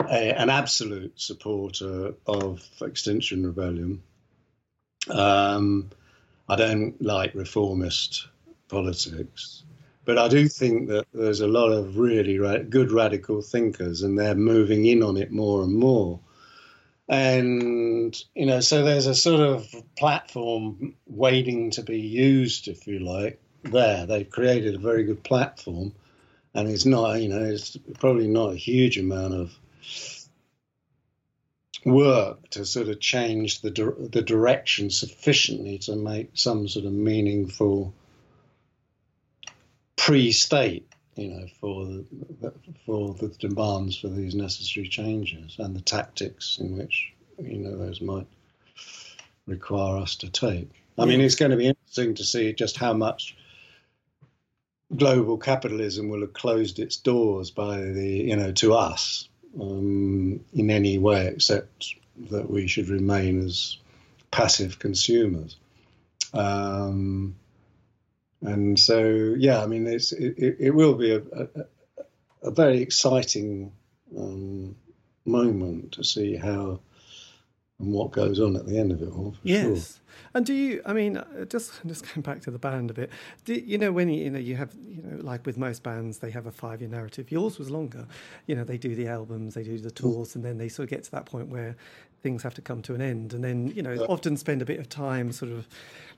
a, 0.00 0.40
an 0.40 0.50
absolute 0.50 1.20
supporter 1.20 2.14
of 2.26 2.64
Extinction 2.80 3.44
Rebellion. 3.44 4.02
Um, 5.10 5.90
I 6.48 6.54
don't 6.54 7.00
like 7.02 7.34
reformist 7.34 8.28
politics, 8.68 9.64
but 10.04 10.16
I 10.16 10.28
do 10.28 10.46
think 10.48 10.88
that 10.88 11.06
there's 11.12 11.40
a 11.40 11.48
lot 11.48 11.72
of 11.72 11.98
really 11.98 12.38
ra- 12.38 12.58
good 12.58 12.92
radical 12.92 13.42
thinkers, 13.42 14.02
and 14.02 14.16
they're 14.16 14.36
moving 14.36 14.86
in 14.86 15.02
on 15.02 15.16
it 15.16 15.32
more 15.32 15.64
and 15.64 15.74
more 15.74 16.20
and 17.08 18.22
you 18.34 18.46
know 18.46 18.60
so 18.60 18.84
there's 18.84 19.06
a 19.06 19.14
sort 19.14 19.40
of 19.40 19.66
platform 19.96 20.94
waiting 21.06 21.70
to 21.70 21.82
be 21.82 22.00
used 22.00 22.68
if 22.68 22.86
you 22.86 22.98
like 22.98 23.40
there. 23.62 24.06
They've 24.06 24.28
created 24.28 24.74
a 24.74 24.78
very 24.78 25.04
good 25.04 25.24
platform 25.24 25.94
and 26.54 26.68
it's 26.68 26.86
not 26.86 27.20
you 27.20 27.28
know 27.28 27.44
it's 27.44 27.76
probably 27.98 28.28
not 28.28 28.52
a 28.52 28.56
huge 28.56 28.98
amount 28.98 29.34
of 29.34 29.58
work 31.84 32.50
to 32.50 32.66
sort 32.66 32.88
of 32.88 33.00
change 33.00 33.60
the 33.60 33.70
the 34.10 34.22
direction 34.22 34.90
sufficiently 34.90 35.78
to 35.78 35.96
make 35.96 36.30
some 36.34 36.68
sort 36.68 36.84
of 36.84 36.92
meaningful 36.92 37.94
pre-state 39.96 40.87
you 41.18 41.28
know, 41.28 41.46
for 41.60 41.84
the, 41.84 42.52
for 42.86 43.12
the 43.14 43.28
demands 43.40 43.98
for 43.98 44.08
these 44.08 44.36
necessary 44.36 44.88
changes 44.88 45.56
and 45.58 45.74
the 45.74 45.80
tactics 45.80 46.58
in 46.60 46.78
which 46.78 47.12
you 47.38 47.58
know 47.58 47.76
those 47.76 48.00
might 48.00 48.26
require 49.46 49.98
us 49.98 50.14
to 50.16 50.30
take. 50.30 50.70
I 50.96 51.04
mean, 51.04 51.20
it's 51.20 51.34
going 51.34 51.50
to 51.50 51.56
be 51.56 51.66
interesting 51.66 52.14
to 52.14 52.24
see 52.24 52.52
just 52.52 52.76
how 52.76 52.92
much 52.92 53.36
global 54.96 55.38
capitalism 55.38 56.08
will 56.08 56.20
have 56.20 56.32
closed 56.32 56.78
its 56.78 56.96
doors 56.96 57.50
by 57.50 57.80
the 57.80 58.08
you 58.08 58.36
know 58.36 58.52
to 58.52 58.74
us 58.74 59.28
um, 59.60 60.40
in 60.54 60.70
any 60.70 60.98
way 60.98 61.26
except 61.26 61.94
that 62.30 62.48
we 62.48 62.68
should 62.68 62.88
remain 62.88 63.44
as 63.44 63.76
passive 64.30 64.78
consumers. 64.78 65.56
Um, 66.32 67.34
and 68.42 68.78
so, 68.78 69.34
yeah, 69.36 69.62
I 69.62 69.66
mean, 69.66 69.86
it's, 69.86 70.12
it, 70.12 70.56
it 70.60 70.70
will 70.74 70.94
be 70.94 71.12
a, 71.12 71.18
a, 71.18 71.48
a 72.42 72.50
very 72.50 72.80
exciting 72.80 73.72
um, 74.16 74.76
moment 75.24 75.92
to 75.92 76.04
see 76.04 76.36
how 76.36 76.80
and 77.80 77.92
what 77.92 78.10
goes 78.10 78.40
on 78.40 78.56
at 78.56 78.66
the 78.66 78.76
end 78.78 78.90
of 78.92 79.02
it 79.02 79.08
all. 79.08 79.34
yes. 79.42 79.62
Sure. 79.64 80.02
And 80.34 80.44
do 80.44 80.52
you? 80.52 80.82
I 80.84 80.92
mean, 80.92 81.16
uh, 81.16 81.44
just 81.44 81.80
just 81.86 82.04
going 82.12 82.22
back 82.22 82.40
to 82.42 82.50
the 82.50 82.58
band 82.58 82.90
a 82.90 82.94
bit. 82.94 83.10
Do 83.44 83.54
you 83.54 83.78
know 83.78 83.92
when 83.92 84.08
you, 84.08 84.24
you 84.24 84.30
know 84.30 84.38
you 84.38 84.56
have 84.56 84.74
you 84.88 85.02
know 85.02 85.22
like 85.22 85.46
with 85.46 85.56
most 85.56 85.82
bands 85.82 86.18
they 86.18 86.30
have 86.32 86.46
a 86.46 86.50
five 86.50 86.80
year 86.80 86.90
narrative. 86.90 87.30
Yours 87.30 87.58
was 87.58 87.70
longer. 87.70 88.06
You 88.46 88.56
know 88.56 88.64
they 88.64 88.78
do 88.78 88.94
the 88.94 89.06
albums, 89.06 89.54
they 89.54 89.62
do 89.62 89.78
the 89.78 89.90
tours, 89.92 90.34
and 90.34 90.44
then 90.44 90.58
they 90.58 90.68
sort 90.68 90.84
of 90.84 90.90
get 90.90 91.04
to 91.04 91.10
that 91.12 91.26
point 91.26 91.48
where 91.48 91.76
things 92.22 92.42
have 92.42 92.54
to 92.54 92.62
come 92.62 92.82
to 92.82 92.94
an 92.94 93.00
end, 93.00 93.32
and 93.32 93.44
then 93.44 93.68
you 93.68 93.82
know 93.82 93.92
Yeah. 93.92 94.06
often 94.08 94.36
spend 94.36 94.60
a 94.60 94.64
bit 94.64 94.80
of 94.80 94.88
time 94.88 95.30
sort 95.30 95.52
of 95.52 95.68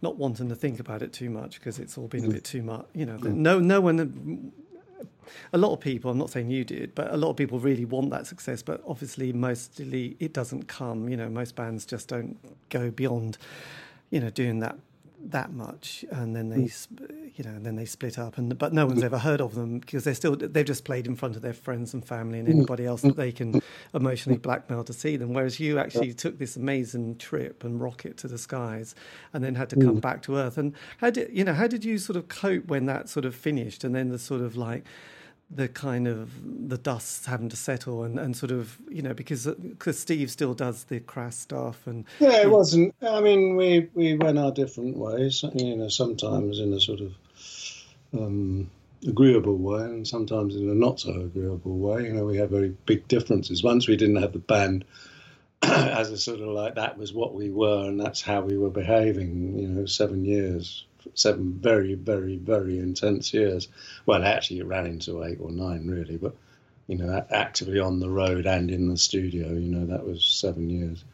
not 0.01 0.17
wanting 0.17 0.49
to 0.49 0.55
think 0.57 0.81
about 0.81 1.03
it 1.03 1.13
too 1.13 1.29
much 1.29 1.59
because 1.61 1.79
it's 1.79 1.99
all 1.99 2.09
been 2.09 2.25
a 2.25 2.29
Mm. 2.29 2.33
bit 2.33 2.45
too 2.45 2.63
much. 2.63 2.87
You 2.95 3.05
know, 3.07 3.17
no 3.19 3.61
no 3.61 3.81
one 3.83 4.53
a 5.53 5.59
lot 5.59 5.73
of 5.73 5.81
people, 5.81 6.11
I'm 6.11 6.19
not 6.19 6.31
saying 6.31 6.51
you 6.51 6.65
did, 6.65 6.95
but 6.95 7.13
a 7.13 7.17
lot 7.17 7.31
of 7.31 7.37
people 7.37 7.59
really 7.59 7.85
want 7.85 8.11
that 8.11 8.27
success. 8.27 8.63
But 8.63 8.83
obviously, 8.87 9.33
mostly 9.33 10.17
it 10.21 10.33
doesn't 10.33 10.69
come. 10.69 11.09
You 11.09 11.17
know, 11.17 11.29
most 11.29 11.57
bands 11.57 11.87
just 11.87 12.09
don't 12.09 12.39
go 12.69 12.91
beyond, 12.91 13.39
you 14.11 14.21
know, 14.21 14.31
doing 14.31 14.61
that 14.61 14.77
that 15.23 15.53
much, 15.53 16.05
and 16.11 16.35
then 16.35 16.49
they, 16.49 16.63
mm. 16.63 16.73
sp- 16.73 17.13
you 17.37 17.45
know, 17.45 17.51
and 17.51 17.65
then 17.65 17.77
they 17.77 17.85
split 17.85 18.19
up. 18.19 18.39
And 18.39 18.57
but 18.57 18.73
no 18.73 18.87
one's 18.87 19.03
mm. 19.03 19.05
ever 19.05 19.19
heard 19.19 19.41
of 19.41 19.55
them 19.55 19.79
because 19.79 20.05
they're 20.05 20.15
still 20.15 20.37
they've 20.37 20.65
just 20.65 20.85
played 20.85 21.07
in 21.07 21.17
front 21.17 21.37
of 21.37 21.43
their 21.43 21.53
friends 21.53 21.93
and 21.95 22.05
family 22.05 22.39
and 22.39 22.49
mm. 22.49 22.53
anybody 22.53 22.87
else 22.87 23.03
that 23.03 23.17
they 23.17 23.33
can 23.33 23.61
emotionally 23.95 24.39
blackmail 24.39 24.85
to 24.85 24.93
see 24.93 25.17
them. 25.17 25.35
Whereas 25.35 25.61
you 25.61 25.79
actually 25.79 26.15
took 26.15 26.39
this 26.39 26.57
amazing 26.57 27.17
trip 27.17 27.65
and 27.65 27.81
rocket 27.81 28.17
to 28.19 28.29
the 28.29 28.39
skies, 28.39 28.95
and 29.33 29.45
then 29.45 29.55
had 29.55 29.71
to 29.71 29.77
come 29.77 30.01
back 30.01 30.23
to 30.23 30.37
Earth. 30.37 30.59
And 30.59 30.75
how 30.99 31.11
did 31.11 31.31
you 31.33 31.45
know? 31.45 31.55
How 31.55 31.67
did 31.67 31.85
you 31.85 31.99
sort 31.99 32.17
of 32.17 32.29
cope 32.29 32.67
when 32.67 32.87
that 32.87 33.09
sort 33.09 33.25
of 33.25 33.35
finished, 33.35 33.85
and 33.85 33.95
then 33.95 34.09
the 34.09 34.19
sort 34.19 34.41
of 34.41 34.57
like 34.57 34.85
the 35.51 35.69
kind 35.69 36.07
of 36.07 36.31
the 36.69 36.79
dust 36.79 37.27
having 37.27 37.49
to 37.49 37.57
settle 37.57 38.05
and, 38.05 38.19
and 38.19 38.37
sort 38.37 38.53
of 38.53 38.79
you 38.89 39.03
know 39.03 39.13
because 39.13 39.47
because 39.47 39.99
Steve 39.99 40.31
still 40.31 40.55
does 40.55 40.85
the 40.85 41.01
Crass 41.01 41.37
stuff 41.37 41.87
and 41.87 42.05
Yeah, 42.21 42.43
it 42.43 42.51
wasn't. 42.51 42.95
I 43.03 43.21
mean, 43.21 43.57
we 43.57 43.89
we 43.95 44.15
went 44.15 44.39
our 44.39 44.53
different 44.53 44.97
ways. 44.97 45.45
You 45.55 45.77
know, 45.77 45.89
sometimes 45.89 46.61
in 46.61 46.73
a 46.73 46.81
sort 46.81 47.01
of 47.01 47.15
um, 48.13 48.71
agreeable 49.07 49.57
way, 49.57 49.83
and 49.83 50.07
sometimes 50.07 50.55
in 50.55 50.69
a 50.69 50.75
not 50.75 51.01
so 51.01 51.13
agreeable 51.13 51.79
way. 51.79 52.05
You 52.05 52.13
know, 52.13 52.25
we 52.25 52.37
had 52.37 52.51
very 52.51 52.77
big 52.87 53.09
differences. 53.09 53.63
Once 53.63 53.89
we 53.89 53.97
didn't 53.97 54.23
have 54.23 54.33
the 54.33 54.39
band 54.39 54.85
as 55.63 56.11
a 56.11 56.19
sort 56.19 56.41
of 56.41 56.49
like 56.49 56.77
that 56.77 56.97
was 56.97 57.13
what 57.13 57.35
we 57.35 57.51
were, 57.51 57.87
and 57.87 58.01
that's 58.01 58.21
how 58.21 58.43
we 58.43 58.57
were 58.57 58.71
behaving. 58.71 59.59
You 59.59 59.69
know, 59.69 59.87
seven 59.87 60.25
years, 60.25 60.87
seven 61.15 61.59
very, 61.61 61.95
very, 61.95 62.37
very 62.37 62.79
intense 62.79 63.33
years. 63.33 63.69
Well, 64.07 64.23
actually, 64.25 64.61
it 64.61 64.67
ran 64.67 64.87
into 64.87 65.23
eight 65.25 65.39
or 65.41 65.51
nine, 65.51 65.87
really, 65.87 66.17
but 66.17 66.35
you 66.87 66.97
know, 66.97 67.25
actively 67.31 67.79
on 67.79 68.01
the 68.01 68.11
road 68.11 68.47
and 68.47 68.71
in 68.71 68.89
the 68.89 68.97
studio. 68.97 69.53
You 69.53 69.69
know, 69.69 69.87
that 69.87 70.07
was 70.07 70.25
seven 70.25 70.71
years. 70.71 71.05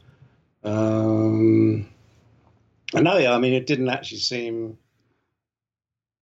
Um, 0.64 1.88
and 2.94 3.04
no, 3.04 3.18
yeah, 3.18 3.34
I 3.34 3.38
mean, 3.38 3.52
it 3.52 3.66
didn't 3.66 3.90
actually 3.90 4.18
seem 4.18 4.78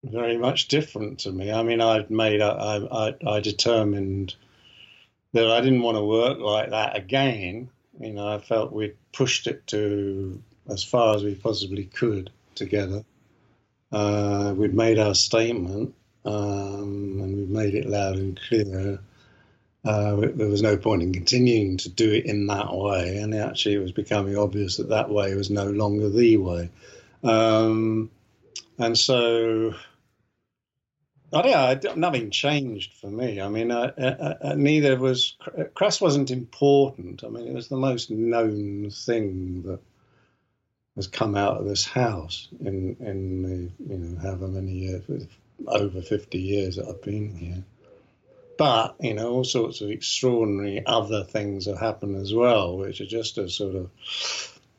very 0.02 0.36
much 0.36 0.68
different 0.68 1.20
to 1.20 1.32
me. 1.32 1.52
I 1.52 1.62
mean, 1.62 1.80
I'd 1.80 2.10
made, 2.10 2.40
I, 2.40 2.76
I, 2.90 3.14
I 3.26 3.40
determined 3.40 4.34
that 5.32 5.50
I 5.50 5.60
didn't 5.60 5.82
want 5.82 5.96
to 5.96 6.04
work 6.04 6.38
like 6.38 6.70
that 6.70 6.96
again. 6.96 7.70
You 8.00 8.12
know, 8.12 8.26
I 8.26 8.38
felt 8.38 8.72
we'd 8.72 8.96
pushed 9.12 9.46
it 9.46 9.66
to 9.68 10.42
as 10.68 10.82
far 10.82 11.14
as 11.16 11.24
we 11.24 11.34
possibly 11.34 11.84
could 11.84 12.30
together. 12.54 13.04
Uh, 13.94 14.52
we'd 14.56 14.74
made 14.74 14.98
our 14.98 15.14
statement, 15.14 15.94
um, 16.24 17.20
and 17.22 17.36
we 17.36 17.46
made 17.46 17.74
it 17.76 17.86
loud 17.86 18.16
and 18.16 18.40
clear. 18.48 18.98
Uh, 19.84 20.16
there 20.34 20.48
was 20.48 20.62
no 20.62 20.76
point 20.76 21.00
in 21.00 21.12
continuing 21.12 21.76
to 21.76 21.88
do 21.88 22.10
it 22.10 22.26
in 22.26 22.48
that 22.48 22.74
way, 22.74 23.18
and 23.18 23.32
actually, 23.36 23.76
it 23.76 23.78
was 23.78 23.92
becoming 23.92 24.36
obvious 24.36 24.78
that 24.78 24.88
that 24.88 25.10
way 25.10 25.32
was 25.36 25.48
no 25.48 25.66
longer 25.66 26.08
the 26.08 26.36
way. 26.38 26.68
Um, 27.22 28.10
and 28.78 28.98
so, 28.98 29.74
I 31.32 31.42
don't 31.76 31.84
know, 31.84 31.94
nothing 31.94 32.30
changed 32.30 32.94
for 32.94 33.10
me. 33.10 33.40
I 33.40 33.48
mean, 33.48 33.70
uh, 33.70 33.92
uh, 33.96 34.34
uh, 34.40 34.54
neither 34.56 34.96
was 34.96 35.36
Crass 35.74 36.00
wasn't 36.00 36.32
important. 36.32 37.22
I 37.22 37.28
mean, 37.28 37.46
it 37.46 37.54
was 37.54 37.68
the 37.68 37.76
most 37.76 38.10
known 38.10 38.90
thing 38.90 39.62
that 39.62 39.78
has 40.96 41.06
come 41.06 41.34
out 41.34 41.56
of 41.56 41.66
this 41.66 41.86
house 41.86 42.48
in 42.60 42.96
in 43.00 43.42
the 43.42 43.92
you 43.92 43.98
know 43.98 44.20
however 44.20 44.48
many 44.48 44.72
years, 44.72 45.02
over 45.66 46.00
fifty 46.00 46.40
years 46.40 46.76
that 46.76 46.88
I've 46.88 47.02
been 47.02 47.34
here. 47.34 47.64
But 48.56 48.96
you 49.00 49.14
know, 49.14 49.30
all 49.30 49.44
sorts 49.44 49.80
of 49.80 49.90
extraordinary 49.90 50.84
other 50.86 51.24
things 51.24 51.66
have 51.66 51.78
happened 51.78 52.16
as 52.16 52.32
well, 52.32 52.76
which 52.76 53.00
are 53.00 53.06
just 53.06 53.38
as 53.38 53.54
sort 53.54 53.74
of 53.74 53.90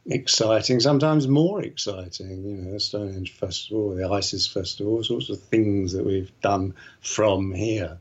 exciting, 0.05 0.79
sometimes 0.79 1.27
more 1.27 1.61
exciting. 1.61 2.43
You 2.43 2.57
know, 2.57 2.71
the 2.71 2.79
Stonehenge 2.79 3.33
Festival, 3.33 3.95
the 3.95 4.09
ISIS 4.09 4.47
Festival, 4.47 4.93
all 4.93 5.03
sorts 5.03 5.29
of 5.29 5.41
things 5.41 5.93
that 5.93 6.05
we've 6.05 6.31
done 6.41 6.75
from 7.01 7.51
here. 7.51 7.97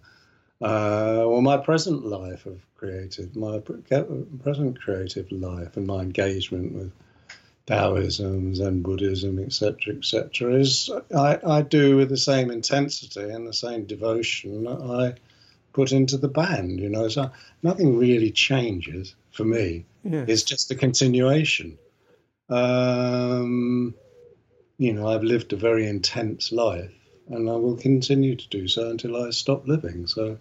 Uh, 0.62 1.25
or 1.25 1.43
my 1.43 1.57
present 1.57 2.07
life 2.07 2.47
of 2.47 2.61
creative, 2.77 3.35
my 3.35 3.59
pre- 3.59 3.83
present 4.43 4.81
creative 4.81 5.31
life, 5.33 5.77
and 5.77 5.87
my 5.87 6.01
engagement 6.01 6.73
with 6.73 6.93
Taoism, 7.67 8.55
Zen 8.55 8.83
Buddhism, 8.83 9.39
etc., 9.39 9.95
etc., 9.95 10.55
is 10.55 10.91
I, 11.17 11.39
I 11.47 11.62
do 11.62 11.97
with 11.97 12.11
the 12.11 12.17
same 12.17 12.51
intensity 12.51 13.23
and 13.23 13.47
the 13.47 13.55
same 13.55 13.85
devotion 13.85 14.65
that 14.65 14.81
I 14.81 15.15
put 15.73 15.91
into 15.93 16.19
the 16.19 16.29
band. 16.29 16.79
You 16.81 16.91
know, 16.91 17.09
so 17.09 17.31
nothing 17.62 17.99
really 17.99 18.31
changes 18.31 19.15
for 19.33 19.45
me. 19.45 19.87
yeah 20.05 20.25
It's 20.29 20.43
just 20.43 20.71
a 20.71 20.75
continuation. 20.75 21.79
Um, 22.51 23.95
you 24.77 24.93
know, 24.93 25.09
I've 25.09 25.23
lived 25.23 25.55
a 25.55 25.57
very 25.57 25.87
intense 25.87 26.53
life, 26.53 26.93
and 27.29 27.49
I 27.49 27.57
will 27.57 27.77
continue 27.77 28.37
to 28.37 28.49
do 28.49 28.69
so 28.69 28.91
until 28.91 29.17
I 29.17 29.31
stop 29.31 29.67
living. 29.67 30.07
So, 30.07 30.37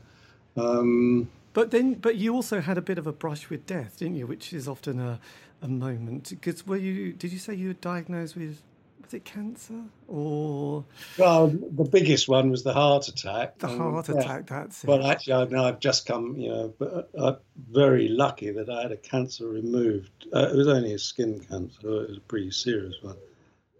um, 0.58 1.30
but 1.54 1.72
then 1.72 1.94
but 1.94 2.18
you 2.18 2.36
also 2.36 2.60
had 2.60 2.78
a 2.78 2.82
bit 2.82 2.98
of 2.98 3.08
a 3.08 3.14
brush 3.14 3.50
with 3.50 3.66
death 3.66 4.00
didn't 4.00 4.16
you 4.16 4.26
which 4.26 4.54
is 4.54 4.68
often 4.68 5.00
a, 5.00 5.20
a 5.64 5.68
moment 5.68 6.30
because 6.30 6.68
were 6.68 6.78
you 6.78 7.14
did 7.14 7.32
you 7.32 7.40
say 7.40 7.54
you 7.54 7.70
were 7.70 7.74
diagnosed 7.74 8.36
with 8.36 8.62
was 9.02 9.14
it 9.14 9.26
cancer 9.26 9.82
or 10.08 10.84
well, 11.18 11.48
the 11.48 11.84
biggest 11.84 12.28
one 12.28 12.50
was 12.50 12.64
the 12.64 12.74
heart 12.74 13.08
attack. 13.08 13.58
the 13.60 13.68
and, 13.68 13.78
heart 13.80 14.10
yeah, 14.10 14.20
attack 14.20 14.48
that's 14.48 14.84
it 14.84 14.88
Well, 14.88 15.06
actually, 15.06 15.34
I 15.34 15.46
know 15.46 15.66
I've 15.66 15.80
just 15.80 16.06
come. 16.06 16.38
You 16.38 16.50
know, 16.50 16.74
but 16.78 17.10
I'm 17.18 17.38
very 17.72 18.08
lucky 18.08 18.52
that 18.52 18.70
I 18.70 18.84
had 18.84 18.92
a 18.92 18.98
cancer 18.98 19.48
removed. 19.48 20.28
Uh, 20.34 20.50
it 20.52 20.56
was 20.56 20.68
only 20.68 20.94
a 20.94 21.00
skin 21.00 21.40
cancer. 21.40 22.04
It 22.04 22.10
was 22.10 22.18
a 22.18 22.22
pretty 22.22 22.52
serious 22.52 22.96
one 23.02 23.18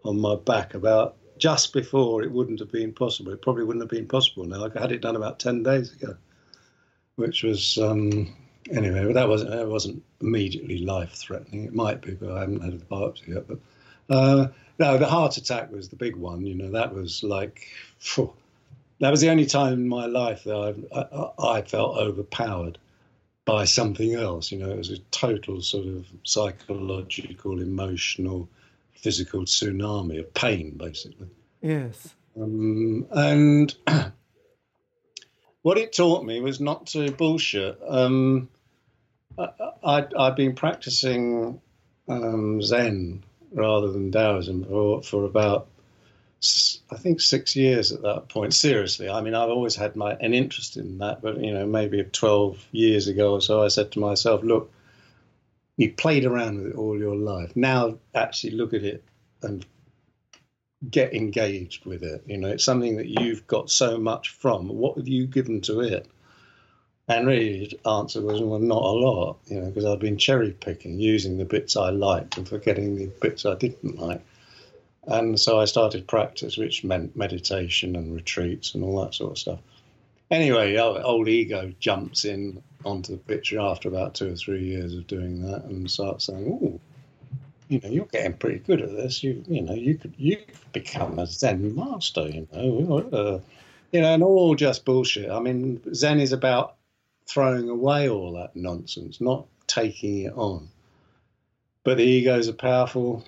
on 0.04 0.20
my 0.20 0.36
back. 0.36 0.74
About 0.74 1.16
just 1.38 1.74
before 1.74 2.24
it 2.24 2.32
wouldn't 2.32 2.60
have 2.60 2.72
been 2.72 2.94
possible. 2.94 3.32
It 3.32 3.42
probably 3.42 3.64
wouldn't 3.64 3.84
have 3.84 3.90
been 3.90 4.08
possible 4.08 4.46
now. 4.46 4.66
I 4.66 4.80
had 4.80 4.92
it 4.92 5.02
done 5.02 5.16
about 5.16 5.40
ten 5.40 5.64
days 5.64 5.94
ago, 5.94 6.16
which 7.16 7.44
was 7.44 7.78
um, 7.78 8.36
anyway. 8.72 9.06
But 9.06 9.14
that 9.16 9.28
wasn't 9.30 9.52
that 9.52 9.68
wasn't 9.68 10.04
immediately 10.22 10.80
life 10.80 11.12
threatening. 11.14 11.66
It 11.66 11.74
might 11.74 12.02
be, 12.02 12.14
but 12.14 12.32
I 12.32 12.42
haven't 12.42 12.62
had 12.62 12.80
the 12.80 12.86
biopsy 12.86 13.28
yet. 13.28 13.48
But 13.48 13.60
uh, 14.10 14.48
no, 14.80 14.98
the 14.98 15.08
heart 15.08 15.38
attack 15.38 15.72
was 15.72 15.90
the 15.90 15.96
big 15.96 16.16
one. 16.16 16.46
You 16.46 16.56
know, 16.56 16.72
that 16.72 16.94
was 16.94 17.24
like. 17.24 17.68
phew, 18.00 18.34
that 19.00 19.12
was 19.12 19.22
the 19.22 19.30
only 19.30 19.46
time 19.46 19.74
in 19.74 19.88
my 19.88 20.06
life 20.06 20.46
that 20.46 20.56
I, 20.94 20.98
I, 21.00 21.58
I 21.58 21.62
felt 21.62 21.98
overpowered 21.98 22.78
by 23.46 23.66
something 23.66 24.14
else. 24.14 24.52
You 24.52 24.60
know, 24.60 24.70
it 24.70 24.78
was 24.78 24.92
a 24.92 25.00
total 25.12 25.62
sort 25.62 25.88
of 25.88 26.06
psychological, 26.24 27.60
emotional, 27.60 28.48
physical 28.96 29.42
tsunami 29.42 30.20
of 30.20 30.34
pain, 30.34 30.78
basically. 30.78 31.28
yes 31.62 32.16
Um, 32.40 33.06
and 33.12 33.76
what 35.64 35.78
it 35.78 35.94
taught 35.94 36.24
me 36.24 36.40
was 36.42 36.60
not 36.60 36.88
to 36.88 37.12
bullshit. 37.12 37.80
Um, 37.88 38.50
I, 39.38 40.06
I'd 40.18 40.36
been 40.36 40.54
practicing 40.54 41.60
um, 42.08 42.62
Zen 42.62 43.24
rather 43.52 43.92
than 43.92 44.12
Taoism 44.12 44.66
for, 44.66 45.02
for 45.02 45.24
about, 45.24 45.68
I 46.92 46.98
think, 46.98 47.22
six 47.22 47.56
years 47.56 47.92
at 47.92 48.04
that 48.04 48.30
point. 48.30 48.54
Seriously, 48.54 49.10
I 49.10 49.22
mean, 49.22 49.34
I've 49.34 49.50
always 49.50 49.76
had 49.76 49.96
my 49.96 50.14
an 50.14 50.34
interest 50.34 50.78
in 50.78 51.00
that, 51.00 51.22
but 51.22 51.40
you 51.40 51.54
know, 51.54 51.66
maybe 51.66 52.04
12 52.04 52.68
years 52.72 53.08
ago 53.08 53.34
or 53.34 53.42
so, 53.42 53.64
I 53.64 53.70
said 53.70 53.94
to 53.94 54.00
myself, 54.00 54.44
look, 54.44 54.72
you 55.78 55.92
played 55.94 56.26
around 56.26 56.58
with 56.58 56.68
it 56.74 56.76
all 56.76 57.00
your 57.00 57.16
life. 57.16 57.56
Now, 57.56 57.98
actually, 58.14 58.54
look 58.54 58.74
at 58.74 58.84
it 58.84 59.04
and 59.42 59.66
get 60.90 61.14
engaged 61.14 61.86
with 61.86 62.04
it. 62.04 62.24
You 62.26 62.38
know, 62.38 62.50
it's 62.50 62.66
something 62.66 62.98
that 62.98 63.08
you've 63.08 63.48
got 63.48 63.70
so 63.70 63.98
much 63.98 64.30
from. 64.30 64.68
What 64.68 64.98
have 64.98 65.08
you 65.08 65.28
given 65.28 65.62
to 65.62 65.82
it? 65.82 66.08
And 67.08 67.28
really, 67.28 67.68
the 67.68 67.90
answer 67.90 68.22
was, 68.22 68.42
well, 68.42 68.60
not 68.60 68.82
a 68.82 68.88
lot, 68.88 69.38
you 69.48 69.60
know, 69.60 69.68
because 69.68 69.86
I've 69.86 70.00
been 70.00 70.18
cherry 70.18 70.52
picking, 70.52 71.00
using 71.00 71.38
the 71.38 71.46
bits 71.46 71.76
I 71.76 71.90
liked 71.90 72.38
and 72.38 72.48
forgetting 72.48 72.96
the 72.96 73.08
bits 73.08 73.46
I 73.46 73.56
didn't 73.56 74.00
like. 74.00 74.22
And 75.06 75.38
so 75.38 75.60
I 75.60 75.66
started 75.66 76.08
practice, 76.08 76.58
which 76.58 76.86
meant 76.86 77.16
meditation 77.16 77.98
and 77.98 78.16
retreats 78.16 78.74
and 78.74 78.84
all 78.84 79.04
that 79.04 79.14
sort 79.14 79.32
of 79.32 79.38
stuff. 79.38 79.60
anyway, 80.32 80.78
old 80.78 81.28
ego 81.28 81.74
jumps 81.80 82.24
in 82.26 82.64
onto 82.86 83.12
the 83.12 83.18
picture 83.18 83.60
after 83.60 83.90
about 83.90 84.16
two 84.16 84.32
or 84.32 84.36
three 84.36 84.64
years 84.64 84.94
of 84.94 85.06
doing 85.08 85.42
that 85.42 85.66
and 85.66 85.92
starts 85.92 86.26
saying, 86.26 86.48
"Oh, 86.48 86.80
you 87.74 87.80
know, 87.80 87.90
you're 87.90 88.06
getting 88.06 88.38
pretty 88.38 88.60
good 88.60 88.82
at 88.82 88.92
this. 88.92 89.24
You, 89.24 89.44
you 89.48 89.64
know, 89.64 89.74
you 89.74 89.98
could 89.98 90.14
you 90.18 90.38
could 90.38 90.72
become 90.74 91.18
a 91.18 91.26
Zen 91.26 91.76
master. 91.76 92.30
You 92.30 92.48
know, 92.54 93.00
uh, 93.12 93.40
you 93.92 94.02
know, 94.02 94.14
and 94.14 94.22
all 94.22 94.54
just 94.54 94.86
bullshit. 94.86 95.32
I 95.32 95.40
mean, 95.40 95.82
Zen 95.94 96.20
is 96.20 96.34
about 96.34 96.76
throwing 97.28 97.70
away 97.70 98.10
all 98.10 98.34
that 98.34 98.56
nonsense, 98.56 99.20
not 99.20 99.48
taking 99.66 100.26
it 100.26 100.34
on. 100.36 100.70
But 101.84 101.98
the 101.98 102.04
ego 102.04 102.38
is 102.38 102.48
a 102.48 102.54
powerful 102.54 103.26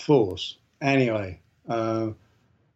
force. 0.00 0.56
Anyway, 0.80 1.40
uh, 1.68 2.10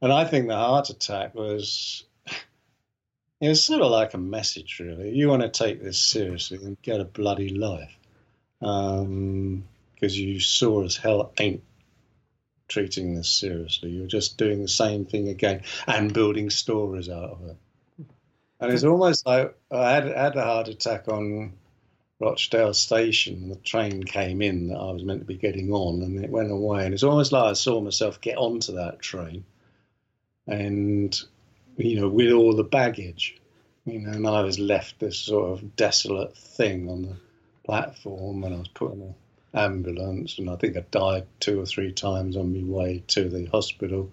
and 0.03 0.12
I 0.12 0.25
think 0.25 0.49
the 0.49 0.57
heart 0.57 0.91
attack 0.91 1.35
was 1.35 2.05
it 3.41 3.49
was 3.49 3.64
sort 3.64 3.81
of 3.81 3.91
like 3.91 4.12
a 4.12 4.19
message, 4.19 4.81
really. 4.81 5.14
You 5.14 5.29
want 5.29 5.43
to 5.43 5.49
take 5.49 5.83
this 5.83 5.99
seriously 5.99 6.59
and 6.62 6.81
get 6.83 7.01
a 7.01 7.05
bloody 7.05 7.49
life. 7.49 7.97
Um, 8.61 9.64
because 9.97 10.18
you 10.18 10.38
saw 10.38 10.84
as 10.84 10.97
hell 10.97 11.32
ain't 11.38 11.64
treating 12.68 13.14
this 13.14 13.30
seriously. 13.30 13.90
You're 13.90 14.07
just 14.07 14.38
doing 14.38 14.62
the 14.62 14.68
same 14.68 15.07
thing 15.07 15.28
again 15.28 15.62
and 15.86 16.12
building 16.12 16.51
stories 16.51 17.09
out 17.09 17.30
of 17.30 17.49
it. 17.49 17.57
And 18.61 18.72
it's 18.72 18.84
almost 18.84 19.26
like 19.26 19.57
I 19.70 19.92
had, 19.92 20.05
had 20.05 20.36
a 20.36 20.44
heart 20.44 20.68
attack 20.68 21.09
on 21.09 21.53
Rochdale 22.18 22.72
Station. 22.72 23.51
The 23.51 23.57
train 23.57 24.03
came 24.03 24.40
in 24.40 24.68
that 24.68 24.78
I 24.78 24.92
was 24.92 25.05
meant 25.05 25.20
to 25.20 25.26
be 25.26 25.36
getting 25.36 25.72
on, 25.72 26.03
and 26.03 26.24
it 26.24 26.30
went 26.30 26.51
away. 26.51 26.84
And 26.84 26.94
it's 26.94 27.03
almost 27.03 27.32
like 27.32 27.44
I 27.44 27.53
saw 27.53 27.80
myself 27.80 28.20
get 28.20 28.38
onto 28.38 28.76
that 28.76 29.01
train, 29.01 29.44
and 30.47 31.18
you 31.76 32.01
know, 32.01 32.09
with 32.09 32.32
all 32.32 32.57
the 32.57 32.64
baggage, 32.64 33.36
you 33.84 33.99
know, 33.99 34.12
and 34.12 34.26
I 34.26 34.40
was 34.40 34.59
left 34.59 34.99
this 34.99 35.18
sort 35.18 35.53
of 35.53 35.76
desolate 35.76 36.36
thing 36.36 36.88
on 36.88 37.03
the 37.03 37.16
platform, 37.64 38.44
and 38.44 38.55
I 38.55 38.59
was 38.59 38.68
putting 38.68 39.03
in 39.03 39.09
an 39.09 39.14
ambulance, 39.57 40.38
and 40.38 40.50
I 40.50 40.57
think 40.57 40.76
I 40.76 40.84
died 40.90 41.26
two 41.40 41.61
or 41.61 41.66
three 41.66 41.92
times 41.92 42.36
on 42.36 42.52
my 42.52 42.70
way 42.70 43.02
to 43.09 43.28
the 43.28 43.46
hospital. 43.46 44.12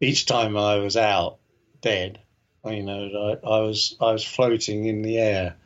Each 0.00 0.26
time 0.26 0.56
I 0.56 0.76
was 0.76 0.96
out 0.96 1.38
dead, 1.80 2.20
you 2.64 2.82
know, 2.82 3.38
I, 3.42 3.46
I 3.46 3.60
was 3.60 3.96
I 4.00 4.12
was 4.12 4.24
floating 4.24 4.86
in 4.86 5.02
the 5.02 5.18
air 5.18 5.56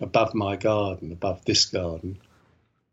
above 0.00 0.34
my 0.34 0.56
garden, 0.56 1.12
above 1.12 1.44
this 1.44 1.66
garden, 1.66 2.18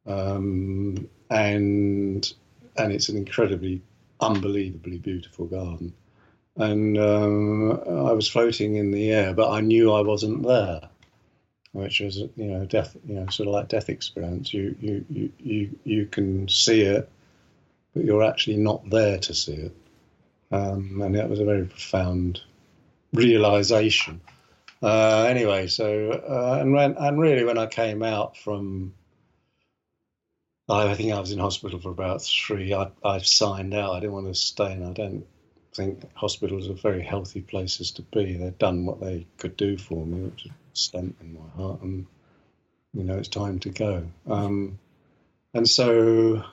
um, 0.05 1.09
and 1.29 2.31
and 2.77 2.91
it's 2.91 3.09
an 3.09 3.17
incredibly, 3.17 3.81
unbelievably 4.19 4.99
beautiful 4.99 5.45
garden. 5.45 5.93
And 6.55 6.97
um, 6.97 7.71
I 7.71 8.11
was 8.11 8.27
floating 8.27 8.75
in 8.75 8.91
the 8.91 9.11
air, 9.11 9.33
but 9.33 9.49
I 9.49 9.61
knew 9.61 9.93
I 9.93 10.01
wasn't 10.01 10.45
there, 10.45 10.89
which 11.71 11.99
was 11.99 12.17
you 12.17 12.31
know 12.45 12.65
death, 12.65 12.95
you 13.07 13.15
know, 13.15 13.27
sort 13.27 13.47
of 13.47 13.53
like 13.53 13.67
death 13.67 13.89
experience. 13.89 14.53
You 14.53 14.75
you 14.79 15.05
you 15.09 15.31
you 15.39 15.79
you 15.83 16.05
can 16.05 16.47
see 16.47 16.81
it, 16.81 17.09
but 17.93 18.03
you're 18.03 18.23
actually 18.23 18.57
not 18.57 18.89
there 18.89 19.19
to 19.19 19.33
see 19.33 19.53
it. 19.53 19.75
Um, 20.51 21.01
and 21.01 21.15
that 21.15 21.29
was 21.29 21.39
a 21.39 21.45
very 21.45 21.65
profound 21.65 22.41
realization. 23.13 24.21
Uh, 24.81 25.25
anyway, 25.29 25.67
so 25.67 26.11
uh, 26.11 26.59
and 26.61 26.73
when, 26.73 26.95
and 26.97 27.19
really 27.19 27.43
when 27.43 27.57
I 27.57 27.67
came 27.67 28.01
out 28.01 28.37
from, 28.37 28.93
I 30.69 30.93
think 30.95 31.13
I 31.13 31.19
was 31.19 31.31
in 31.31 31.39
hospital 31.39 31.79
for 31.79 31.89
about 31.91 32.23
three. 32.23 32.73
I 32.73 32.89
I 33.03 33.19
signed 33.19 33.73
out. 33.73 33.95
I 33.95 33.99
didn't 33.99 34.13
want 34.13 34.27
to 34.27 34.35
stay, 34.35 34.71
and 34.71 34.85
I 34.85 34.93
don't 34.93 35.25
think 35.75 36.03
hospitals 36.15 36.69
are 36.69 36.73
very 36.73 37.03
healthy 37.03 37.41
places 37.41 37.91
to 37.91 38.01
be. 38.01 38.33
They've 38.33 38.57
done 38.57 38.85
what 38.85 38.99
they 38.99 39.27
could 39.37 39.55
do 39.57 39.77
for 39.77 40.05
me, 40.05 40.21
which 40.21 40.45
is 40.45 40.51
stent 40.79 41.15
in 41.21 41.33
my 41.33 41.49
heart, 41.55 41.81
and 41.81 42.05
you 42.93 43.03
know 43.03 43.17
it's 43.17 43.29
time 43.29 43.59
to 43.59 43.69
go. 43.69 44.07
Um, 44.27 44.79
and 45.53 45.67
so 45.67 46.43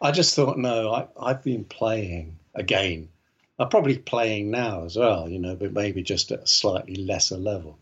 I 0.00 0.12
just 0.12 0.34
thought, 0.34 0.58
no, 0.58 0.92
I, 0.92 1.08
I've 1.20 1.42
been 1.42 1.64
playing 1.64 2.38
again 2.54 3.08
I'm 3.58 3.68
probably 3.68 3.98
playing 3.98 4.50
now 4.50 4.84
as 4.84 4.96
well, 4.96 5.28
you 5.28 5.40
know, 5.40 5.56
but 5.56 5.72
maybe 5.72 6.02
just 6.02 6.30
at 6.30 6.42
a 6.44 6.46
slightly 6.46 6.94
lesser 6.94 7.36
level. 7.36 7.78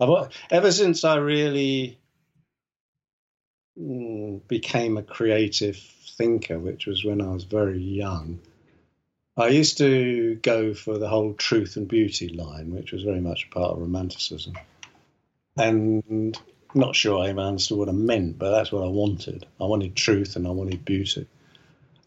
I've, 0.00 0.30
ever 0.50 0.72
since 0.72 1.04
I 1.04 1.16
really 1.16 1.98
mm, 3.78 4.40
became 4.48 4.96
a 4.96 5.02
creative 5.02 5.76
thinker, 5.76 6.58
which 6.58 6.86
was 6.86 7.04
when 7.04 7.20
I 7.20 7.30
was 7.30 7.44
very 7.44 7.78
young, 7.78 8.40
I 9.36 9.48
used 9.48 9.78
to 9.78 10.34
go 10.36 10.74
for 10.74 10.98
the 10.98 11.08
whole 11.08 11.32
truth 11.34 11.76
and 11.76 11.88
beauty 11.88 12.28
line, 12.28 12.74
which 12.74 12.92
was 12.92 13.02
very 13.02 13.20
much 13.20 13.50
part 13.50 13.72
of 13.72 13.78
romanticism. 13.78 14.54
And 15.56 16.38
not 16.74 16.94
sure 16.94 17.18
I 17.18 17.30
even 17.30 17.38
understood 17.38 17.78
what 17.78 17.88
I 17.88 17.92
meant, 17.92 18.38
but 18.38 18.50
that's 18.50 18.72
what 18.72 18.84
I 18.84 18.88
wanted. 18.88 19.46
I 19.60 19.64
wanted 19.64 19.96
truth 19.96 20.36
and 20.36 20.46
I 20.46 20.50
wanted 20.50 20.84
beauty. 20.84 21.26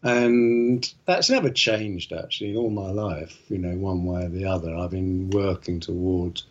And 0.02 0.92
that's 1.04 1.30
never 1.30 1.50
changed 1.50 2.12
actually 2.12 2.50
in 2.50 2.56
all 2.56 2.70
my 2.70 2.90
life, 2.90 3.36
you 3.48 3.58
know, 3.58 3.76
one 3.76 4.04
way 4.04 4.24
or 4.24 4.28
the 4.28 4.44
other. 4.44 4.76
I've 4.76 4.90
been 4.90 5.30
working 5.30 5.80
towards 5.80 6.44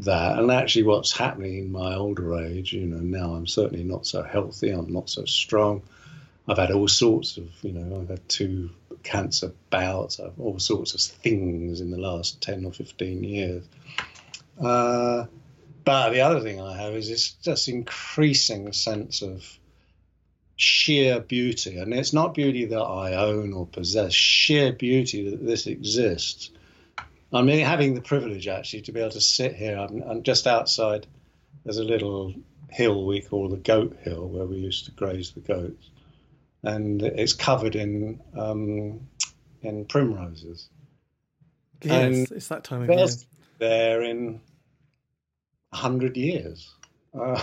that. 0.00 0.38
And 0.38 0.50
actually, 0.50 0.84
what's 0.84 1.16
happening 1.16 1.58
in 1.58 1.72
my 1.72 1.94
older 1.94 2.36
age, 2.42 2.72
you 2.72 2.86
know, 2.86 2.98
now 2.98 3.34
I'm 3.34 3.46
certainly 3.46 3.84
not 3.84 4.06
so 4.06 4.22
healthy, 4.22 4.70
I'm 4.70 4.92
not 4.92 5.08
so 5.08 5.24
strong. 5.24 5.82
I've 6.48 6.58
had 6.58 6.72
all 6.72 6.88
sorts 6.88 7.36
of, 7.36 7.48
you 7.62 7.72
know, 7.72 8.00
I've 8.00 8.08
had 8.08 8.28
two 8.28 8.70
cancer 9.06 9.52
bouts, 9.70 10.20
all 10.38 10.58
sorts 10.58 10.94
of 10.94 11.00
things 11.00 11.80
in 11.80 11.90
the 11.90 11.98
last 11.98 12.42
10 12.42 12.64
or 12.64 12.72
15 12.72 13.22
years. 13.22 13.64
Uh, 14.60 15.26
but 15.84 16.10
the 16.10 16.22
other 16.22 16.40
thing 16.40 16.60
I 16.60 16.76
have 16.76 16.94
is 16.94 17.08
this 17.08 17.30
just 17.30 17.68
increasing 17.68 18.72
sense 18.72 19.22
of 19.22 19.46
sheer 20.56 21.20
beauty, 21.20 21.78
and 21.78 21.94
it's 21.94 22.12
not 22.12 22.34
beauty 22.34 22.64
that 22.66 22.80
I 22.80 23.14
own 23.14 23.52
or 23.52 23.66
possess, 23.66 24.12
sheer 24.12 24.72
beauty 24.72 25.30
that 25.30 25.44
this 25.44 25.66
exists. 25.66 26.50
I 27.32 27.42
mean, 27.42 27.64
having 27.64 27.94
the 27.94 28.00
privilege 28.00 28.48
actually 28.48 28.82
to 28.82 28.92
be 28.92 29.00
able 29.00 29.10
to 29.10 29.20
sit 29.20 29.54
here, 29.54 29.78
I'm, 29.78 30.02
I'm 30.02 30.22
just 30.22 30.46
outside, 30.46 31.06
there's 31.64 31.78
a 31.78 31.84
little 31.84 32.34
hill 32.70 33.04
we 33.04 33.20
call 33.20 33.48
the 33.48 33.56
Goat 33.56 33.96
Hill 34.02 34.28
where 34.28 34.46
we 34.46 34.56
used 34.56 34.86
to 34.86 34.90
graze 34.90 35.30
the 35.30 35.40
goats, 35.40 35.90
and 36.66 37.00
it's 37.02 37.32
covered 37.32 37.76
in 37.76 38.20
um, 38.36 39.00
in 39.62 39.84
primroses. 39.86 40.68
Yes, 41.82 41.92
and 41.92 42.32
it's 42.32 42.48
that 42.48 42.64
time 42.64 42.82
of 42.82 42.90
year. 42.90 43.06
There 43.58 44.02
in 44.02 44.40
a 45.72 45.76
hundred 45.76 46.16
years. 46.16 46.74
Uh, 47.18 47.42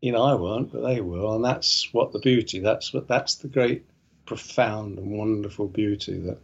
you 0.00 0.10
know, 0.10 0.24
I 0.24 0.34
weren't, 0.34 0.72
but 0.72 0.82
they 0.82 1.00
were, 1.00 1.36
and 1.36 1.44
that's 1.44 1.88
what 1.92 2.12
the 2.12 2.18
beauty. 2.18 2.58
That's 2.58 2.92
what 2.92 3.06
that's 3.06 3.36
the 3.36 3.48
great, 3.48 3.84
profound 4.26 4.98
and 4.98 5.12
wonderful 5.12 5.68
beauty 5.68 6.18
that 6.20 6.38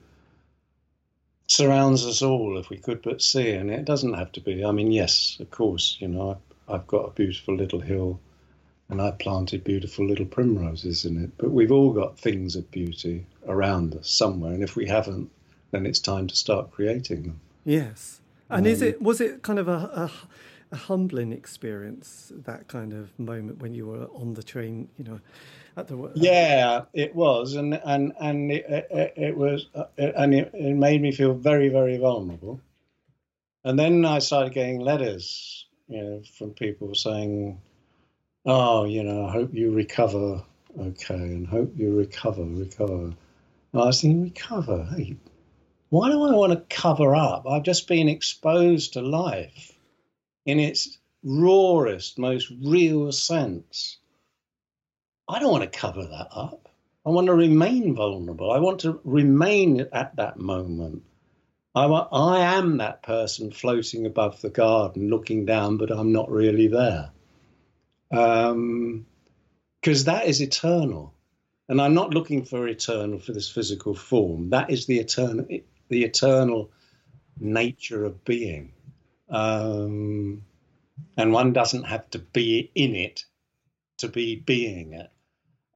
surrounds 1.48 2.06
us 2.06 2.22
all 2.22 2.58
if 2.58 2.70
we 2.70 2.76
could 2.76 3.02
but 3.02 3.20
see. 3.20 3.50
And 3.50 3.70
it 3.70 3.84
doesn't 3.84 4.14
have 4.14 4.30
to 4.32 4.40
be. 4.40 4.64
I 4.64 4.70
mean, 4.70 4.92
yes, 4.92 5.38
of 5.40 5.50
course, 5.50 5.96
you 5.98 6.06
know, 6.06 6.30
I've, 6.30 6.74
I've 6.74 6.86
got 6.86 7.08
a 7.08 7.10
beautiful 7.10 7.56
little 7.56 7.80
hill, 7.80 8.20
and 8.88 9.02
I 9.02 9.10
planted 9.12 9.64
beautiful 9.64 10.06
little 10.06 10.26
primroses 10.26 11.04
in 11.04 11.22
it. 11.22 11.30
But 11.36 11.50
we've 11.50 11.72
all 11.72 11.92
got 11.92 12.18
things 12.18 12.56
of 12.56 12.70
beauty 12.70 13.26
around 13.46 13.94
us 13.94 14.10
somewhere, 14.10 14.52
and 14.52 14.62
if 14.62 14.76
we 14.76 14.86
haven't, 14.86 15.30
then 15.70 15.86
it's 15.86 16.00
time 16.00 16.26
to 16.28 16.36
start 16.36 16.70
creating 16.70 17.22
them. 17.22 17.40
Yes. 17.64 18.20
And 18.50 18.66
um, 18.66 18.72
is 18.72 18.80
it 18.82 19.02
was 19.02 19.20
it 19.20 19.42
kind 19.42 19.58
of 19.58 19.68
a, 19.68 19.72
a 19.72 20.10
a 20.70 20.76
humbling 20.76 21.32
experience 21.32 22.32
that 22.34 22.68
kind 22.68 22.92
of 22.92 23.18
moment 23.18 23.60
when 23.60 23.74
you 23.74 23.86
were 23.86 24.06
on 24.14 24.34
the 24.34 24.42
train 24.42 24.88
you 24.98 25.04
know 25.04 25.20
at 25.76 25.88
the 25.88 26.12
yeah 26.14 26.82
it 26.92 27.14
was 27.14 27.54
and 27.54 27.80
and 27.84 28.12
and 28.20 28.52
it, 28.52 28.66
it, 28.90 29.12
it 29.16 29.36
was 29.36 29.66
uh, 29.74 29.84
and 29.98 30.34
it, 30.34 30.50
it 30.52 30.74
made 30.74 31.00
me 31.00 31.12
feel 31.12 31.32
very 31.32 31.68
very 31.68 31.96
vulnerable 31.96 32.60
and 33.64 33.78
then 33.78 34.04
i 34.04 34.18
started 34.18 34.52
getting 34.52 34.80
letters 34.80 35.66
you 35.88 36.02
know 36.02 36.22
from 36.36 36.50
people 36.50 36.94
saying 36.94 37.58
oh 38.48 38.84
you 38.84 39.04
know 39.04 39.26
i 39.26 39.30
hope 39.32 39.54
you 39.54 39.70
recover 39.70 40.42
okay 40.80 41.14
and 41.14 41.46
hope 41.46 41.72
you 41.76 41.94
recover 41.94 42.42
recover 42.42 42.92
oh, 42.92 43.04
and 43.04 43.16
i 43.74 43.86
was 43.86 44.00
thinking 44.00 44.22
recover 44.22 44.88
hey 44.96 45.16
why 45.90 46.10
do 46.10 46.20
i 46.24 46.32
want 46.32 46.52
to 46.52 46.76
cover 46.76 47.14
up 47.14 47.46
i've 47.48 47.62
just 47.62 47.86
been 47.86 48.08
exposed 48.08 48.94
to 48.94 49.00
life 49.00 49.78
in 50.44 50.58
its 50.58 50.98
rawest, 51.22 52.18
most 52.18 52.50
real 52.62 53.10
sense. 53.12 53.98
I 55.28 55.38
don't 55.38 55.52
want 55.52 55.70
to 55.70 55.78
cover 55.78 56.04
that 56.04 56.28
up. 56.30 56.68
I 57.04 57.10
want 57.10 57.26
to 57.26 57.34
remain 57.34 57.94
vulnerable. 57.94 58.50
I 58.50 58.58
want 58.58 58.80
to 58.80 59.00
remain 59.04 59.86
at 59.92 60.16
that 60.16 60.38
moment. 60.38 61.02
I, 61.74 61.84
I 61.84 62.56
am 62.56 62.78
that 62.78 63.02
person 63.02 63.52
floating 63.52 64.06
above 64.06 64.40
the 64.40 64.50
garden, 64.50 65.10
looking 65.10 65.44
down, 65.44 65.76
but 65.76 65.90
I'm 65.90 66.12
not 66.12 66.30
really 66.30 66.66
there. 66.66 67.10
Because 68.10 68.52
um, 68.52 69.04
that 69.82 70.26
is 70.26 70.40
eternal. 70.40 71.14
And 71.68 71.80
I'm 71.80 71.94
not 71.94 72.14
looking 72.14 72.44
for 72.44 72.66
eternal 72.66 73.18
for 73.18 73.32
this 73.32 73.50
physical 73.50 73.94
form. 73.94 74.50
That 74.50 74.70
is 74.70 74.86
the 74.86 74.98
eternal, 74.98 75.46
the 75.88 76.04
eternal 76.04 76.70
nature 77.38 78.04
of 78.04 78.24
being. 78.24 78.72
Um, 79.28 80.44
and 81.16 81.32
one 81.32 81.52
doesn't 81.52 81.84
have 81.84 82.08
to 82.10 82.18
be 82.18 82.70
in 82.74 82.94
it 82.94 83.24
to 83.98 84.08
be 84.08 84.36
being 84.36 84.94
it. 84.94 85.10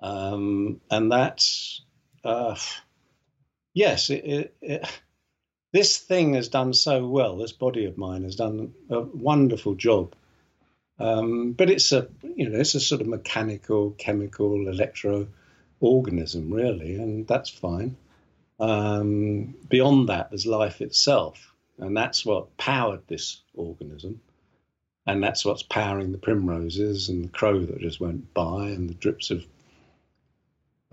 Um, 0.00 0.80
and 0.90 1.12
that's, 1.12 1.82
uh, 2.24 2.56
yes, 3.74 4.10
it, 4.10 4.24
it, 4.24 4.56
it, 4.62 5.00
this 5.72 5.98
thing 5.98 6.34
has 6.34 6.48
done 6.48 6.72
so 6.72 7.06
well. 7.06 7.36
This 7.36 7.52
body 7.52 7.84
of 7.84 7.98
mine 7.98 8.24
has 8.24 8.36
done 8.36 8.72
a 8.90 9.00
wonderful 9.00 9.74
job. 9.74 10.14
Um, 11.02 11.52
but 11.52 11.68
it's 11.68 11.90
a, 11.90 12.08
you 12.22 12.48
know, 12.48 12.58
it's 12.58 12.74
a 12.76 12.80
sort 12.80 13.00
of 13.00 13.08
mechanical, 13.08 13.90
chemical, 13.92 14.68
electro 14.68 15.26
organism, 15.80 16.52
really, 16.52 16.94
and 16.94 17.26
that's 17.26 17.50
fine. 17.50 17.96
Um, 18.60 19.54
beyond 19.68 20.08
that, 20.08 20.30
there's 20.30 20.46
life 20.46 20.80
itself, 20.80 21.52
and 21.78 21.96
that's 21.96 22.24
what 22.24 22.56
powered 22.56 23.06
this 23.08 23.40
organism, 23.54 24.20
and 25.04 25.22
that's 25.22 25.44
what's 25.44 25.64
powering 25.64 26.12
the 26.12 26.18
primroses 26.18 27.08
and 27.08 27.24
the 27.24 27.28
crow 27.28 27.58
that 27.58 27.80
just 27.80 27.98
went 27.98 28.32
by, 28.32 28.68
and 28.68 28.88
the 28.88 28.94
drips 28.94 29.30
of 29.30 29.44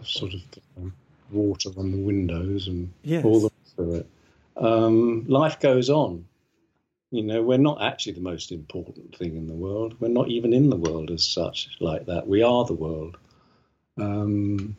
sort 0.03 0.33
of 0.33 0.41
water 1.29 1.69
on 1.77 1.91
the 1.91 1.97
windows 1.97 2.67
and 2.67 2.91
yes. 3.03 3.23
all 3.23 3.41
the 3.41 3.51
rest 3.63 3.79
of 3.79 3.93
it. 3.93 4.09
Um, 4.57 5.25
life 5.27 5.59
goes 5.59 5.89
on. 5.89 6.25
You 7.11 7.23
know, 7.23 7.41
we're 7.41 7.57
not 7.57 7.81
actually 7.81 8.13
the 8.13 8.21
most 8.21 8.51
important 8.51 9.17
thing 9.17 9.35
in 9.35 9.47
the 9.47 9.55
world. 9.55 9.95
We're 9.99 10.09
not 10.09 10.29
even 10.29 10.53
in 10.53 10.69
the 10.69 10.75
world 10.75 11.09
as 11.09 11.27
such, 11.27 11.69
like 11.79 12.05
that. 12.05 12.27
We 12.27 12.43
are 12.43 12.65
the 12.65 12.73
world. 12.73 13.17
Um, 13.99 14.77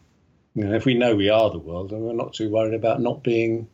you 0.54 0.64
know, 0.64 0.74
if 0.74 0.84
we 0.84 0.94
know 0.94 1.16
we 1.16 1.28
are 1.28 1.50
the 1.50 1.58
world, 1.58 1.90
then 1.90 2.00
we're 2.02 2.12
not 2.12 2.34
too 2.34 2.48
worried 2.48 2.74
about 2.74 3.00
not 3.00 3.24
being 3.24 3.68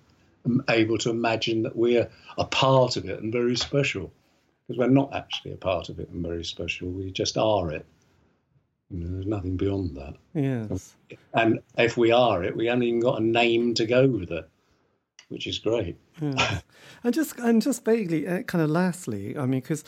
able 0.68 0.96
to 0.98 1.10
imagine 1.10 1.64
that 1.64 1.76
we're 1.76 2.08
a 2.38 2.44
part 2.44 2.96
of 2.96 3.06
it 3.06 3.20
and 3.20 3.32
very 3.32 3.56
special, 3.56 4.10
because 4.66 4.78
we're 4.78 4.88
not 4.88 5.12
actually 5.12 5.52
a 5.52 5.56
part 5.56 5.88
of 5.88 5.98
it 5.98 6.08
and 6.08 6.24
very 6.24 6.44
special. 6.44 6.88
We 6.88 7.10
just 7.10 7.36
are 7.36 7.70
it. 7.72 7.84
You 8.90 9.00
know, 9.00 9.12
there's 9.12 9.26
nothing 9.26 9.56
beyond 9.56 9.96
that. 9.96 10.14
Yes. 10.34 10.94
And 11.34 11.58
if 11.76 11.96
we 11.96 12.12
are 12.12 12.44
it, 12.44 12.56
we 12.56 12.66
haven't 12.66 12.84
even 12.84 13.00
got 13.00 13.20
a 13.20 13.24
name 13.24 13.74
to 13.74 13.84
go 13.84 14.06
with 14.06 14.30
it, 14.30 14.48
which 15.28 15.46
is 15.46 15.58
great. 15.58 15.96
Yes. 16.20 16.62
and 17.04 17.14
just 17.14 17.38
and 17.38 17.62
just 17.62 17.84
vaguely, 17.84 18.26
uh, 18.26 18.42
kind 18.42 18.62
of 18.62 18.70
lastly, 18.70 19.36
I 19.36 19.42
mean, 19.42 19.60
because 19.60 19.84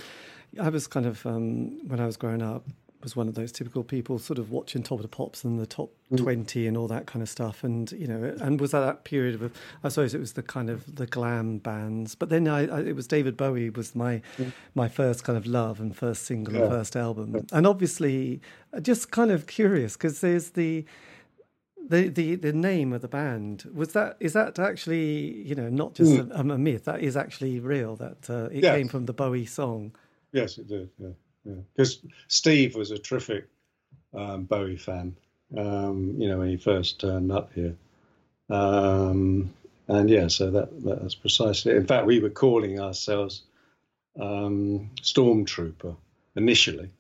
I 0.61 0.68
was 0.68 0.86
kind 0.86 1.07
of 1.07 1.24
um, 1.26 1.86
when 1.89 2.01
I 2.01 2.07
was 2.07 2.16
growing 2.16 2.43
up, 2.43 2.64
was 3.03 3.14
one 3.14 3.28
of 3.28 3.34
those 3.34 3.53
typical 3.53 3.84
people 3.84 4.18
sort 4.18 4.39
of 4.39 4.51
watching 4.51 4.82
Top 4.82 4.99
of 4.99 5.03
the 5.03 5.09
Pops 5.09 5.45
and 5.45 5.59
the 5.59 5.66
top 5.66 5.91
mm. 6.11 6.16
20 6.16 6.66
and 6.66 6.76
all 6.76 6.89
that 6.89 7.07
kind 7.07 7.22
of 7.22 7.28
stuff. 7.28 7.62
And, 7.62 7.91
you 7.93 8.07
know, 8.07 8.36
and 8.41 8.61
was 8.61 8.72
that, 8.72 8.80
that 8.80 9.05
period 9.05 9.41
of, 9.41 9.53
I 9.84 9.89
suppose 9.89 10.14
it 10.14 10.18
was 10.18 10.32
the 10.32 10.43
kind 10.43 10.68
of 10.68 10.97
the 10.97 11.07
glam 11.07 11.59
bands. 11.59 12.14
But 12.14 12.28
then 12.28 12.49
I, 12.49 12.66
I 12.66 12.80
it 12.80 12.97
was 12.97 13.07
David 13.07 13.36
Bowie 13.36 13.70
was 13.70 13.95
my, 13.95 14.20
mm. 14.36 14.53
my 14.74 14.89
first 14.89 15.24
kind 15.24 15.36
of 15.36 15.47
love 15.47 15.80
and 15.80 15.97
first 15.97 16.24
single 16.24 16.55
yeah. 16.55 16.62
and 16.62 16.70
first 16.70 16.97
album. 16.97 17.34
Yeah. 17.34 17.43
And 17.53 17.66
obviously 17.66 18.41
uh, 18.72 18.80
just 18.80 19.11
kind 19.11 19.30
of 19.30 19.47
curious 19.47 19.97
because 19.97 20.20
there's 20.20 20.51
the, 20.51 20.84
the, 21.89 22.09
the 22.09 22.34
the 22.36 22.53
name 22.53 22.93
of 22.93 23.01
the 23.01 23.09
band 23.09 23.68
was 23.74 23.93
that 23.95 24.16
is 24.20 24.34
that 24.34 24.59
actually 24.59 25.43
you 25.43 25.55
know 25.55 25.68
not 25.68 25.95
just 25.95 26.12
mm. 26.12 26.30
a, 26.30 26.41
a, 26.55 26.59
myth 26.59 26.84
that 26.84 27.01
is 27.01 27.16
actually 27.16 27.61
real 27.61 27.97
that 27.97 28.30
uh, 28.30 28.49
it 28.53 28.62
yes. 28.62 28.76
came 28.76 28.89
from 28.89 29.07
the 29.07 29.12
Bowie 29.12 29.47
song. 29.47 29.93
Yes, 30.32 30.59
it 30.59 30.68
did. 30.68 30.91
Yeah 30.99 31.11
because 31.45 32.01
yeah. 32.03 32.11
Steve 32.28 32.74
was 32.74 32.91
a 32.91 32.99
terrific 32.99 33.49
um, 34.14 34.45
Bowie 34.45 34.76
fan. 34.76 35.16
Um, 35.57 36.16
you 36.18 36.28
know 36.28 36.39
when 36.39 36.49
he 36.49 36.57
first 36.57 37.01
turned 37.01 37.32
up 37.32 37.53
here, 37.55 37.74
um, 38.51 39.55
and 39.86 40.11
yeah, 40.11 40.28
so 40.28 40.51
that 40.51 40.68
that's 40.84 41.14
precisely. 41.14 41.74
In 41.74 41.86
fact, 41.86 42.07
we 42.07 42.20
were 42.20 42.28
calling 42.28 42.80
ourselves 42.80 43.43
um, 44.20 44.91
Stormtrooper 45.01 45.97
initially, 46.36 46.91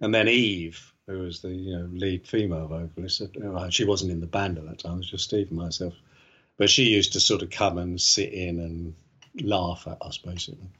and 0.00 0.14
then 0.14 0.28
Eve, 0.28 0.91
who 1.06 1.18
was 1.18 1.40
the 1.40 1.50
you 1.50 1.78
know 1.78 1.88
lead 1.92 2.26
female 2.26 2.68
vocalist, 2.68 3.22
oh, 3.42 3.70
she 3.70 3.84
wasn't 3.84 4.12
in 4.12 4.20
the 4.20 4.26
band 4.26 4.58
at 4.58 4.66
that 4.66 4.78
time. 4.78 4.94
It 4.94 4.98
was 4.98 5.10
just 5.10 5.24
Steve 5.24 5.48
and 5.48 5.58
myself, 5.58 5.94
but 6.58 6.70
she 6.70 6.84
used 6.84 7.14
to 7.14 7.20
sort 7.20 7.42
of 7.42 7.50
come 7.50 7.78
and 7.78 8.00
sit 8.00 8.32
in 8.32 8.60
and 8.60 8.94
laugh 9.42 9.86
at 9.86 9.98
us 10.00 10.18
basically 10.18 10.70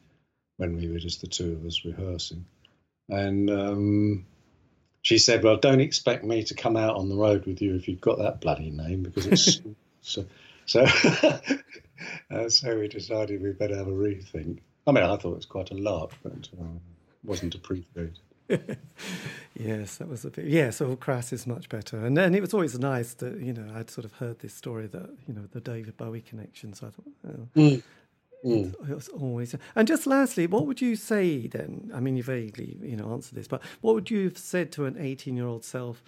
when 0.56 0.76
we 0.76 0.88
were 0.88 0.98
just 0.98 1.20
the 1.20 1.26
two 1.26 1.52
of 1.52 1.66
us 1.66 1.84
rehearsing. 1.84 2.44
And 3.08 3.50
um, 3.50 4.26
she 5.02 5.18
said, 5.18 5.42
"Well, 5.42 5.56
don't 5.56 5.80
expect 5.80 6.24
me 6.24 6.44
to 6.44 6.54
come 6.54 6.76
out 6.76 6.96
on 6.96 7.08
the 7.08 7.16
road 7.16 7.46
with 7.46 7.60
you 7.60 7.74
if 7.74 7.88
you've 7.88 8.00
got 8.00 8.18
that 8.18 8.40
bloody 8.40 8.70
name 8.70 9.02
because 9.02 9.26
it's 9.26 9.60
so." 10.02 10.24
So, 10.66 10.84
uh, 12.30 12.48
so 12.48 12.78
we 12.78 12.88
decided 12.88 13.42
we'd 13.42 13.58
better 13.58 13.76
have 13.76 13.88
a 13.88 13.90
rethink. 13.90 14.60
I 14.86 14.92
mean, 14.92 15.04
I 15.04 15.16
thought 15.16 15.32
it 15.32 15.36
was 15.36 15.46
quite 15.46 15.70
a 15.70 15.74
lark, 15.74 16.12
but 16.22 16.48
uh, 16.58 16.78
wasn't 17.24 17.54
appreciated. 17.54 18.18
yes, 19.54 19.96
that 19.96 20.08
was 20.08 20.24
a 20.24 20.30
bit. 20.30 20.46
Yeah, 20.46 20.70
so 20.70 20.96
Crass 20.96 21.32
is 21.32 21.46
much 21.46 21.68
better, 21.68 22.04
and 22.04 22.16
then 22.16 22.34
it 22.34 22.40
was 22.40 22.54
always 22.54 22.78
nice 22.78 23.14
that 23.14 23.40
you 23.40 23.52
know 23.52 23.72
I'd 23.74 23.90
sort 23.90 24.04
of 24.04 24.12
heard 24.14 24.40
this 24.40 24.54
story 24.54 24.86
that 24.88 25.10
you 25.26 25.34
know 25.34 25.46
the 25.52 25.60
David 25.60 25.96
Bowie 25.96 26.20
connection. 26.20 26.72
So 26.74 26.86
I 26.86 26.90
thought, 26.90 27.12
oh, 27.28 27.60
mm. 27.60 27.82
Mm. 28.44 28.74
It's 28.90 29.08
always. 29.08 29.54
And 29.76 29.86
just 29.86 30.06
lastly, 30.06 30.46
what 30.46 30.66
would 30.66 30.80
you 30.80 30.96
say 30.96 31.46
then? 31.46 31.90
I 31.94 32.00
mean, 32.00 32.16
you 32.16 32.22
vaguely, 32.22 32.76
you 32.82 32.96
know, 32.96 33.12
answered 33.12 33.36
this, 33.36 33.46
but 33.46 33.62
what 33.80 33.94
would 33.94 34.10
you 34.10 34.24
have 34.24 34.38
said 34.38 34.72
to 34.72 34.86
an 34.86 34.96
18 34.98 35.36
year 35.36 35.46
old 35.46 35.64
self, 35.64 36.02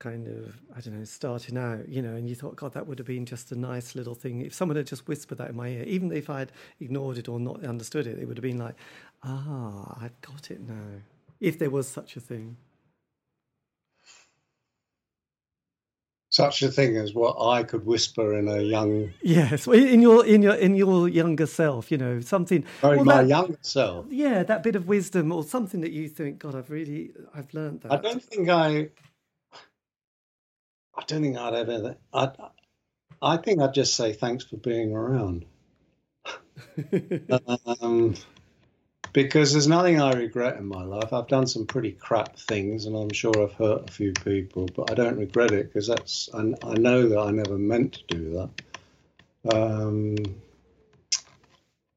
kind 0.00 0.26
of, 0.26 0.60
I 0.76 0.80
don't 0.80 0.98
know, 0.98 1.04
starting 1.04 1.56
out, 1.56 1.88
you 1.88 2.02
know, 2.02 2.14
and 2.14 2.28
you 2.28 2.34
thought, 2.34 2.56
God, 2.56 2.74
that 2.74 2.86
would 2.86 2.98
have 2.98 3.06
been 3.06 3.26
just 3.26 3.52
a 3.52 3.56
nice 3.58 3.94
little 3.94 4.14
thing. 4.14 4.40
If 4.40 4.54
someone 4.54 4.76
had 4.76 4.86
just 4.86 5.06
whispered 5.06 5.38
that 5.38 5.50
in 5.50 5.56
my 5.56 5.68
ear, 5.68 5.84
even 5.84 6.10
if 6.12 6.28
I'd 6.28 6.50
ignored 6.80 7.18
it 7.18 7.28
or 7.28 7.38
not 7.38 7.64
understood 7.64 8.06
it, 8.06 8.18
it 8.18 8.26
would 8.26 8.36
have 8.36 8.42
been 8.42 8.58
like, 8.58 8.74
ah, 9.22 9.98
I've 10.00 10.20
got 10.20 10.50
it 10.50 10.60
now. 10.60 11.00
If 11.40 11.58
there 11.58 11.70
was 11.70 11.88
such 11.88 12.16
a 12.16 12.20
thing. 12.20 12.56
such 16.30 16.62
a 16.62 16.70
thing 16.70 16.96
as 16.96 17.14
what 17.14 17.36
I 17.40 17.62
could 17.62 17.86
whisper 17.86 18.38
in 18.38 18.48
a 18.48 18.60
young 18.60 19.10
yes 19.22 19.66
in 19.66 20.02
your 20.02 20.26
in 20.26 20.42
your 20.42 20.54
in 20.54 20.74
your 20.74 21.08
younger 21.08 21.46
self 21.46 21.90
you 21.90 21.98
know 21.98 22.20
something. 22.20 22.64
Oh, 22.82 22.90
well, 22.96 23.04
my 23.04 23.22
that, 23.22 23.28
younger 23.28 23.58
self. 23.62 24.06
Yeah 24.10 24.42
that 24.42 24.62
bit 24.62 24.76
of 24.76 24.86
wisdom 24.86 25.32
or 25.32 25.42
something 25.42 25.80
that 25.80 25.92
you 25.92 26.08
think 26.08 26.38
God 26.38 26.54
I've 26.54 26.70
really 26.70 27.12
I've 27.34 27.52
learned 27.54 27.80
that. 27.82 27.92
I 27.92 27.96
don't 27.96 28.22
think 28.22 28.48
I 28.48 28.90
I 30.94 31.02
don't 31.06 31.22
think 31.22 31.38
I'd 31.38 31.54
ever 31.54 31.96
I 32.12 32.30
I 33.22 33.36
think 33.38 33.60
I'd 33.60 33.74
just 33.74 33.94
say 33.94 34.12
thanks 34.12 34.44
for 34.44 34.56
being 34.58 34.94
around. 34.94 35.44
Um, 37.80 38.14
because 39.12 39.52
there's 39.52 39.68
nothing 39.68 40.00
I 40.00 40.12
regret 40.12 40.56
in 40.56 40.66
my 40.66 40.82
life. 40.82 41.12
I've 41.12 41.28
done 41.28 41.46
some 41.46 41.66
pretty 41.66 41.92
crap 41.92 42.38
things, 42.38 42.86
and 42.86 42.96
I'm 42.96 43.12
sure 43.12 43.32
I've 43.42 43.54
hurt 43.54 43.88
a 43.88 43.92
few 43.92 44.12
people, 44.12 44.68
but 44.74 44.90
I 44.90 44.94
don't 44.94 45.18
regret 45.18 45.52
it 45.52 45.72
because 45.72 45.86
that's 45.86 46.28
I, 46.34 46.54
I, 46.62 46.74
know 46.74 47.08
that 47.08 47.18
I 47.18 47.30
never 47.30 47.58
meant 47.58 47.94
to 47.94 48.16
do 48.16 48.30
that. 49.44 49.54
Um, 49.54 50.16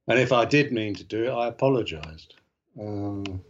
and 0.07 0.19
if 0.19 0.31
I 0.31 0.45
did 0.45 0.71
mean 0.71 0.95
to 0.95 1.03
do 1.03 1.25
it, 1.25 1.31
I 1.31 1.47
apologised. 1.47 2.35
Um, 2.79 3.41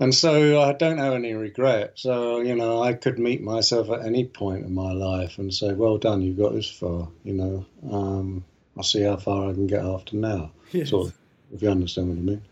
and 0.00 0.14
so 0.14 0.60
I 0.60 0.72
don't 0.74 0.98
have 0.98 1.14
any 1.14 1.34
regret. 1.34 1.92
So 1.96 2.40
you 2.40 2.54
know, 2.54 2.82
I 2.82 2.92
could 2.92 3.18
meet 3.18 3.42
myself 3.42 3.90
at 3.90 4.04
any 4.04 4.24
point 4.24 4.64
in 4.64 4.74
my 4.74 4.92
life 4.92 5.38
and 5.38 5.52
say, 5.52 5.72
"Well 5.72 5.98
done, 5.98 6.22
you 6.22 6.34
got 6.34 6.54
this 6.54 6.70
far." 6.70 7.08
You 7.24 7.34
know, 7.34 7.66
um, 7.90 8.44
I'll 8.76 8.82
see 8.82 9.02
how 9.02 9.16
far 9.16 9.50
I 9.50 9.54
can 9.54 9.66
get 9.66 9.84
after 9.84 10.16
now. 10.16 10.52
Yes. 10.70 10.90
Sort 10.90 11.08
of 11.08 11.17
if 11.52 11.62
you 11.62 11.70
understand 11.70 12.08
what 12.08 12.18
I 12.18 12.20
mean. 12.20 12.42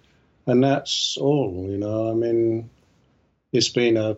And 0.46 0.62
that's 0.62 1.16
all, 1.16 1.66
you 1.68 1.76
know. 1.76 2.10
I 2.10 2.14
mean, 2.14 2.70
it's 3.52 3.68
been 3.68 3.96
a 3.96 4.16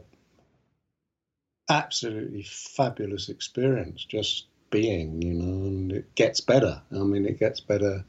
absolutely 1.68 2.42
fabulous 2.42 3.28
experience 3.28 4.04
just 4.04 4.46
being, 4.70 5.22
you 5.22 5.34
know, 5.34 5.66
and 5.66 5.92
it 5.92 6.14
gets 6.14 6.40
better. 6.40 6.80
I 6.92 6.98
mean, 6.98 7.26
it 7.26 7.38
gets 7.38 7.60
better. 7.60 8.04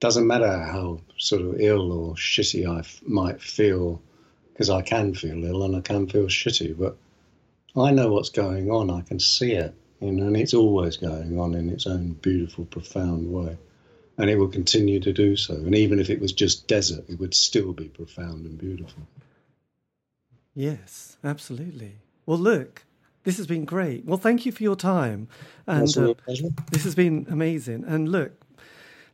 Doesn't 0.00 0.26
matter 0.26 0.58
how 0.58 1.00
sort 1.16 1.42
of 1.42 1.60
ill 1.60 1.92
or 1.92 2.14
shitty 2.14 2.68
I 2.68 2.80
f- 2.80 3.02
might 3.06 3.40
feel, 3.40 4.02
because 4.52 4.68
I 4.68 4.82
can 4.82 5.14
feel 5.14 5.44
ill 5.44 5.62
and 5.62 5.76
I 5.76 5.80
can 5.80 6.08
feel 6.08 6.26
shitty, 6.26 6.76
but 6.78 6.96
I 7.76 7.90
know 7.92 8.12
what's 8.12 8.30
going 8.30 8.70
on. 8.70 8.90
I 8.90 9.02
can 9.02 9.20
see 9.20 9.52
it, 9.52 9.74
you 10.00 10.12
know, 10.12 10.26
and 10.26 10.36
it's 10.36 10.54
always 10.54 10.96
going 10.96 11.38
on 11.38 11.54
in 11.54 11.70
its 11.70 11.86
own 11.86 12.12
beautiful, 12.14 12.64
profound 12.66 13.32
way 13.32 13.56
and 14.18 14.30
it 14.30 14.36
will 14.36 14.48
continue 14.48 15.00
to 15.00 15.12
do 15.12 15.36
so. 15.36 15.54
And 15.54 15.74
even 15.74 15.98
if 15.98 16.10
it 16.10 16.20
was 16.20 16.32
just 16.32 16.68
desert, 16.68 17.04
it 17.08 17.18
would 17.18 17.34
still 17.34 17.72
be 17.72 17.88
profound 17.88 18.46
and 18.46 18.58
beautiful. 18.58 19.02
Yes, 20.54 21.16
absolutely. 21.24 21.96
Well, 22.26 22.38
look, 22.38 22.84
this 23.24 23.36
has 23.38 23.46
been 23.46 23.64
great. 23.64 24.04
Well, 24.04 24.18
thank 24.18 24.44
you 24.44 24.52
for 24.52 24.62
your 24.62 24.76
time, 24.76 25.28
and 25.66 25.96
uh, 25.96 26.14
this 26.70 26.84
has 26.84 26.94
been 26.94 27.26
amazing. 27.30 27.84
And 27.86 28.08
look, 28.08 28.32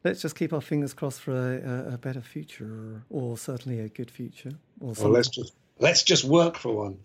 let's 0.02 0.20
just 0.20 0.34
keep 0.34 0.52
our 0.52 0.60
fingers 0.60 0.94
crossed 0.94 1.20
for 1.20 1.32
a, 1.32 1.94
a 1.94 1.98
better 1.98 2.20
future, 2.20 3.02
or 3.10 3.36
certainly 3.36 3.80
a 3.80 3.88
good 3.88 4.10
future. 4.10 4.52
Or 4.80 4.94
well, 4.98 5.10
let's 5.10 5.28
just 5.28 5.52
let's 5.78 6.02
just 6.02 6.24
work 6.24 6.56
for 6.56 6.74
one, 6.74 6.98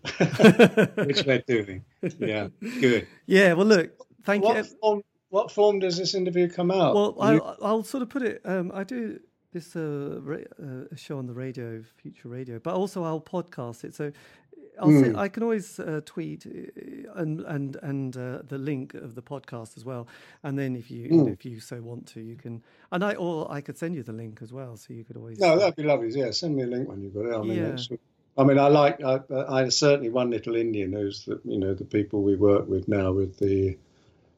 which 1.06 1.24
we're 1.24 1.44
doing. 1.46 1.84
Yeah, 2.18 2.48
good. 2.60 3.06
Yeah. 3.26 3.52
Well, 3.52 3.66
look, 3.66 3.90
thank 4.24 4.44
what 4.44 4.56
you. 4.56 4.64
Form, 4.80 5.02
what 5.34 5.50
form 5.50 5.80
does 5.80 5.96
this 5.98 6.14
interview 6.14 6.48
come 6.48 6.70
out? 6.70 6.94
Well, 6.94 7.16
I'll, 7.18 7.56
I'll, 7.60 7.82
sort 7.82 8.04
of 8.04 8.08
put 8.08 8.22
it. 8.22 8.40
Um, 8.44 8.70
I 8.72 8.84
do 8.84 9.18
this 9.52 9.74
uh, 9.74 10.20
ra- 10.22 10.36
uh, 10.62 10.94
show 10.94 11.18
on 11.18 11.26
the 11.26 11.32
radio, 11.32 11.82
Future 11.96 12.28
Radio, 12.28 12.60
but 12.60 12.74
also 12.74 13.02
I'll 13.02 13.20
podcast 13.20 13.82
it. 13.82 13.96
So 13.96 14.12
I'll 14.80 14.90
mm. 14.90 15.02
say, 15.02 15.10
hmm. 15.10 15.18
I 15.18 15.26
can 15.26 15.42
always 15.42 15.80
uh, 15.80 16.02
tweet 16.06 16.46
uh, 16.46 17.20
and 17.20 17.40
and 17.40 17.76
and 17.82 18.16
uh, 18.16 18.42
the 18.46 18.58
link 18.58 18.94
of 18.94 19.16
the 19.16 19.22
podcast 19.22 19.76
as 19.76 19.84
well. 19.84 20.06
And 20.44 20.56
then 20.56 20.76
if 20.76 20.88
you, 20.88 21.08
mm. 21.08 21.10
you 21.10 21.16
know, 21.16 21.24
hmm. 21.24 21.32
if 21.32 21.44
you 21.44 21.58
so 21.58 21.80
want 21.80 22.06
to, 22.14 22.20
you 22.20 22.36
can. 22.36 22.62
And 22.92 23.02
I 23.02 23.14
or 23.14 23.50
I 23.50 23.60
could 23.60 23.76
send 23.76 23.96
you 23.96 24.04
the 24.04 24.12
link 24.12 24.38
as 24.40 24.52
well, 24.52 24.76
so 24.76 24.94
you 24.94 25.02
could 25.02 25.16
always. 25.16 25.40
No, 25.40 25.58
that'd 25.58 25.74
be 25.74 25.82
lovely. 25.82 26.10
Yeah, 26.10 26.30
send 26.30 26.54
me 26.54 26.62
a 26.62 26.66
link 26.68 26.88
when 26.88 27.02
you've 27.02 27.14
got 27.14 27.26
it. 27.26 27.34
I 27.34 27.42
mean, 27.42 27.56
yeah. 27.56 27.96
I 28.38 28.44
mean, 28.44 28.60
I 28.60 28.68
like. 28.68 29.02
I, 29.02 29.18
I 29.48 29.68
certainly 29.70 30.10
One 30.10 30.30
Little 30.30 30.54
Indian 30.54 30.92
who's 30.92 31.24
the 31.24 31.40
you 31.44 31.58
know 31.58 31.74
the 31.74 31.84
people 31.84 32.22
we 32.22 32.36
work 32.36 32.68
with 32.68 32.86
now 32.86 33.10
with 33.10 33.36
the 33.40 33.76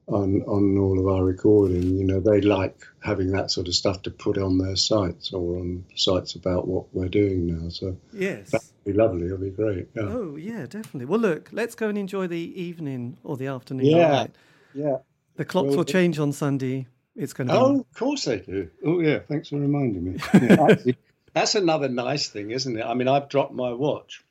on 0.09 0.43
on 0.43 0.79
all 0.79 0.99
of 0.99 1.07
our 1.07 1.25
recording. 1.25 1.97
You 1.97 2.05
know, 2.05 2.21
they 2.21 2.41
like 2.41 2.85
having 3.03 3.33
that 3.33 3.51
sort 3.51 3.69
of 3.69 3.75
stuff 3.75 4.03
to 4.03 4.11
put 4.11 4.39
on 4.39 4.59
their 4.59 4.77
sites 4.77 5.33
or 5.33 5.59
on 5.59 5.85
sites 5.95 6.35
about 6.35 6.69
what 6.69 6.87
we're 6.95 7.09
doing 7.09 7.47
now. 7.47 7.69
So 7.69 7.97
yes, 8.13 8.51
that'd 8.51 8.69
be 8.85 8.93
lovely. 8.93 9.27
It'll 9.27 9.39
be 9.39 9.51
great. 9.51 9.89
Yeah. 9.95 10.03
Oh 10.03 10.37
yeah, 10.37 10.67
definitely. 10.67 11.07
Well, 11.07 11.21
look, 11.21 11.49
let's 11.53 11.75
go 11.75 11.89
and 11.89 11.99
enjoy 11.99 12.27
the 12.27 12.61
evening 12.61 13.19
or 13.25 13.37
the 13.37 13.49
afternoon. 13.49 13.87
Yeah, 13.87 14.27
yeah. 14.75 14.99
The 15.37 15.45
clocks 15.45 15.69
well, 15.69 15.79
will 15.79 15.85
change 15.85 16.19
on 16.19 16.33
Sunday. 16.33 16.87
It's 17.15 17.33
going 17.33 17.49
to. 17.49 17.55
Be... 17.55 17.59
Oh, 17.59 17.81
of 17.81 17.95
course 17.95 18.25
they 18.25 18.39
do. 18.39 18.71
Oh 18.85 19.01
yeah, 19.01 19.21
thanks 19.21 19.49
for 19.49 19.57
reminding 19.57 20.05
me. 20.05 20.19
Yeah, 20.35 20.67
actually, 20.71 20.97
that's 21.33 21.55
another 21.55 21.89
nice 21.89 22.29
thing, 22.29 22.51
isn't 22.51 22.79
it? 22.79 22.85
I 22.85 22.95
mean, 22.95 23.09
I've 23.09 23.29
dropped 23.29 23.53
my 23.53 23.73
watch. 23.73 24.23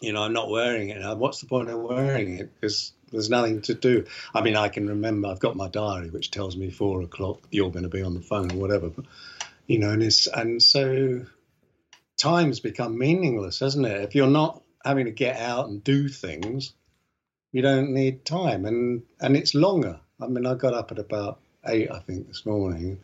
You 0.00 0.14
know, 0.14 0.22
I'm 0.22 0.32
not 0.32 0.50
wearing 0.50 0.88
it. 0.88 1.16
What's 1.18 1.40
the 1.40 1.46
point 1.46 1.68
of 1.68 1.78
wearing 1.78 2.38
it? 2.38 2.50
Because 2.54 2.92
there's 3.12 3.28
nothing 3.28 3.60
to 3.62 3.74
do. 3.74 4.06
I 4.34 4.40
mean, 4.40 4.56
I 4.56 4.68
can 4.68 4.88
remember 4.88 5.28
I've 5.28 5.40
got 5.40 5.56
my 5.56 5.68
diary 5.68 6.10
which 6.10 6.30
tells 6.30 6.56
me 6.56 6.70
four 6.70 7.02
o'clock 7.02 7.40
you're 7.50 7.70
going 7.70 7.82
to 7.82 7.88
be 7.88 8.02
on 8.02 8.14
the 8.14 8.20
phone 8.20 8.50
or 8.52 8.56
whatever. 8.56 8.88
But 8.88 9.04
you 9.66 9.78
know, 9.78 9.90
and 9.90 10.02
it's 10.02 10.26
and 10.26 10.62
so 10.62 11.26
time's 12.16 12.60
become 12.60 12.98
meaningless, 12.98 13.60
hasn't 13.60 13.86
it? 13.86 14.02
If 14.02 14.14
you're 14.14 14.26
not 14.26 14.62
having 14.84 15.06
to 15.06 15.12
get 15.12 15.38
out 15.38 15.68
and 15.68 15.84
do 15.84 16.08
things, 16.08 16.72
you 17.52 17.62
don't 17.62 17.92
need 17.92 18.24
time, 18.24 18.64
and 18.64 19.02
and 19.20 19.36
it's 19.36 19.54
longer. 19.54 20.00
I 20.20 20.26
mean, 20.26 20.46
I 20.46 20.54
got 20.54 20.74
up 20.74 20.92
at 20.92 20.98
about 20.98 21.40
eight, 21.66 21.90
I 21.90 21.98
think, 22.00 22.28
this 22.28 22.46
morning. 22.46 23.00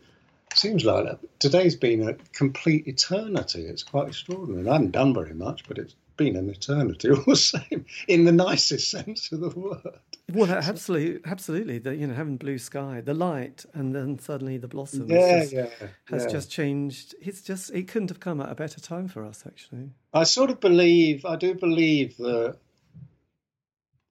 Seems 0.55 0.85
like 0.85 1.05
that. 1.05 1.19
Today's 1.39 1.77
been 1.77 2.09
a 2.09 2.15
complete 2.33 2.87
eternity. 2.87 3.67
It's 3.67 3.83
quite 3.83 4.09
extraordinary. 4.09 4.67
I 4.69 4.75
haven't 4.75 4.93
done 4.93 5.13
very 5.13 5.35
much, 5.35 5.69
but 5.69 5.77
it's 5.77 5.95
been 6.17 6.37
an 6.37 6.49
eternity 6.51 7.11
all 7.13 7.23
the 7.27 7.37
same, 7.37 7.85
in 8.09 8.25
the 8.25 8.33
nicest 8.33 8.91
sense 8.91 9.31
of 9.33 9.41
the 9.41 9.51
word. 9.51 9.99
Well, 10.33 10.51
absolutely, 10.51 11.21
absolutely. 11.31 11.79
The 11.79 11.95
you 11.95 12.07
know 12.07 12.15
having 12.15 12.37
blue 12.37 12.59
sky, 12.59 13.01
the 13.01 13.15
light, 13.15 13.65
and 13.75 13.95
then 13.95 14.19
suddenly 14.19 14.59
the 14.59 14.69
blossom 14.69 15.09
yeah, 15.09 15.41
just, 15.41 15.53
yeah, 15.53 15.67
has 16.07 16.25
yeah. 16.25 16.29
just 16.29 16.51
changed. 16.51 17.15
It's 17.21 17.43
just 17.43 17.71
it 17.71 17.89
couldn't 17.89 18.09
have 18.09 18.21
come 18.21 18.41
at 18.41 18.51
a 18.51 18.55
better 18.55 18.81
time 18.81 19.09
for 19.09 19.25
us, 19.25 19.45
actually. 19.47 19.91
I 20.13 20.25
sort 20.25 20.51
of 20.51 20.61
believe, 20.61 21.25
I 21.25 21.37
do 21.37 21.55
believe 21.55 22.17
that 22.17 22.57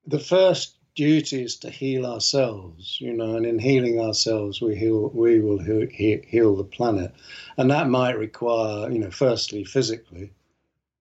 the 0.07 0.19
first 0.19 0.77
duty 0.95 1.43
is 1.43 1.57
to 1.57 1.69
heal 1.69 2.05
ourselves, 2.05 2.97
you 3.01 3.11
know, 3.11 3.35
and 3.35 3.45
in 3.45 3.59
healing 3.59 3.99
ourselves, 3.99 4.61
we 4.61 4.75
heal, 4.75 5.09
we 5.13 5.41
will 5.41 5.59
heal, 5.59 5.85
heal 5.89 6.55
the 6.55 6.63
planet, 6.63 7.13
and 7.57 7.71
that 7.71 7.89
might 7.89 8.17
require, 8.17 8.89
you 8.89 8.99
know, 8.99 9.11
firstly 9.11 9.65
physically 9.65 10.31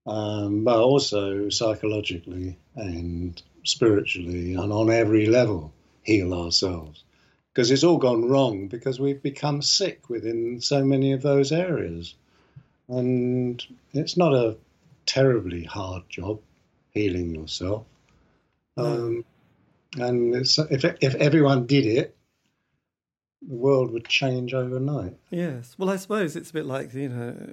um, 0.06 0.64
but 0.64 0.78
also 0.78 1.48
psychologically 1.48 2.58
and 2.76 3.42
spiritually 3.64 4.54
and 4.54 4.72
on 4.72 4.90
every 4.90 5.26
level 5.26 5.72
heal 6.02 6.34
ourselves. 6.34 7.04
Because 7.52 7.70
it's 7.70 7.84
all 7.84 7.98
gone 7.98 8.28
wrong 8.28 8.66
because 8.66 8.98
we've 8.98 9.22
become 9.22 9.62
sick 9.62 10.10
within 10.10 10.60
so 10.60 10.84
many 10.84 11.12
of 11.12 11.22
those 11.22 11.52
areas. 11.52 12.14
And 12.88 13.64
it's 13.92 14.16
not 14.16 14.34
a 14.34 14.56
terribly 15.06 15.64
hard 15.64 16.02
job 16.08 16.40
healing 16.90 17.34
yourself. 17.34 17.84
Um, 18.76 19.24
and 19.96 20.34
if, 20.34 20.84
if 20.84 21.14
everyone 21.14 21.66
did 21.66 21.86
it, 21.86 22.16
the 23.46 23.54
world 23.54 23.92
would 23.92 24.08
change 24.08 24.52
overnight. 24.52 25.16
Yes. 25.30 25.76
Well, 25.78 25.90
I 25.90 25.96
suppose 25.96 26.34
it's 26.34 26.50
a 26.50 26.54
bit 26.54 26.66
like, 26.66 26.92
you 26.92 27.08
know, 27.08 27.52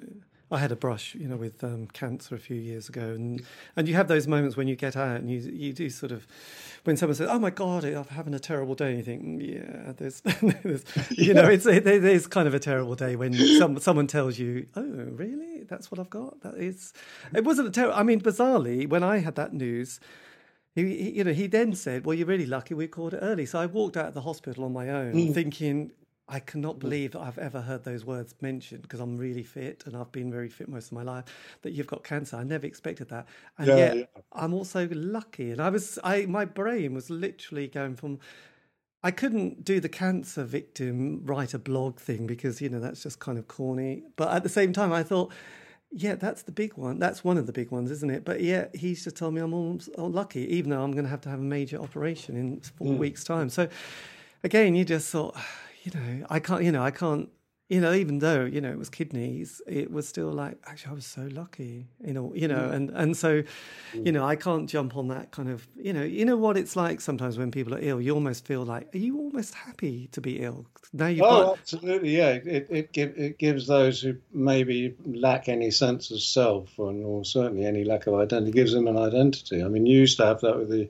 I 0.52 0.60
had 0.60 0.72
a 0.72 0.76
brush, 0.76 1.16
you 1.16 1.28
know, 1.30 1.38
with 1.38 1.64
um, 1.64 1.88
cancer 1.88 2.36
a 2.36 2.40
few 2.40 2.58
years 2.58 2.90
ago, 2.90 3.02
and 3.02 3.42
and 3.76 3.88
you 3.88 3.96
have 3.96 4.10
those 4.10 4.28
moments 4.28 4.58
when 4.58 4.68
you 4.68 4.76
get 4.76 4.98
out 4.98 5.22
and 5.22 5.30
you 5.32 5.40
you 5.40 5.72
do 5.72 5.90
sort 5.90 6.12
of 6.12 6.28
when 6.84 6.98
someone 6.98 7.16
says, 7.16 7.30
"Oh 7.30 7.40
my 7.40 7.50
God, 7.50 7.86
I'm 7.86 8.04
having 8.06 8.34
a 8.34 8.40
terrible 8.40 8.76
day," 8.76 8.90
and 8.90 8.98
you 8.98 9.04
think, 9.04 9.42
"Yeah, 9.42 9.94
there's, 9.94 10.22
there's 10.42 10.84
you 11.12 11.34
know, 11.34 11.48
it's 11.48 11.66
it, 11.66 11.86
there's 11.86 12.28
kind 12.28 12.48
of 12.48 12.54
a 12.54 12.60
terrible 12.60 12.96
day 12.96 13.16
when 13.16 13.34
some 13.34 13.80
someone 13.80 14.08
tells 14.08 14.40
you, 14.40 14.68
"Oh, 14.76 14.84
really? 14.84 15.64
That's 15.64 15.90
what 15.90 16.00
I've 16.00 16.10
got." 16.10 16.42
That 16.42 16.56
is, 16.56 16.94
it 17.34 17.46
wasn't 17.46 17.70
a 17.70 17.72
terrible. 17.72 17.96
I 17.96 18.04
mean, 18.04 18.20
bizarrely, 18.20 18.88
when 18.88 19.04
I 19.04 19.20
had 19.20 19.36
that 19.36 19.54
news. 19.54 20.00
He, 20.74 20.84
he, 20.84 21.10
you 21.18 21.26
know, 21.26 21.34
he 21.34 21.48
then 21.48 21.76
said, 21.76 22.06
"Well, 22.06 22.14
you're 22.14 22.28
really 22.28 22.46
lucky 22.46 22.74
we 22.74 22.88
called 22.88 23.14
it 23.14 23.20
early." 23.22 23.46
So 23.46 23.60
I 23.60 23.66
walked 23.66 23.98
out 23.98 24.06
of 24.06 24.14
the 24.14 24.22
hospital 24.22 24.64
on 24.64 24.72
my 24.72 24.88
own, 24.88 25.14
mm. 25.14 25.34
thinking, 25.34 25.92
I 26.32 26.40
cannot 26.40 26.80
believe 26.80 27.12
that 27.12 27.20
I've 27.20 27.38
ever 27.38 27.60
heard 27.60 27.84
those 27.84 28.06
words 28.06 28.34
mentioned 28.40 28.84
because 28.84 29.02
I'm 29.02 29.18
really 29.18 29.44
fit 29.44 29.84
and 29.86 29.98
I've 29.98 30.14
been 30.14 30.32
very 30.32 30.48
fit 30.48 30.70
most 30.70 30.86
of 30.88 30.94
my 30.94 31.04
life. 31.04 31.26
That 31.62 31.74
you've 31.74 31.88
got 31.88 32.06
cancer, 32.06 32.38
I 32.38 32.44
never 32.44 32.66
expected 32.66 33.10
that, 33.10 33.28
and 33.58 33.68
yeah, 33.68 33.76
yet 33.76 33.98
yeah. 33.98 34.04
I'm 34.32 34.54
also 34.54 34.88
lucky. 34.92 35.52
And 35.52 35.60
I 35.60 35.70
was, 35.70 36.00
I 36.06 36.26
my 36.28 36.46
brain 36.46 36.94
was 36.94 37.10
literally 37.10 37.68
going 37.68 37.98
from. 37.98 38.20
I 39.04 39.12
couldn't 39.12 39.66
do 39.66 39.80
the 39.80 39.90
cancer 39.90 40.44
victim 40.44 41.22
write 41.26 41.54
a 41.54 41.60
blog 41.60 42.00
thing 42.00 42.28
because 42.28 42.62
you 42.62 42.70
know 42.70 42.80
that's 42.80 43.04
just 43.04 43.20
kind 43.20 43.38
of 43.38 43.50
corny. 43.50 44.04
But 44.16 44.32
at 44.32 44.44
the 44.44 44.50
same 44.50 44.72
time, 44.72 44.94
I 44.94 45.04
thought, 45.04 45.34
yeah, 45.92 46.16
that's 46.16 46.44
the 46.44 46.54
big 46.54 46.78
one. 46.78 46.98
That's 46.98 47.26
one 47.26 47.38
of 47.38 47.46
the 47.46 47.52
big 47.52 47.72
ones, 47.72 47.92
isn't 47.92 48.10
it? 48.10 48.24
But 48.24 48.40
yeah, 48.40 48.68
he's 48.74 49.04
just 49.04 49.18
told 49.18 49.34
me 49.34 49.42
I'm 49.42 49.54
all, 49.54 49.80
all 49.98 50.10
lucky, 50.10 50.48
even 50.56 50.70
though 50.70 50.82
I'm 50.82 50.92
going 50.94 51.04
to 51.04 51.10
have 51.10 51.22
to 51.22 51.30
have 51.30 51.40
a 51.40 51.44
major 51.44 51.82
operation 51.82 52.38
in 52.38 52.62
four 52.62 52.94
mm. 52.94 52.98
weeks' 53.00 53.26
time. 53.26 53.50
So 53.50 53.68
again, 54.44 54.76
you 54.76 54.86
just 54.86 55.10
thought 55.10 55.36
you 55.82 55.92
know, 55.94 56.26
I 56.30 56.40
can't, 56.40 56.64
you 56.64 56.72
know, 56.72 56.84
I 56.84 56.92
can't, 56.92 57.30
you 57.70 57.80
know, 57.80 57.94
even 57.94 58.20
though, 58.20 58.44
you 58.44 58.60
know, 58.60 58.70
it 58.70 58.78
was 58.78 58.90
kidneys, 58.90 59.62
it 59.66 59.90
was 59.90 60.06
still 60.06 60.30
like, 60.30 60.58
actually, 60.66 60.92
I 60.92 60.94
was 60.96 61.06
so 61.06 61.30
lucky, 61.32 61.88
you 62.06 62.14
know, 62.14 62.34
you 62.36 62.50
know, 62.50 62.58
mm. 62.58 62.74
and, 62.74 62.90
and 62.90 63.16
so, 63.16 63.42
mm. 63.42 64.06
you 64.06 64.12
know, 64.12 64.26
I 64.26 64.36
can't 64.36 64.70
jump 64.70 64.98
on 64.98 65.08
that 65.08 65.32
kind 65.32 65.50
of, 65.50 65.66
you 65.78 65.94
know, 65.94 66.04
you 66.04 66.26
know 66.26 66.36
what 66.36 66.58
it's 66.58 66.76
like 66.76 67.00
sometimes 67.00 67.38
when 67.38 67.50
people 67.50 67.74
are 67.74 67.80
ill, 67.80 68.02
you 68.02 68.14
almost 68.14 68.46
feel 68.46 68.64
like, 68.64 68.94
are 68.94 68.98
you 68.98 69.18
almost 69.18 69.54
happy 69.54 70.10
to 70.12 70.20
be 70.20 70.42
ill? 70.42 70.66
Now 70.92 71.08
you've 71.08 71.22
oh, 71.22 71.46
got... 71.46 71.60
absolutely, 71.60 72.18
yeah. 72.18 72.32
It, 72.32 72.68
it, 72.70 72.92
give, 72.92 73.18
it 73.18 73.38
gives 73.38 73.68
those 73.68 74.02
who 74.02 74.18
maybe 74.34 74.94
lack 75.06 75.48
any 75.48 75.72
sense 75.72 76.12
of 76.12 76.22
self 76.22 76.78
and, 76.78 77.06
or 77.06 77.24
certainly 77.24 77.66
any 77.66 77.86
lack 77.86 78.06
of 78.06 78.16
identity, 78.16 78.52
gives 78.52 78.74
them 78.74 78.88
an 78.88 78.98
identity. 78.98 79.64
I 79.64 79.70
mean, 79.70 79.86
you 79.86 80.00
used 80.00 80.18
to 80.18 80.26
have 80.26 80.42
that 80.42 80.58
with 80.58 80.70
the, 80.70 80.90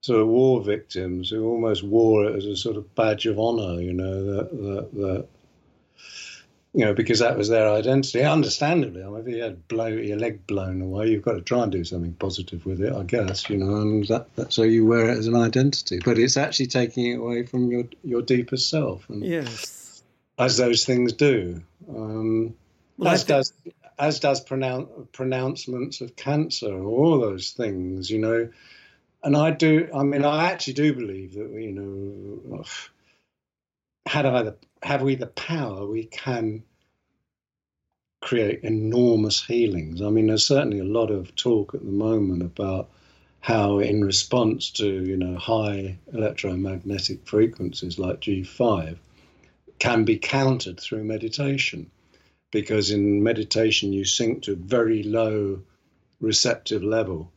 sort 0.00 0.20
of 0.20 0.28
war 0.28 0.62
victims 0.62 1.30
who 1.30 1.44
almost 1.44 1.82
wore 1.82 2.24
it 2.24 2.36
as 2.36 2.46
a 2.46 2.56
sort 2.56 2.76
of 2.76 2.94
badge 2.94 3.26
of 3.26 3.38
honor, 3.38 3.80
you 3.80 3.92
know, 3.92 4.24
that, 4.24 4.50
that, 4.50 4.94
that 4.94 5.26
you 6.72 6.84
know, 6.84 6.94
because 6.94 7.18
that 7.18 7.36
was 7.36 7.48
their 7.48 7.68
identity. 7.68 8.22
Understandably, 8.22 9.02
I 9.02 9.06
mean, 9.08 9.20
if 9.20 9.28
you 9.28 9.42
had 9.42 9.66
blow 9.66 9.88
your 9.88 10.18
leg 10.18 10.46
blown 10.46 10.80
away, 10.80 11.08
you've 11.08 11.22
got 11.22 11.32
to 11.32 11.40
try 11.40 11.64
and 11.64 11.72
do 11.72 11.84
something 11.84 12.12
positive 12.14 12.64
with 12.64 12.80
it, 12.80 12.92
I 12.92 13.02
guess, 13.02 13.50
you 13.50 13.58
know, 13.58 13.76
and 13.76 14.06
that, 14.06 14.34
that 14.36 14.52
so 14.52 14.62
you 14.62 14.86
wear 14.86 15.10
it 15.10 15.18
as 15.18 15.26
an 15.26 15.34
identity. 15.34 15.98
But 16.02 16.18
it's 16.18 16.36
actually 16.36 16.68
taking 16.68 17.06
it 17.06 17.18
away 17.18 17.44
from 17.44 17.70
your 17.70 17.84
your 18.04 18.22
deepest 18.22 18.70
self, 18.70 19.08
and 19.10 19.24
yes, 19.24 20.02
as 20.38 20.56
those 20.56 20.84
things 20.86 21.12
do. 21.12 21.60
Um, 21.88 22.54
well, 22.98 23.14
as 23.14 23.24
does 23.24 23.52
as 23.98 24.20
does 24.20 24.40
pronoun- 24.40 25.08
pronouncements 25.12 26.00
of 26.00 26.14
cancer, 26.14 26.72
all 26.72 27.18
those 27.18 27.50
things, 27.50 28.10
you 28.10 28.20
know 28.20 28.48
and 29.22 29.36
I 29.36 29.50
do. 29.50 29.88
I 29.94 30.02
mean, 30.02 30.24
I 30.24 30.50
actually 30.50 30.74
do 30.74 30.94
believe 30.94 31.34
that 31.34 31.50
you 31.50 31.72
know, 31.72 32.64
had 34.06 34.56
have 34.82 35.02
we 35.02 35.14
the 35.14 35.26
power, 35.26 35.86
we 35.86 36.04
can 36.04 36.62
create 38.22 38.60
enormous 38.62 39.44
healings. 39.44 40.02
I 40.02 40.10
mean, 40.10 40.26
there's 40.26 40.46
certainly 40.46 40.78
a 40.78 40.84
lot 40.84 41.10
of 41.10 41.34
talk 41.36 41.74
at 41.74 41.84
the 41.84 41.90
moment 41.90 42.42
about 42.42 42.90
how, 43.40 43.78
in 43.78 44.04
response 44.04 44.70
to 44.72 44.86
you 44.86 45.16
know 45.16 45.36
high 45.36 45.98
electromagnetic 46.12 47.26
frequencies 47.26 47.98
like 47.98 48.20
G5, 48.20 48.96
can 49.78 50.04
be 50.04 50.18
countered 50.18 50.80
through 50.80 51.04
meditation, 51.04 51.90
because 52.50 52.90
in 52.90 53.22
meditation 53.22 53.92
you 53.92 54.04
sink 54.04 54.42
to 54.44 54.52
a 54.52 54.56
very 54.56 55.02
low 55.02 55.60
receptive 56.20 56.82
level 56.82 57.32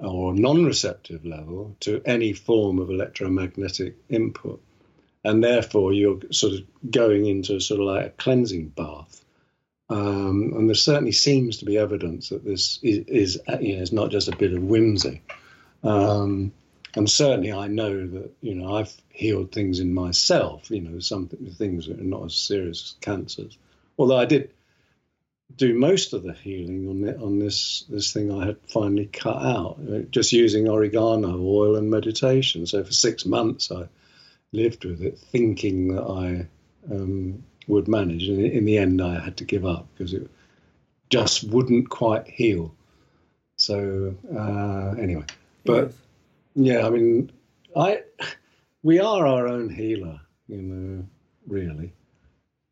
or 0.00 0.34
non-receptive 0.34 1.24
level 1.24 1.76
to 1.80 2.02
any 2.04 2.32
form 2.32 2.78
of 2.78 2.90
electromagnetic 2.90 3.96
input. 4.08 4.62
And 5.24 5.42
therefore 5.42 5.92
you're 5.92 6.20
sort 6.30 6.54
of 6.54 6.60
going 6.90 7.26
into 7.26 7.60
sort 7.60 7.80
of 7.80 7.86
like 7.86 8.06
a 8.06 8.10
cleansing 8.10 8.68
bath. 8.68 9.24
Um, 9.90 10.52
and 10.56 10.68
there 10.68 10.74
certainly 10.74 11.12
seems 11.12 11.58
to 11.58 11.64
be 11.64 11.78
evidence 11.78 12.28
that 12.28 12.44
this 12.44 12.78
is, 12.82 13.04
is 13.08 13.40
you 13.60 13.76
know, 13.76 13.82
is 13.82 13.92
not 13.92 14.10
just 14.10 14.28
a 14.28 14.36
bit 14.36 14.52
of 14.52 14.62
whimsy. 14.62 15.22
Um, 15.82 16.52
and 16.94 17.08
certainly 17.08 17.52
I 17.52 17.68
know 17.68 18.06
that 18.06 18.30
you 18.40 18.54
know 18.54 18.76
I've 18.76 18.94
healed 19.10 19.52
things 19.52 19.78
in 19.78 19.92
myself 19.94 20.70
you 20.70 20.80
know 20.80 20.98
some 20.98 21.28
things 21.28 21.86
that 21.86 22.00
are 22.00 22.04
not 22.04 22.24
as 22.24 22.36
serious 22.36 22.82
as 22.82 22.94
cancers. 23.00 23.58
Although 23.98 24.18
I 24.18 24.24
did 24.24 24.50
do 25.56 25.74
most 25.74 26.12
of 26.12 26.22
the 26.22 26.32
healing 26.32 26.88
on 26.88 27.08
it, 27.08 27.20
on 27.20 27.38
this 27.38 27.84
this 27.88 28.12
thing 28.12 28.32
I 28.32 28.46
had 28.46 28.58
finally 28.68 29.06
cut 29.06 29.42
out, 29.42 29.78
uh, 29.90 29.98
just 30.10 30.32
using 30.32 30.68
oregano 30.68 31.40
oil 31.40 31.76
and 31.76 31.90
meditation. 31.90 32.66
So 32.66 32.84
for 32.84 32.92
six 32.92 33.24
months, 33.24 33.72
I 33.72 33.88
lived 34.52 34.84
with 34.84 35.02
it, 35.02 35.18
thinking 35.18 35.94
that 35.94 36.02
I 36.02 36.46
um, 36.92 37.44
would 37.66 37.88
manage, 37.88 38.28
and 38.28 38.44
in 38.44 38.64
the 38.64 38.78
end, 38.78 39.00
I 39.02 39.18
had 39.20 39.38
to 39.38 39.44
give 39.44 39.64
up 39.64 39.86
because 39.94 40.12
it 40.12 40.30
just 41.10 41.44
wouldn't 41.44 41.88
quite 41.88 42.28
heal. 42.28 42.74
So 43.56 44.14
uh, 44.34 45.00
anyway, 45.00 45.24
but 45.64 45.92
yeah, 46.54 46.86
I 46.86 46.90
mean, 46.90 47.32
I 47.74 48.02
we 48.82 49.00
are 49.00 49.26
our 49.26 49.48
own 49.48 49.70
healer, 49.70 50.20
you 50.46 50.62
know, 50.62 51.06
really. 51.46 51.94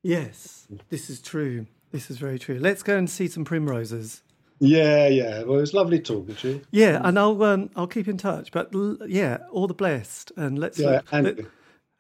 Yes, 0.03 0.69
this 0.91 1.11
is 1.11 1.21
true. 1.21 1.67
This 1.97 2.11
is 2.11 2.19
very 2.19 2.39
true. 2.39 2.59
Let's 2.59 2.83
go 2.83 2.99
and 2.99 3.09
see 3.09 3.27
some 3.27 3.47
primroses. 3.47 4.23
Yeah, 4.61 5.09
yeah. 5.09 5.45
Well, 5.45 5.57
it 5.57 5.61
was 5.63 5.73
lovely 5.73 5.99
talking 5.99 6.35
to 6.35 6.49
you. 6.51 6.61
Yeah, 6.71 7.01
and 7.03 7.19
I'll 7.19 7.43
um, 7.43 7.71
I'll 7.75 7.87
keep 7.87 8.07
in 8.07 8.19
touch. 8.19 8.53
But 8.53 8.75
l- 8.75 8.99
yeah, 9.07 9.39
all 9.51 9.67
the 9.67 9.73
blessed, 9.73 10.31
and 10.37 10.59
let's 10.59 10.79
yeah, 10.79 11.01
and, 11.11 11.25
let, 11.25 11.39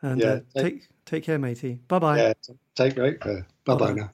and 0.03 0.20
yeah, 0.20 0.28
uh, 0.28 0.40
take 0.55 0.86
take 1.07 1.24
care, 1.24 1.38
matey. 1.38 1.78
Bye 1.88 1.99
bye. 1.99 2.18
Yeah, 2.18 2.32
take 2.74 2.97
great 2.97 3.20
care. 3.20 3.47
Bye 3.64 3.74
bye 3.76 3.94
now. 3.94 4.11